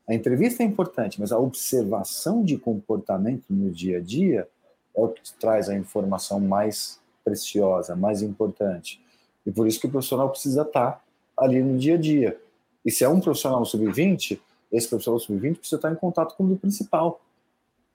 a 0.08 0.14
entrevista 0.14 0.64
é 0.64 0.66
importante, 0.66 1.20
mas 1.20 1.32
a 1.32 1.40
observação 1.40 2.44
de 2.44 2.58
comportamento 2.58 3.46
no 3.50 3.72
dia 3.72 3.98
a 3.98 4.02
dia 4.02 4.48
é 4.96 5.02
o 5.02 5.08
que 5.08 5.22
traz 5.40 5.70
a 5.70 5.76
informação 5.76 6.40
mais 6.40 7.00
preciosa, 7.24 7.96
mais 7.96 8.22
importante. 8.22 9.02
E 9.46 9.52
por 9.52 9.66
isso 9.66 9.80
que 9.80 9.88
o 9.88 9.90
profissional 9.90 10.30
precisa 10.30 10.64
estar 10.64 11.02
ali 11.38 11.64
no 11.64 11.78
dia 11.78 11.96
a 11.96 11.98
dia. 11.98 12.40
E 12.86 12.92
se 12.92 13.04
é 13.04 13.10
um 13.10 13.22
profissional 13.22 13.64
sub-20, 13.64 14.40
esse 14.72 14.90
profissional 14.90 15.20
sub-20 15.20 15.58
precisa 15.58 15.78
estar 15.78 15.92
em 15.92 15.96
contato 15.96 16.36
com 16.36 16.44
o 16.44 16.58
principal 16.58 17.22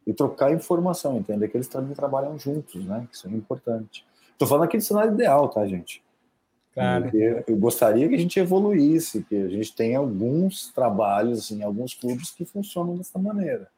e 0.07 0.15
trocar 0.15 0.51
informação, 0.51 1.19
entender 1.19 1.49
que 1.49 1.57
eles 1.59 1.69
também 1.69 1.95
trabalham 1.95 2.39
juntos, 2.39 2.83
né? 2.87 3.07
Isso 3.13 3.29
é 3.29 3.31
importante. 3.31 4.07
Estou 4.39 4.47
falando 4.47 4.67
aqui 4.67 4.77
do 4.77 4.85
cenário 4.85 5.15
ideal, 5.15 5.49
tá, 5.49 5.67
gente? 5.67 6.01
Claro. 6.73 7.11
Eu 7.45 7.57
gostaria 7.57 8.09
que 8.09 8.15
a 8.15 8.19
gente 8.19 8.39
evoluísse, 8.39 9.25
que 9.25 9.35
a 9.35 9.49
gente 9.49 9.75
tem 9.75 9.97
alguns 9.97 10.73
trabalhos, 10.73 11.41
assim, 11.41 11.61
alguns 11.65 11.93
clubes 11.93 12.31
que 12.31 12.45
funcionam 12.45 12.97
dessa 12.97 13.19
maneira. 13.19 13.69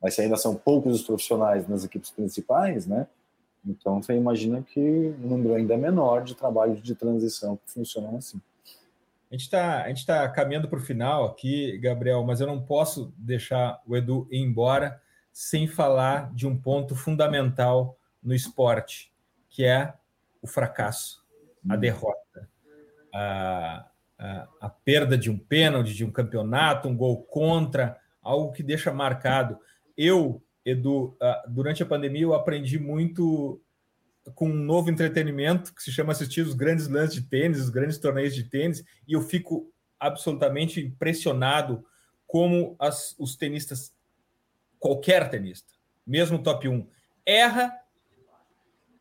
Mas 0.00 0.18
ainda 0.18 0.38
são 0.38 0.54
poucos 0.54 0.94
os 0.94 1.02
profissionais 1.02 1.68
nas 1.68 1.84
equipes 1.84 2.10
principais, 2.10 2.86
né? 2.86 3.06
Então 3.66 4.02
você 4.02 4.14
imagina 4.14 4.62
que 4.62 5.14
um 5.22 5.28
número 5.28 5.56
ainda 5.56 5.76
menor 5.76 6.24
de 6.24 6.34
trabalhos 6.34 6.82
de 6.82 6.94
transição 6.94 7.58
que 7.58 7.70
funcionam 7.70 8.16
assim. 8.16 8.40
A 9.30 9.34
gente 9.34 9.42
está 9.42 10.22
tá 10.22 10.28
caminhando 10.30 10.68
para 10.68 10.78
o 10.78 10.82
final 10.82 11.26
aqui, 11.26 11.76
Gabriel, 11.76 12.24
mas 12.24 12.40
eu 12.40 12.46
não 12.46 12.62
posso 12.62 13.12
deixar 13.18 13.78
o 13.86 13.94
Edu 13.94 14.26
ir 14.30 14.38
embora 14.38 14.98
sem 15.30 15.66
falar 15.66 16.32
de 16.32 16.46
um 16.46 16.56
ponto 16.56 16.94
fundamental 16.94 17.98
no 18.22 18.34
esporte, 18.34 19.11
que 19.52 19.64
é 19.64 19.94
o 20.40 20.46
fracasso 20.46 21.22
a 21.70 21.76
derrota, 21.76 22.48
a, 23.14 23.86
a, 24.18 24.48
a, 24.62 24.68
perda 24.68 25.16
de 25.16 25.30
um 25.30 25.38
pênalti, 25.38 25.94
de 25.94 26.04
um 26.04 26.10
campeonato, 26.10 26.88
um 26.88 26.96
gol 26.96 27.22
contra, 27.22 27.96
algo 28.20 28.50
que 28.50 28.64
deixa 28.64 28.92
marcado. 28.92 29.58
Eu, 29.96 30.42
Edu, 30.64 31.16
durante 31.48 31.82
a 31.82 31.86
pandemia, 31.86 32.22
eu 32.22 32.34
aprendi 32.34 32.80
muito 32.80 33.62
com 34.34 34.48
um 34.48 34.54
novo 34.54 34.90
entretenimento 34.90 35.74
que 35.74 35.82
se 35.82 35.92
chama 35.92 36.12
assistir 36.12 36.40
os 36.40 36.54
grandes 36.54 36.88
lances 36.88 37.14
de 37.14 37.22
tênis, 37.22 37.60
os 37.60 37.70
grandes 37.70 37.98
torneios 37.98 38.34
de 38.34 38.44
tênis, 38.44 38.82
e 39.06 39.12
eu 39.12 39.22
fico 39.22 39.72
absolutamente 40.00 40.80
impressionado 40.80 41.84
como 42.26 42.74
as, 42.78 43.14
os 43.18 43.36
tenistas, 43.36 43.94
qualquer 44.78 45.28
tenista, 45.28 45.72
mesmo 46.04 46.42
top 46.42 46.68
1, 46.68 46.88
erra 47.26 47.81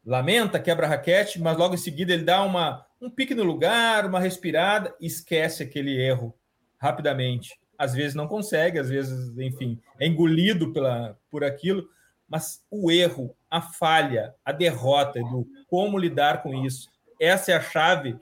lamenta, 0.05 0.59
quebra 0.59 0.85
a 0.85 0.89
raquete, 0.89 1.39
mas 1.39 1.57
logo 1.57 1.75
em 1.75 1.77
seguida 1.77 2.13
ele 2.13 2.23
dá 2.23 2.43
uma, 2.43 2.85
um 3.01 3.09
pique 3.09 3.35
no 3.35 3.43
lugar, 3.43 4.05
uma 4.05 4.19
respirada, 4.19 4.95
esquece 4.99 5.63
aquele 5.63 5.99
erro 6.01 6.33
rapidamente. 6.77 7.59
Às 7.77 7.93
vezes 7.93 8.15
não 8.15 8.27
consegue, 8.27 8.79
às 8.79 8.89
vezes, 8.89 9.37
enfim, 9.37 9.79
é 9.99 10.07
engolido 10.07 10.71
pela, 10.71 11.17
por 11.29 11.43
aquilo, 11.43 11.87
mas 12.27 12.63
o 12.69 12.91
erro, 12.91 13.35
a 13.49 13.61
falha, 13.61 14.33
a 14.45 14.51
derrota, 14.51 15.19
Edu, 15.19 15.47
como 15.67 15.97
lidar 15.97 16.41
com 16.43 16.53
isso? 16.65 16.89
Essa 17.19 17.51
é 17.51 17.55
a 17.55 17.61
chave 17.61 18.17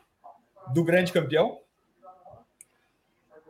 do 0.74 0.84
grande 0.84 1.12
campeão? 1.12 1.60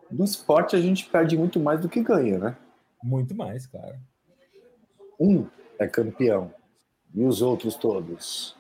do 0.10 0.24
esporte 0.24 0.76
a 0.76 0.82
gente 0.82 1.06
perde 1.06 1.38
muito 1.38 1.60
mais 1.60 1.80
do 1.80 1.88
que 1.88 2.02
ganha, 2.02 2.40
né? 2.40 2.58
Muito 3.04 3.36
mais, 3.36 3.68
claro. 3.68 3.96
Um 5.20 5.48
é 5.78 5.88
campeão 5.88 6.54
e 7.14 7.24
os 7.24 7.42
outros 7.42 7.76
todos. 7.76 8.56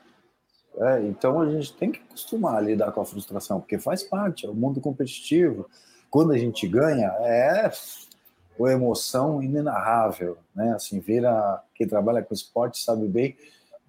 É, 0.77 1.01
então 1.03 1.41
a 1.41 1.49
gente 1.49 1.73
tem 1.73 1.91
que 1.91 1.99
acostumar 1.99 2.55
a 2.55 2.61
lidar 2.61 2.91
com 2.91 3.01
a 3.01 3.05
frustração, 3.05 3.59
porque 3.59 3.77
faz 3.77 4.03
parte, 4.03 4.45
é 4.45 4.49
o 4.49 4.53
mundo 4.53 4.79
competitivo. 4.79 5.69
Quando 6.09 6.31
a 6.31 6.37
gente 6.37 6.67
ganha, 6.67 7.07
é 7.19 7.71
uma 8.57 8.71
emoção 8.71 9.41
inenarrável, 9.41 10.37
né? 10.55 10.73
Assim, 10.73 10.99
vira 10.99 11.63
quem 11.75 11.87
trabalha 11.87 12.21
com 12.21 12.33
esporte 12.33 12.81
sabe 12.81 13.07
bem, 13.07 13.37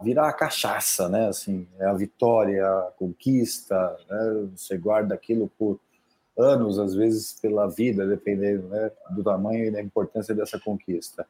vira 0.02 0.26
a 0.26 0.32
cachaça, 0.32 1.08
né? 1.08 1.28
Assim, 1.28 1.66
é 1.78 1.86
a 1.86 1.94
vitória, 1.94 2.66
a 2.66 2.92
conquista, 2.96 3.96
né? 4.08 4.48
Você 4.56 4.76
guarda 4.76 5.14
aquilo 5.14 5.50
por 5.58 5.78
anos, 6.38 6.78
às 6.78 6.94
vezes 6.94 7.38
pela 7.40 7.68
vida, 7.68 8.06
dependendo 8.06 8.68
né, 8.68 8.90
do 9.10 9.22
tamanho 9.22 9.66
e 9.66 9.70
da 9.70 9.80
importância 9.80 10.34
dessa 10.34 10.58
conquista. 10.58 11.26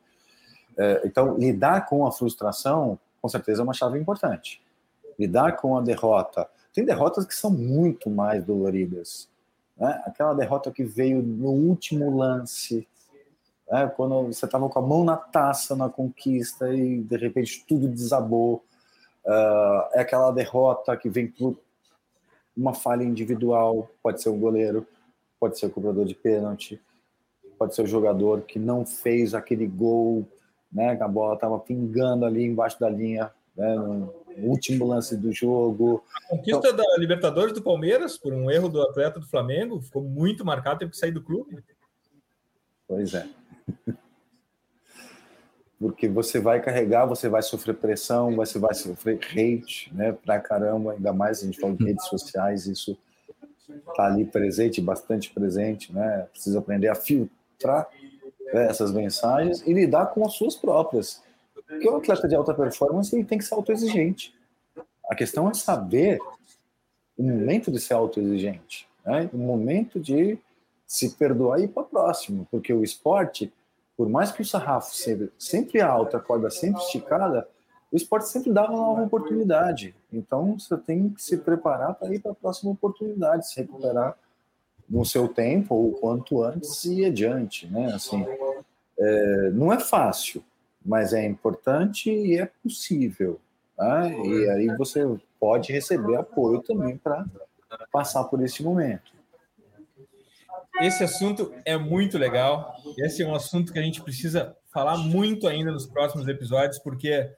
É, 0.76 1.02
então, 1.04 1.36
lidar 1.36 1.86
com 1.86 2.06
a 2.06 2.12
frustração, 2.12 2.98
com 3.20 3.28
certeza, 3.28 3.62
é 3.62 3.64
uma 3.64 3.74
chave 3.74 3.98
importante. 3.98 4.62
Lidar 5.18 5.56
com 5.56 5.76
a 5.76 5.80
derrota. 5.80 6.48
Tem 6.72 6.84
derrotas 6.84 7.26
que 7.26 7.34
são 7.34 7.50
muito 7.50 8.08
mais 8.08 8.44
doloridas. 8.44 9.28
Né? 9.76 10.00
Aquela 10.04 10.34
derrota 10.34 10.70
que 10.70 10.84
veio 10.84 11.22
no 11.22 11.50
último 11.50 12.16
lance, 12.16 12.86
né? 13.70 13.86
quando 13.96 14.26
você 14.26 14.44
estava 14.44 14.68
com 14.68 14.78
a 14.78 14.82
mão 14.82 15.04
na 15.04 15.16
taça 15.16 15.76
na 15.76 15.88
conquista 15.88 16.72
e 16.72 17.00
de 17.00 17.16
repente 17.16 17.64
tudo 17.66 17.88
desabou. 17.88 18.64
Uh, 19.24 19.92
é 19.92 20.00
aquela 20.00 20.30
derrota 20.30 20.96
que 20.96 21.10
vem 21.10 21.26
por 21.26 21.58
uma 22.56 22.74
falha 22.74 23.04
individual, 23.04 23.90
pode 24.02 24.22
ser 24.22 24.30
um 24.30 24.38
goleiro, 24.38 24.86
pode 25.38 25.58
ser 25.58 25.66
o 25.66 25.70
cobrador 25.70 26.04
de 26.04 26.14
pênalti, 26.14 26.80
pode 27.58 27.74
ser 27.74 27.82
o 27.82 27.86
jogador 27.86 28.42
que 28.42 28.58
não 28.58 28.84
fez 28.84 29.34
aquele 29.34 29.66
gol, 29.66 30.26
né, 30.72 30.96
a 31.00 31.08
bola 31.08 31.34
estava 31.34 31.58
pingando 31.58 32.24
ali 32.24 32.44
embaixo 32.44 32.78
da 32.78 32.88
linha, 32.88 33.30
né, 33.56 33.74
no 33.74 34.14
último 34.38 34.86
lance 34.86 35.16
do 35.16 35.32
jogo. 35.32 36.04
A 36.14 36.28
conquista 36.28 36.68
então, 36.68 36.76
da 36.76 36.96
Libertadores 36.98 37.52
do 37.52 37.62
Palmeiras, 37.62 38.16
por 38.16 38.32
um 38.32 38.50
erro 38.50 38.68
do 38.68 38.80
atleta 38.82 39.18
do 39.18 39.26
Flamengo, 39.26 39.80
ficou 39.80 40.02
muito 40.02 40.44
marcado, 40.44 40.80
teve 40.80 40.92
que 40.92 40.96
sair 40.96 41.12
do 41.12 41.22
clube. 41.22 41.62
Pois 42.86 43.14
é. 43.14 43.26
Porque 45.78 46.08
você 46.08 46.38
vai 46.38 46.60
carregar, 46.60 47.06
você 47.06 47.26
vai 47.26 47.40
sofrer 47.40 47.74
pressão, 47.74 48.36
você 48.36 48.58
vai 48.58 48.74
sofrer 48.74 49.18
hate, 49.32 49.90
né, 49.94 50.12
pra 50.12 50.38
caramba, 50.38 50.92
ainda 50.92 51.12
mais 51.12 51.42
a 51.42 51.46
gente 51.46 51.58
fala 51.58 51.74
de 51.74 51.84
redes 51.84 52.06
sociais, 52.06 52.66
isso 52.66 52.98
tá 53.94 54.06
ali 54.06 54.24
presente, 54.24 54.80
bastante 54.80 55.30
presente, 55.30 55.92
né? 55.92 56.26
Precisa 56.32 56.58
aprender 56.58 56.88
a 56.88 56.94
filtrar 56.94 57.88
essas 58.52 58.92
mensagens 58.92 59.62
e 59.66 59.72
lidar 59.72 60.06
com 60.06 60.24
as 60.24 60.34
suas 60.34 60.56
próprias. 60.56 61.22
Porque 61.66 61.88
o 61.88 61.96
atleta 61.96 62.28
de 62.28 62.34
alta 62.34 62.54
performance 62.54 63.14
ele 63.14 63.24
tem 63.24 63.38
que 63.38 63.44
ser 63.44 63.54
autoexigente. 63.54 64.34
A 65.08 65.14
questão 65.14 65.48
é 65.48 65.54
saber 65.54 66.20
o 67.16 67.22
momento 67.22 67.70
de 67.70 67.80
ser 67.80 67.94
autoexigente, 67.94 68.88
né? 69.04 69.28
o 69.32 69.38
momento 69.38 70.00
de 70.00 70.38
se 70.86 71.10
perdoar 71.10 71.60
e 71.60 71.64
ir 71.64 71.68
para 71.68 71.82
o 71.82 71.86
próximo, 71.86 72.46
porque 72.50 72.72
o 72.72 72.82
esporte, 72.82 73.52
por 73.96 74.08
mais 74.08 74.32
que 74.32 74.42
o 74.42 74.44
sarrafo 74.44 74.94
sempre, 74.94 75.30
sempre 75.38 75.80
alto, 75.80 76.16
a 76.16 76.20
corda 76.20 76.50
sempre 76.50 76.80
esticada, 76.82 77.46
o 77.92 77.96
esporte 77.96 78.28
sempre 78.28 78.52
dá 78.52 78.68
uma 78.68 78.78
nova 78.78 79.02
oportunidade. 79.02 79.94
Então 80.12 80.58
você 80.58 80.76
tem 80.76 81.10
que 81.10 81.22
se 81.22 81.36
preparar 81.36 81.94
para 81.94 82.14
ir 82.14 82.20
para 82.20 82.32
a 82.32 82.34
próxima 82.34 82.72
oportunidade, 82.72 83.48
se 83.48 83.60
recuperar 83.60 84.16
no 84.90 85.04
seu 85.04 85.28
tempo 85.28 85.74
ou 85.74 85.92
quanto 85.92 86.42
antes 86.42 86.84
e 86.84 87.04
adiante, 87.04 87.68
né? 87.68 87.92
Assim, 87.94 88.26
é, 88.98 89.50
não 89.50 89.72
é 89.72 89.78
fácil, 89.78 90.42
mas 90.84 91.12
é 91.12 91.24
importante 91.24 92.10
e 92.10 92.36
é 92.36 92.46
possível. 92.62 93.40
Tá? 93.76 94.08
E 94.08 94.50
aí 94.50 94.66
você 94.76 95.00
pode 95.38 95.72
receber 95.72 96.16
apoio 96.16 96.60
também 96.60 96.96
para 96.98 97.24
passar 97.92 98.24
por 98.24 98.42
esse 98.42 98.62
momento. 98.62 99.12
Esse 100.80 101.04
assunto 101.04 101.54
é 101.64 101.76
muito 101.78 102.18
legal. 102.18 102.74
Esse 102.98 103.22
é 103.22 103.26
um 103.26 103.34
assunto 103.34 103.72
que 103.72 103.78
a 103.78 103.82
gente 103.82 104.02
precisa 104.02 104.56
falar 104.72 104.96
muito 104.96 105.46
ainda 105.46 105.70
nos 105.70 105.86
próximos 105.86 106.26
episódios, 106.26 106.78
porque 106.78 107.30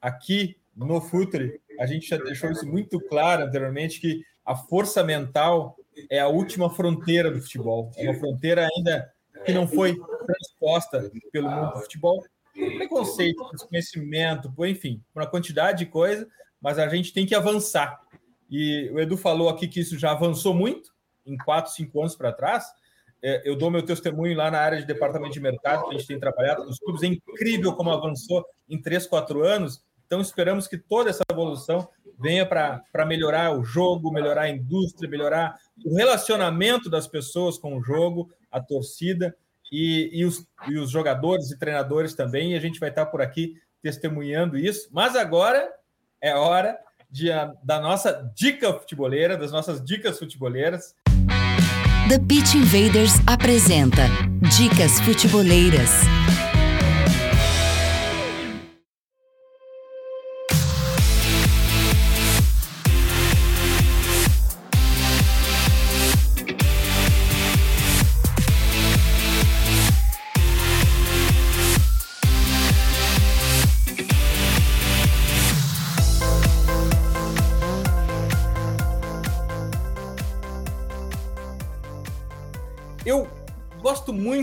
aqui 0.00 0.56
no 0.76 1.00
Futre, 1.00 1.60
a 1.78 1.86
gente 1.86 2.08
já 2.08 2.16
deixou 2.16 2.50
isso 2.50 2.66
muito 2.66 3.00
claro 3.00 3.44
anteriormente, 3.44 4.00
que 4.00 4.24
a 4.44 4.56
força 4.56 5.02
mental 5.02 5.76
é 6.10 6.20
a 6.20 6.28
última 6.28 6.70
fronteira 6.70 7.30
do 7.30 7.40
futebol. 7.40 7.90
É 7.96 8.08
uma 8.08 8.18
fronteira 8.18 8.66
ainda 8.66 9.12
que 9.44 9.52
não 9.52 9.66
foi 9.66 9.96
transposta 10.26 11.10
pelo 11.32 11.50
mundo 11.50 11.72
do 11.74 11.80
futebol. 11.80 12.24
Preconceito, 12.52 13.50
desconhecimento, 13.52 14.52
enfim, 14.66 15.02
uma 15.14 15.26
quantidade 15.26 15.78
de 15.78 15.86
coisa, 15.86 16.26
mas 16.60 16.78
a 16.78 16.88
gente 16.88 17.12
tem 17.12 17.26
que 17.26 17.34
avançar. 17.34 18.00
E 18.48 18.90
o 18.92 19.00
Edu 19.00 19.16
falou 19.16 19.48
aqui 19.48 19.66
que 19.66 19.80
isso 19.80 19.98
já 19.98 20.12
avançou 20.12 20.54
muito, 20.54 20.90
em 21.26 21.36
quatro, 21.36 21.72
cinco 21.72 22.00
anos 22.00 22.14
para 22.14 22.32
trás. 22.32 22.64
É, 23.22 23.42
eu 23.44 23.56
dou 23.56 23.70
meu 23.70 23.82
testemunho 23.82 24.36
lá 24.36 24.50
na 24.50 24.60
área 24.60 24.78
de 24.78 24.86
departamento 24.86 25.32
de 25.32 25.40
mercado, 25.40 25.88
que 25.88 25.94
a 25.94 25.98
gente 25.98 26.06
tem 26.06 26.20
trabalhado 26.20 26.64
nos 26.64 26.78
clubes. 26.78 27.02
É 27.02 27.06
incrível 27.06 27.74
como 27.74 27.90
avançou 27.90 28.44
em 28.68 28.80
três, 28.80 29.06
quatro 29.06 29.42
anos. 29.42 29.82
Então, 30.06 30.20
esperamos 30.20 30.68
que 30.68 30.76
toda 30.76 31.10
essa 31.10 31.22
evolução 31.30 31.88
venha 32.24 32.46
para 32.46 33.06
melhorar 33.06 33.54
o 33.54 33.62
jogo, 33.62 34.10
melhorar 34.10 34.42
a 34.42 34.50
indústria, 34.50 35.08
melhorar 35.08 35.54
o 35.84 35.94
relacionamento 35.94 36.88
das 36.88 37.06
pessoas 37.06 37.58
com 37.58 37.76
o 37.76 37.82
jogo, 37.82 38.30
a 38.50 38.60
torcida 38.60 39.36
e, 39.70 40.08
e, 40.10 40.24
os, 40.24 40.46
e 40.66 40.78
os 40.78 40.90
jogadores 40.90 41.50
e 41.50 41.58
treinadores 41.58 42.14
também. 42.14 42.52
E 42.52 42.56
a 42.56 42.60
gente 42.60 42.80
vai 42.80 42.88
estar 42.88 43.04
por 43.06 43.20
aqui 43.20 43.56
testemunhando 43.82 44.56
isso. 44.56 44.88
Mas 44.90 45.14
agora 45.14 45.70
é 46.18 46.34
hora 46.34 46.78
de, 47.10 47.28
da 47.62 47.78
nossa 47.78 48.32
dica 48.34 48.72
futeboleira, 48.72 49.36
das 49.36 49.52
nossas 49.52 49.84
dicas 49.84 50.18
futeboleiras. 50.18 50.94
The 52.08 52.18
Pitch 52.18 52.54
Invaders 52.54 53.12
apresenta 53.26 54.02
Dicas 54.56 55.00
Futeboleiras. 55.00 55.90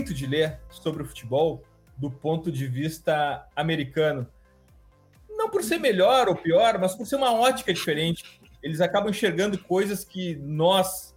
Muito 0.02 0.14
de 0.14 0.26
ler 0.26 0.58
sobre 0.68 1.04
o 1.04 1.06
futebol 1.06 1.62
do 1.96 2.10
ponto 2.10 2.50
de 2.50 2.66
vista 2.66 3.46
americano. 3.54 4.26
Não 5.30 5.48
por 5.48 5.62
ser 5.62 5.78
melhor 5.78 6.28
ou 6.28 6.34
pior, 6.34 6.76
mas 6.80 6.92
por 6.96 7.06
ser 7.06 7.14
uma 7.14 7.32
ótica 7.32 7.72
diferente. 7.72 8.40
Eles 8.60 8.80
acabam 8.80 9.10
enxergando 9.10 9.56
coisas 9.56 10.04
que 10.04 10.34
nós, 10.36 11.14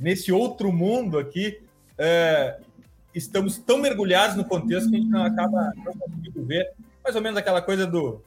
nesse 0.00 0.32
outro 0.32 0.72
mundo 0.72 1.16
aqui, 1.16 1.62
é, 1.96 2.58
estamos 3.14 3.56
tão 3.56 3.78
mergulhados 3.78 4.34
no 4.34 4.44
contexto 4.44 4.90
que 4.90 4.96
a 4.96 4.98
gente 4.98 5.10
não 5.10 5.24
acaba 5.24 5.72
não 5.76 5.92
conseguindo 5.92 6.44
ver. 6.44 6.72
Mais 7.04 7.14
ou 7.14 7.22
menos 7.22 7.38
aquela 7.38 7.62
coisa 7.62 7.86
do, 7.86 8.20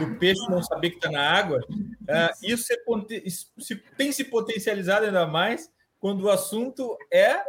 do 0.00 0.16
peixe 0.18 0.50
não 0.50 0.64
saber 0.64 0.90
que 0.90 0.96
está 0.96 1.12
na 1.12 1.22
água. 1.22 1.60
É, 2.08 2.30
isso 2.42 2.64
se, 3.58 3.76
tem 3.96 4.10
se 4.10 4.24
potencializado 4.24 5.06
ainda 5.06 5.28
mais 5.28 5.70
quando 6.00 6.22
o 6.22 6.30
assunto 6.30 6.98
é 7.12 7.40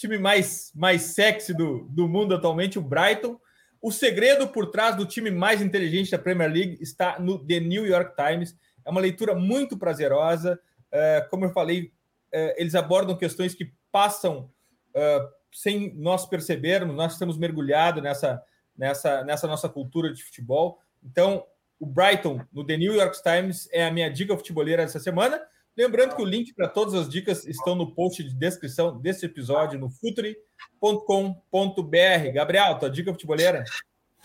time 0.00 0.18
mais, 0.18 0.72
mais 0.74 1.02
sexy 1.02 1.52
do, 1.52 1.86
do 1.90 2.08
mundo 2.08 2.34
atualmente, 2.34 2.78
o 2.78 2.82
Brighton. 2.82 3.38
O 3.82 3.92
segredo 3.92 4.48
por 4.48 4.70
trás 4.70 4.96
do 4.96 5.06
time 5.06 5.30
mais 5.30 5.60
inteligente 5.60 6.10
da 6.10 6.18
Premier 6.18 6.50
League 6.50 6.78
está 6.80 7.18
no 7.18 7.38
The 7.38 7.60
New 7.60 7.86
York 7.86 8.14
Times. 8.16 8.56
É 8.84 8.90
uma 8.90 9.00
leitura 9.00 9.34
muito 9.34 9.76
prazerosa. 9.76 10.58
É, 10.90 11.26
como 11.30 11.44
eu 11.44 11.52
falei, 11.52 11.92
é, 12.32 12.60
eles 12.60 12.74
abordam 12.74 13.16
questões 13.16 13.54
que 13.54 13.72
passam 13.92 14.50
é, 14.94 15.28
sem 15.52 15.94
nós 15.94 16.26
percebermos. 16.26 16.96
Nós 16.96 17.12
estamos 17.12 17.36
mergulhados 17.36 18.02
nessa, 18.02 18.42
nessa, 18.76 19.22
nessa 19.24 19.46
nossa 19.46 19.68
cultura 19.68 20.12
de 20.12 20.22
futebol. 20.22 20.78
Então, 21.02 21.44
o 21.78 21.86
Brighton, 21.86 22.40
no 22.52 22.64
The 22.66 22.76
New 22.76 22.94
York 22.94 23.22
Times, 23.22 23.68
é 23.72 23.84
a 23.84 23.90
minha 23.90 24.10
dica 24.10 24.36
futeboleira 24.36 24.82
dessa 24.82 25.00
semana. 25.00 25.40
Lembrando 25.80 26.14
que 26.14 26.20
o 26.20 26.26
link 26.26 26.52
para 26.52 26.68
todas 26.68 26.92
as 26.92 27.08
dicas 27.08 27.46
estão 27.46 27.74
no 27.74 27.94
post 27.94 28.22
de 28.22 28.34
descrição 28.34 29.00
desse 29.00 29.24
episódio 29.24 29.78
no 29.78 29.88
futuri.com.br. 29.88 32.32
Gabriel, 32.34 32.78
tua 32.78 32.90
dica 32.90 33.10
futebolera? 33.10 33.64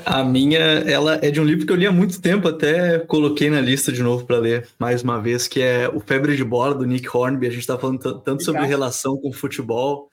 A 0.05 0.21
minha, 0.21 0.59
ela 0.59 1.17
é 1.23 1.31
de 1.31 1.39
um 1.39 1.45
livro 1.45 1.65
que 1.65 1.71
eu 1.71 1.77
li 1.77 1.87
há 1.87 1.93
muito 1.93 2.21
tempo, 2.21 2.49
até 2.49 2.99
coloquei 2.99 3.49
na 3.49 3.61
lista 3.61 3.89
de 3.89 4.03
novo 4.03 4.25
para 4.25 4.37
ler 4.37 4.67
mais 4.77 5.01
uma 5.01 5.21
vez, 5.21 5.47
que 5.47 5.61
é 5.61 5.87
O 5.87 6.01
Febre 6.01 6.35
de 6.35 6.43
Bola, 6.43 6.75
do 6.75 6.85
Nick 6.85 7.07
Hornby. 7.07 7.47
A 7.47 7.51
gente 7.51 7.61
está 7.61 7.77
falando 7.77 8.19
tanto 8.19 8.43
sobre 8.43 8.65
relação 8.65 9.15
com 9.15 9.31
futebol, 9.31 10.09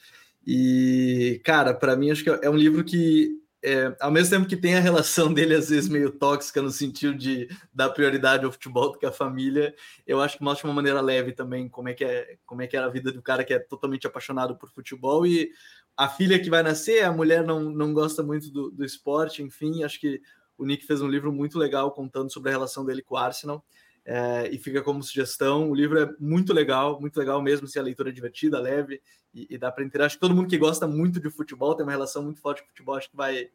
E, 0.46 1.40
cara, 1.42 1.74
para 1.74 1.96
mim 1.96 2.12
acho 2.12 2.22
que 2.22 2.30
é 2.30 2.48
um 2.48 2.54
livro 2.54 2.84
que 2.84 3.41
é, 3.62 3.94
ao 4.00 4.10
mesmo 4.10 4.30
tempo 4.30 4.48
que 4.48 4.56
tem 4.56 4.74
a 4.74 4.80
relação 4.80 5.32
dele 5.34 5.54
às 5.54 5.68
vezes 5.68 5.88
meio 5.88 6.10
tóxica 6.10 6.60
no 6.60 6.70
sentido 6.70 7.14
de 7.14 7.48
dar 7.72 7.90
prioridade 7.90 8.44
ao 8.44 8.52
futebol 8.52 8.92
do 8.92 8.98
que 8.98 9.06
à 9.06 9.12
família, 9.12 9.74
eu 10.06 10.20
acho 10.20 10.38
que 10.38 10.44
mostra 10.44 10.66
uma 10.68 10.74
maneira 10.74 11.00
leve 11.00 11.32
também 11.32 11.68
como 11.68 11.88
é 11.88 11.94
que 11.94 12.04
é 12.04 12.36
como 12.44 12.62
é 12.62 12.66
que 12.66 12.76
era 12.76 12.86
a 12.86 12.90
vida 12.90 13.12
do 13.12 13.22
cara 13.22 13.44
que 13.44 13.54
é 13.54 13.58
totalmente 13.58 14.06
apaixonado 14.06 14.56
por 14.56 14.70
futebol 14.70 15.26
e 15.26 15.50
a 15.96 16.08
filha 16.08 16.40
que 16.40 16.50
vai 16.50 16.62
nascer, 16.62 17.04
a 17.04 17.12
mulher 17.12 17.44
não, 17.44 17.60
não 17.60 17.92
gosta 17.92 18.22
muito 18.22 18.50
do, 18.50 18.70
do 18.70 18.84
esporte, 18.84 19.42
enfim, 19.42 19.84
acho 19.84 20.00
que 20.00 20.20
o 20.56 20.64
Nick 20.64 20.86
fez 20.86 21.02
um 21.02 21.08
livro 21.08 21.32
muito 21.32 21.58
legal 21.58 21.90
contando 21.92 22.32
sobre 22.32 22.50
a 22.50 22.52
relação 22.52 22.84
dele 22.84 23.02
com 23.02 23.14
o 23.14 23.18
Arsenal. 23.18 23.64
É, 24.04 24.48
e 24.52 24.58
fica 24.58 24.82
como 24.82 25.02
sugestão. 25.02 25.70
O 25.70 25.74
livro 25.74 25.98
é 25.98 26.12
muito 26.18 26.52
legal, 26.52 27.00
muito 27.00 27.16
legal 27.16 27.40
mesmo, 27.40 27.68
se 27.68 27.78
a 27.78 27.82
leitura 27.82 28.10
é 28.10 28.12
divertida, 28.12 28.58
leve 28.58 29.00
e, 29.32 29.46
e 29.50 29.58
dá 29.58 29.70
para 29.70 29.84
entender. 29.84 30.04
Acho 30.04 30.16
que 30.16 30.20
todo 30.20 30.34
mundo 30.34 30.48
que 30.48 30.58
gosta 30.58 30.86
muito 30.86 31.20
de 31.20 31.30
futebol 31.30 31.74
tem 31.74 31.84
uma 31.84 31.92
relação 31.92 32.22
muito 32.22 32.40
forte 32.40 32.62
com 32.62 32.68
futebol, 32.68 32.96
acho 32.96 33.10
que 33.10 33.16
vai, 33.16 33.48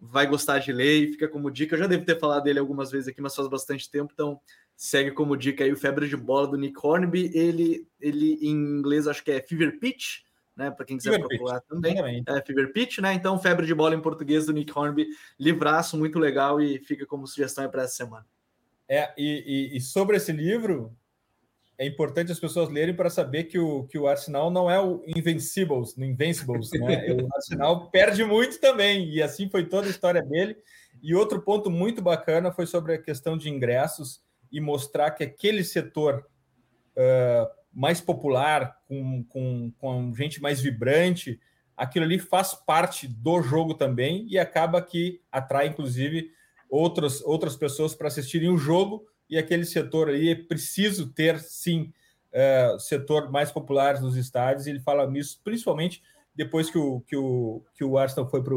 vai 0.00 0.26
gostar 0.26 0.58
de 0.58 0.72
ler 0.72 1.02
e 1.02 1.12
fica 1.12 1.28
como 1.28 1.50
dica. 1.50 1.74
Eu 1.74 1.80
já 1.80 1.86
devo 1.86 2.04
ter 2.04 2.18
falado 2.18 2.44
dele 2.44 2.58
algumas 2.58 2.90
vezes 2.90 3.08
aqui, 3.08 3.20
mas 3.20 3.34
faz 3.34 3.48
bastante 3.48 3.88
tempo, 3.90 4.12
então 4.12 4.40
segue 4.76 5.12
como 5.12 5.36
dica 5.36 5.62
aí 5.62 5.72
o 5.72 5.76
Febre 5.76 6.08
de 6.08 6.16
Bola 6.16 6.48
do 6.48 6.56
Nick 6.56 6.76
Hornby. 6.82 7.30
Ele, 7.32 7.86
ele 8.00 8.38
em 8.42 8.50
inglês 8.50 9.06
acho 9.06 9.22
que 9.22 9.30
é 9.30 9.40
Fever 9.40 9.78
Pitch, 9.78 10.22
né? 10.56 10.72
Para 10.72 10.84
quem 10.84 10.96
quiser 10.96 11.12
Fever 11.12 11.28
procurar 11.28 11.60
Pitch. 11.60 11.68
também. 11.68 12.24
É 12.26 12.42
Fever 12.42 12.72
Pitch, 12.72 12.98
né? 12.98 13.12
Então, 13.14 13.38
Febre 13.38 13.64
de 13.64 13.74
Bola 13.74 13.94
em 13.94 14.02
português 14.02 14.46
do 14.46 14.52
Nick 14.52 14.76
Hornby, 14.76 15.06
livraço 15.38 15.96
muito 15.96 16.18
legal 16.18 16.60
e 16.60 16.80
fica 16.80 17.06
como 17.06 17.28
sugestão 17.28 17.68
para 17.70 17.84
essa 17.84 17.94
semana. 17.94 18.26
É, 18.88 19.12
e, 19.16 19.70
e, 19.72 19.76
e, 19.76 19.80
sobre 19.80 20.16
esse 20.16 20.30
livro, 20.32 20.96
é 21.78 21.86
importante 21.86 22.30
as 22.30 22.38
pessoas 22.38 22.68
lerem 22.68 22.94
para 22.94 23.10
saber 23.10 23.44
que 23.44 23.58
o, 23.58 23.84
que 23.84 23.98
o 23.98 24.06
Arsenal 24.06 24.50
não 24.50 24.70
é 24.70 24.78
o 24.80 25.02
Invincibles, 25.06 25.96
no 25.96 26.04
Invincibles, 26.04 26.70
né? 26.72 27.06
o 27.12 27.28
Arsenal 27.34 27.90
perde 27.90 28.24
muito 28.24 28.60
também, 28.60 29.08
e 29.10 29.22
assim 29.22 29.48
foi 29.48 29.66
toda 29.66 29.86
a 29.86 29.90
história 29.90 30.22
dele. 30.22 30.56
E 31.02 31.14
outro 31.14 31.42
ponto 31.42 31.70
muito 31.70 32.00
bacana 32.00 32.52
foi 32.52 32.66
sobre 32.66 32.94
a 32.94 33.02
questão 33.02 33.36
de 33.36 33.50
ingressos 33.50 34.22
e 34.52 34.60
mostrar 34.60 35.10
que 35.10 35.24
aquele 35.24 35.64
setor 35.64 36.26
uh, 36.96 37.50
mais 37.72 38.00
popular, 38.00 38.78
com, 38.86 39.24
com, 39.24 39.72
com 39.78 40.14
gente 40.14 40.40
mais 40.40 40.60
vibrante, 40.60 41.40
aquilo 41.76 42.04
ali 42.04 42.18
faz 42.18 42.54
parte 42.54 43.08
do 43.08 43.42
jogo 43.42 43.74
também 43.74 44.26
e 44.28 44.38
acaba 44.38 44.80
que 44.80 45.20
atrai, 45.32 45.66
inclusive, 45.66 46.30
outras, 46.74 47.22
outras 47.22 47.56
pessoas 47.56 47.94
para 47.94 48.08
assistirem 48.08 48.48
o 48.48 48.58
jogo, 48.58 49.06
e 49.30 49.38
aquele 49.38 49.64
setor 49.64 50.08
aí 50.08 50.30
é 50.30 50.34
preciso 50.34 51.08
ter, 51.08 51.38
sim, 51.38 51.92
uh, 52.32 52.78
setor 52.80 53.30
mais 53.30 53.52
popular 53.52 54.00
nos 54.00 54.16
estádios, 54.16 54.66
e 54.66 54.70
ele 54.70 54.80
fala 54.80 55.08
nisso 55.08 55.40
principalmente 55.44 56.02
depois 56.34 56.68
que 56.68 56.76
o, 56.76 57.00
que 57.02 57.16
o, 57.16 57.62
que 57.74 57.84
o 57.84 57.96
Arsenal 57.96 58.28
foi 58.28 58.42
para 58.42 58.54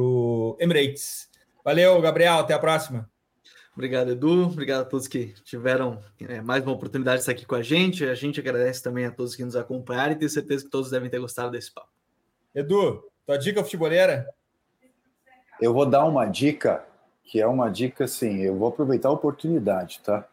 o 0.00 0.56
Emirates. 0.58 1.30
Valeu, 1.64 2.00
Gabriel, 2.00 2.38
até 2.38 2.54
a 2.54 2.58
próxima. 2.58 3.08
Obrigado, 3.72 4.10
Edu. 4.10 4.46
Obrigado 4.46 4.80
a 4.80 4.84
todos 4.84 5.06
que 5.06 5.32
tiveram 5.44 6.02
é, 6.20 6.40
mais 6.40 6.64
uma 6.64 6.72
oportunidade 6.72 7.18
de 7.18 7.20
estar 7.20 7.32
aqui 7.32 7.46
com 7.46 7.54
a 7.54 7.62
gente. 7.62 8.04
A 8.04 8.16
gente 8.16 8.40
agradece 8.40 8.82
também 8.82 9.04
a 9.06 9.12
todos 9.12 9.36
que 9.36 9.44
nos 9.44 9.54
acompanharam 9.54 10.14
e 10.14 10.16
tenho 10.16 10.28
certeza 10.28 10.64
que 10.64 10.70
todos 10.70 10.90
devem 10.90 11.08
ter 11.08 11.20
gostado 11.20 11.52
desse 11.52 11.72
papo. 11.72 11.88
Edu, 12.52 13.08
tua 13.24 13.36
dica 13.36 13.62
futeboleira? 13.62 14.28
Eu 15.60 15.72
vou 15.72 15.86
dar 15.86 16.04
uma 16.04 16.26
dica 16.26 16.87
que 17.28 17.40
é 17.40 17.46
uma 17.46 17.68
dica 17.68 18.04
assim, 18.04 18.38
eu 18.38 18.56
vou 18.56 18.68
aproveitar 18.68 19.10
a 19.10 19.12
oportunidade, 19.12 20.00
tá? 20.02 20.26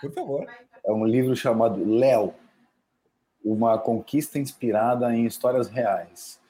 Por 0.00 0.12
favor. 0.12 0.46
É 0.86 0.92
um 0.92 1.04
livro 1.04 1.34
chamado 1.34 1.84
Léo, 1.84 2.32
uma 3.44 3.76
conquista 3.76 4.38
inspirada 4.38 5.12
em 5.12 5.26
histórias 5.26 5.66
reais. 5.68 6.40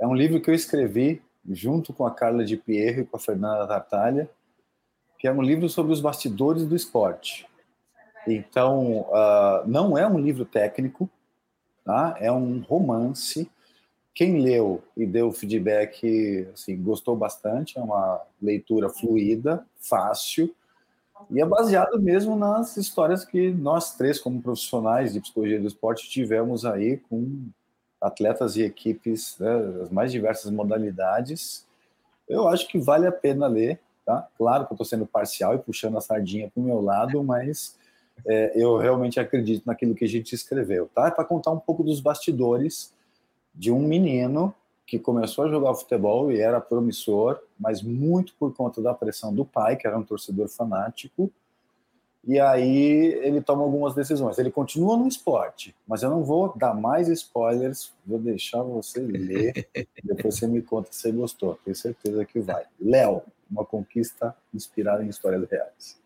É 0.00 0.06
um 0.06 0.14
livro 0.14 0.40
que 0.40 0.50
eu 0.50 0.54
escrevi 0.54 1.22
junto 1.48 1.92
com 1.92 2.04
a 2.04 2.10
Carla 2.10 2.44
de 2.44 2.56
Pierro 2.56 3.02
e 3.02 3.04
com 3.06 3.16
a 3.16 3.20
Fernanda 3.20 3.66
Tartalha, 3.68 4.28
que 5.20 5.28
é 5.28 5.32
um 5.32 5.40
livro 5.40 5.68
sobre 5.68 5.92
os 5.92 6.00
bastidores 6.00 6.66
do 6.66 6.74
esporte. 6.74 7.46
Então, 8.26 9.02
uh, 9.02 9.66
não 9.66 9.96
é 9.96 10.06
um 10.06 10.18
livro 10.18 10.44
técnico, 10.44 11.08
tá? 11.84 12.16
é 12.18 12.30
um 12.30 12.60
romance 12.60 13.48
quem 14.18 14.40
leu 14.40 14.82
e 14.96 15.06
deu 15.06 15.30
feedback, 15.30 16.48
assim, 16.52 16.76
gostou 16.82 17.16
bastante, 17.16 17.78
é 17.78 17.80
uma 17.80 18.20
leitura 18.42 18.88
fluida, 18.88 19.64
fácil, 19.76 20.52
e 21.30 21.40
é 21.40 21.46
baseado 21.46 22.02
mesmo 22.02 22.34
nas 22.34 22.76
histórias 22.76 23.24
que 23.24 23.52
nós 23.52 23.94
três, 23.94 24.18
como 24.18 24.42
profissionais 24.42 25.12
de 25.12 25.20
psicologia 25.20 25.60
do 25.60 25.68
esporte, 25.68 26.10
tivemos 26.10 26.64
aí 26.64 26.96
com 26.96 27.46
atletas 28.00 28.56
e 28.56 28.62
equipes 28.64 29.36
né, 29.38 29.56
das 29.78 29.90
mais 29.90 30.10
diversas 30.10 30.50
modalidades. 30.50 31.64
Eu 32.28 32.48
acho 32.48 32.66
que 32.66 32.76
vale 32.76 33.06
a 33.06 33.12
pena 33.12 33.46
ler, 33.46 33.78
tá? 34.04 34.26
Claro 34.36 34.66
que 34.66 34.72
eu 34.72 34.74
estou 34.74 34.84
sendo 34.84 35.06
parcial 35.06 35.54
e 35.54 35.58
puxando 35.60 35.96
a 35.96 36.00
sardinha 36.00 36.50
para 36.52 36.60
o 36.60 36.64
meu 36.64 36.80
lado, 36.80 37.22
mas 37.22 37.78
é, 38.26 38.60
eu 38.60 38.78
realmente 38.78 39.20
acredito 39.20 39.64
naquilo 39.64 39.94
que 39.94 40.04
a 40.04 40.08
gente 40.08 40.34
escreveu, 40.34 40.90
tá? 40.92 41.06
É 41.06 41.12
para 41.12 41.24
contar 41.24 41.52
um 41.52 41.60
pouco 41.60 41.84
dos 41.84 42.00
bastidores 42.00 42.97
de 43.54 43.70
um 43.70 43.80
menino 43.80 44.54
que 44.86 44.98
começou 44.98 45.44
a 45.44 45.48
jogar 45.48 45.74
futebol 45.74 46.32
e 46.32 46.40
era 46.40 46.60
promissor, 46.60 47.38
mas 47.60 47.82
muito 47.82 48.34
por 48.38 48.54
conta 48.54 48.80
da 48.80 48.94
pressão 48.94 49.34
do 49.34 49.44
pai, 49.44 49.76
que 49.76 49.86
era 49.86 49.98
um 49.98 50.02
torcedor 50.02 50.48
fanático. 50.48 51.30
E 52.26 52.40
aí 52.40 53.14
ele 53.22 53.40
toma 53.40 53.62
algumas 53.62 53.94
decisões. 53.94 54.38
Ele 54.38 54.50
continua 54.50 54.96
no 54.96 55.06
esporte, 55.06 55.74
mas 55.86 56.02
eu 56.02 56.10
não 56.10 56.24
vou 56.24 56.54
dar 56.56 56.74
mais 56.74 57.08
spoilers, 57.08 57.92
vou 58.06 58.18
deixar 58.18 58.62
você 58.62 59.00
ler. 59.00 59.68
depois 60.02 60.36
você 60.36 60.46
me 60.46 60.62
conta 60.62 60.90
se 60.90 61.00
você 61.00 61.12
gostou. 61.12 61.58
Tenho 61.64 61.76
certeza 61.76 62.24
que 62.24 62.40
vai. 62.40 62.64
Léo, 62.80 63.22
uma 63.50 63.64
conquista 63.64 64.34
inspirada 64.54 65.04
em 65.04 65.08
histórias 65.08 65.48
reais. 65.50 65.98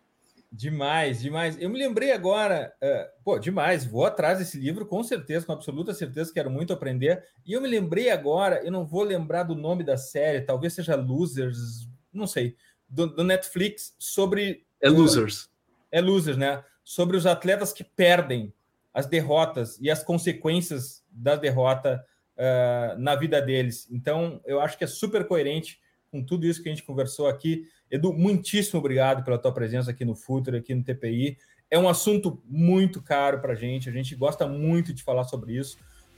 Demais, 0.55 1.19
demais. 1.19 1.59
Eu 1.59 1.67
me 1.67 1.79
lembrei 1.79 2.11
agora, 2.11 2.71
uh, 2.79 3.23
pô, 3.23 3.39
demais. 3.39 3.83
Vou 3.83 4.05
atrás 4.05 4.37
desse 4.37 4.59
livro, 4.59 4.85
com 4.85 5.01
certeza, 5.03 5.47
com 5.47 5.51
absoluta 5.51 5.95
certeza, 5.95 6.31
quero 6.31 6.47
muito 6.47 6.71
aprender. 6.71 7.25
E 7.43 7.53
eu 7.53 7.59
me 7.59 7.67
lembrei 7.67 8.11
agora, 8.11 8.63
eu 8.63 8.71
não 8.71 8.85
vou 8.85 9.01
lembrar 9.01 9.41
do 9.41 9.55
nome 9.55 9.83
da 9.83 9.97
série, 9.97 10.41
talvez 10.41 10.73
seja 10.73 10.95
Losers, 10.95 11.89
não 12.13 12.27
sei, 12.27 12.55
do, 12.87 13.07
do 13.07 13.23
Netflix, 13.23 13.95
sobre. 13.97 14.63
É 14.79 14.87
Losers. 14.89 15.49
é 15.91 15.99
Losers, 15.99 16.37
né? 16.37 16.63
Sobre 16.83 17.17
os 17.17 17.25
atletas 17.25 17.73
que 17.73 17.83
perdem 17.83 18.53
as 18.93 19.07
derrotas 19.07 19.79
e 19.81 19.89
as 19.89 20.03
consequências 20.03 21.03
da 21.09 21.35
derrota 21.35 22.05
uh, 22.37 22.95
na 22.99 23.15
vida 23.15 23.41
deles. 23.41 23.87
Então, 23.89 24.39
eu 24.45 24.61
acho 24.61 24.77
que 24.77 24.83
é 24.83 24.87
super 24.87 25.27
coerente 25.27 25.81
com 26.13 26.23
tudo 26.23 26.45
isso 26.45 26.61
que 26.61 26.69
a 26.69 26.71
gente 26.71 26.83
conversou 26.83 27.27
aqui. 27.27 27.67
Edu, 27.89 28.13
muitíssimo 28.13 28.79
obrigado 28.79 29.23
pela 29.23 29.35
tua 29.35 29.51
presença 29.51 29.89
aqui 29.89 30.05
no 30.05 30.13
Futuro, 30.13 30.55
aqui 30.55 30.75
no 30.75 30.83
TPI. 30.83 31.39
É 31.71 31.79
um 31.79 31.89
assunto 31.89 32.39
muito 32.45 33.01
caro 33.01 33.39
para 33.39 33.53
a 33.53 33.55
gente, 33.55 33.89
a 33.89 33.91
gente 33.91 34.15
gosta 34.15 34.47
muito 34.47 34.93
de 34.93 35.01
falar 35.01 35.23
sobre 35.23 35.57
isso. 35.57 35.75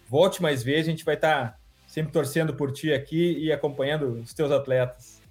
Volte 0.09 0.41
mais 0.41 0.61
vezes, 0.61 0.89
a 0.89 0.91
gente 0.91 1.05
vai 1.05 1.15
estar 1.15 1.51
tá 1.51 1.57
sempre 1.87 2.11
torcendo 2.11 2.53
por 2.53 2.73
ti 2.73 2.91
aqui 2.91 3.37
e 3.39 3.53
acompanhando 3.53 4.19
os 4.19 4.33
teus 4.33 4.51
atletas. 4.51 5.21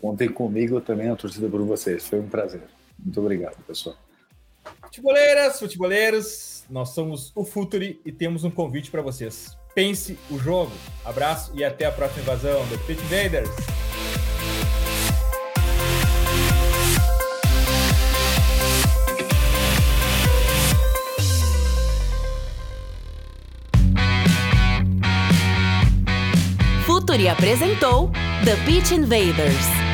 Contem 0.00 0.28
comigo 0.28 0.80
também 0.80 1.08
a 1.08 1.14
torcida 1.14 1.48
por 1.48 1.62
vocês, 1.62 2.08
foi 2.08 2.18
um 2.18 2.28
prazer. 2.28 2.64
Muito 2.98 3.20
obrigado, 3.20 3.56
pessoal. 3.64 3.96
Futeboleiras, 4.82 5.60
futeboleiros, 5.60 6.64
nós 6.68 6.88
somos 6.88 7.30
o 7.36 7.44
Futuri 7.44 8.00
e 8.04 8.10
temos 8.10 8.42
um 8.42 8.50
convite 8.50 8.90
para 8.90 9.00
vocês. 9.00 9.56
Pense 9.76 10.18
o 10.30 10.38
jogo. 10.38 10.72
Abraço 11.04 11.52
e 11.54 11.62
até 11.62 11.84
a 11.84 11.92
próxima 11.92 12.22
invasão 12.22 12.66
do 12.68 12.78
Pit 12.86 12.98
Invaders. 13.02 13.50
Futuri 26.86 27.28
apresentou 27.28 28.10
The 28.46 28.56
Pitch 28.64 28.92
Invaders. 28.92 29.85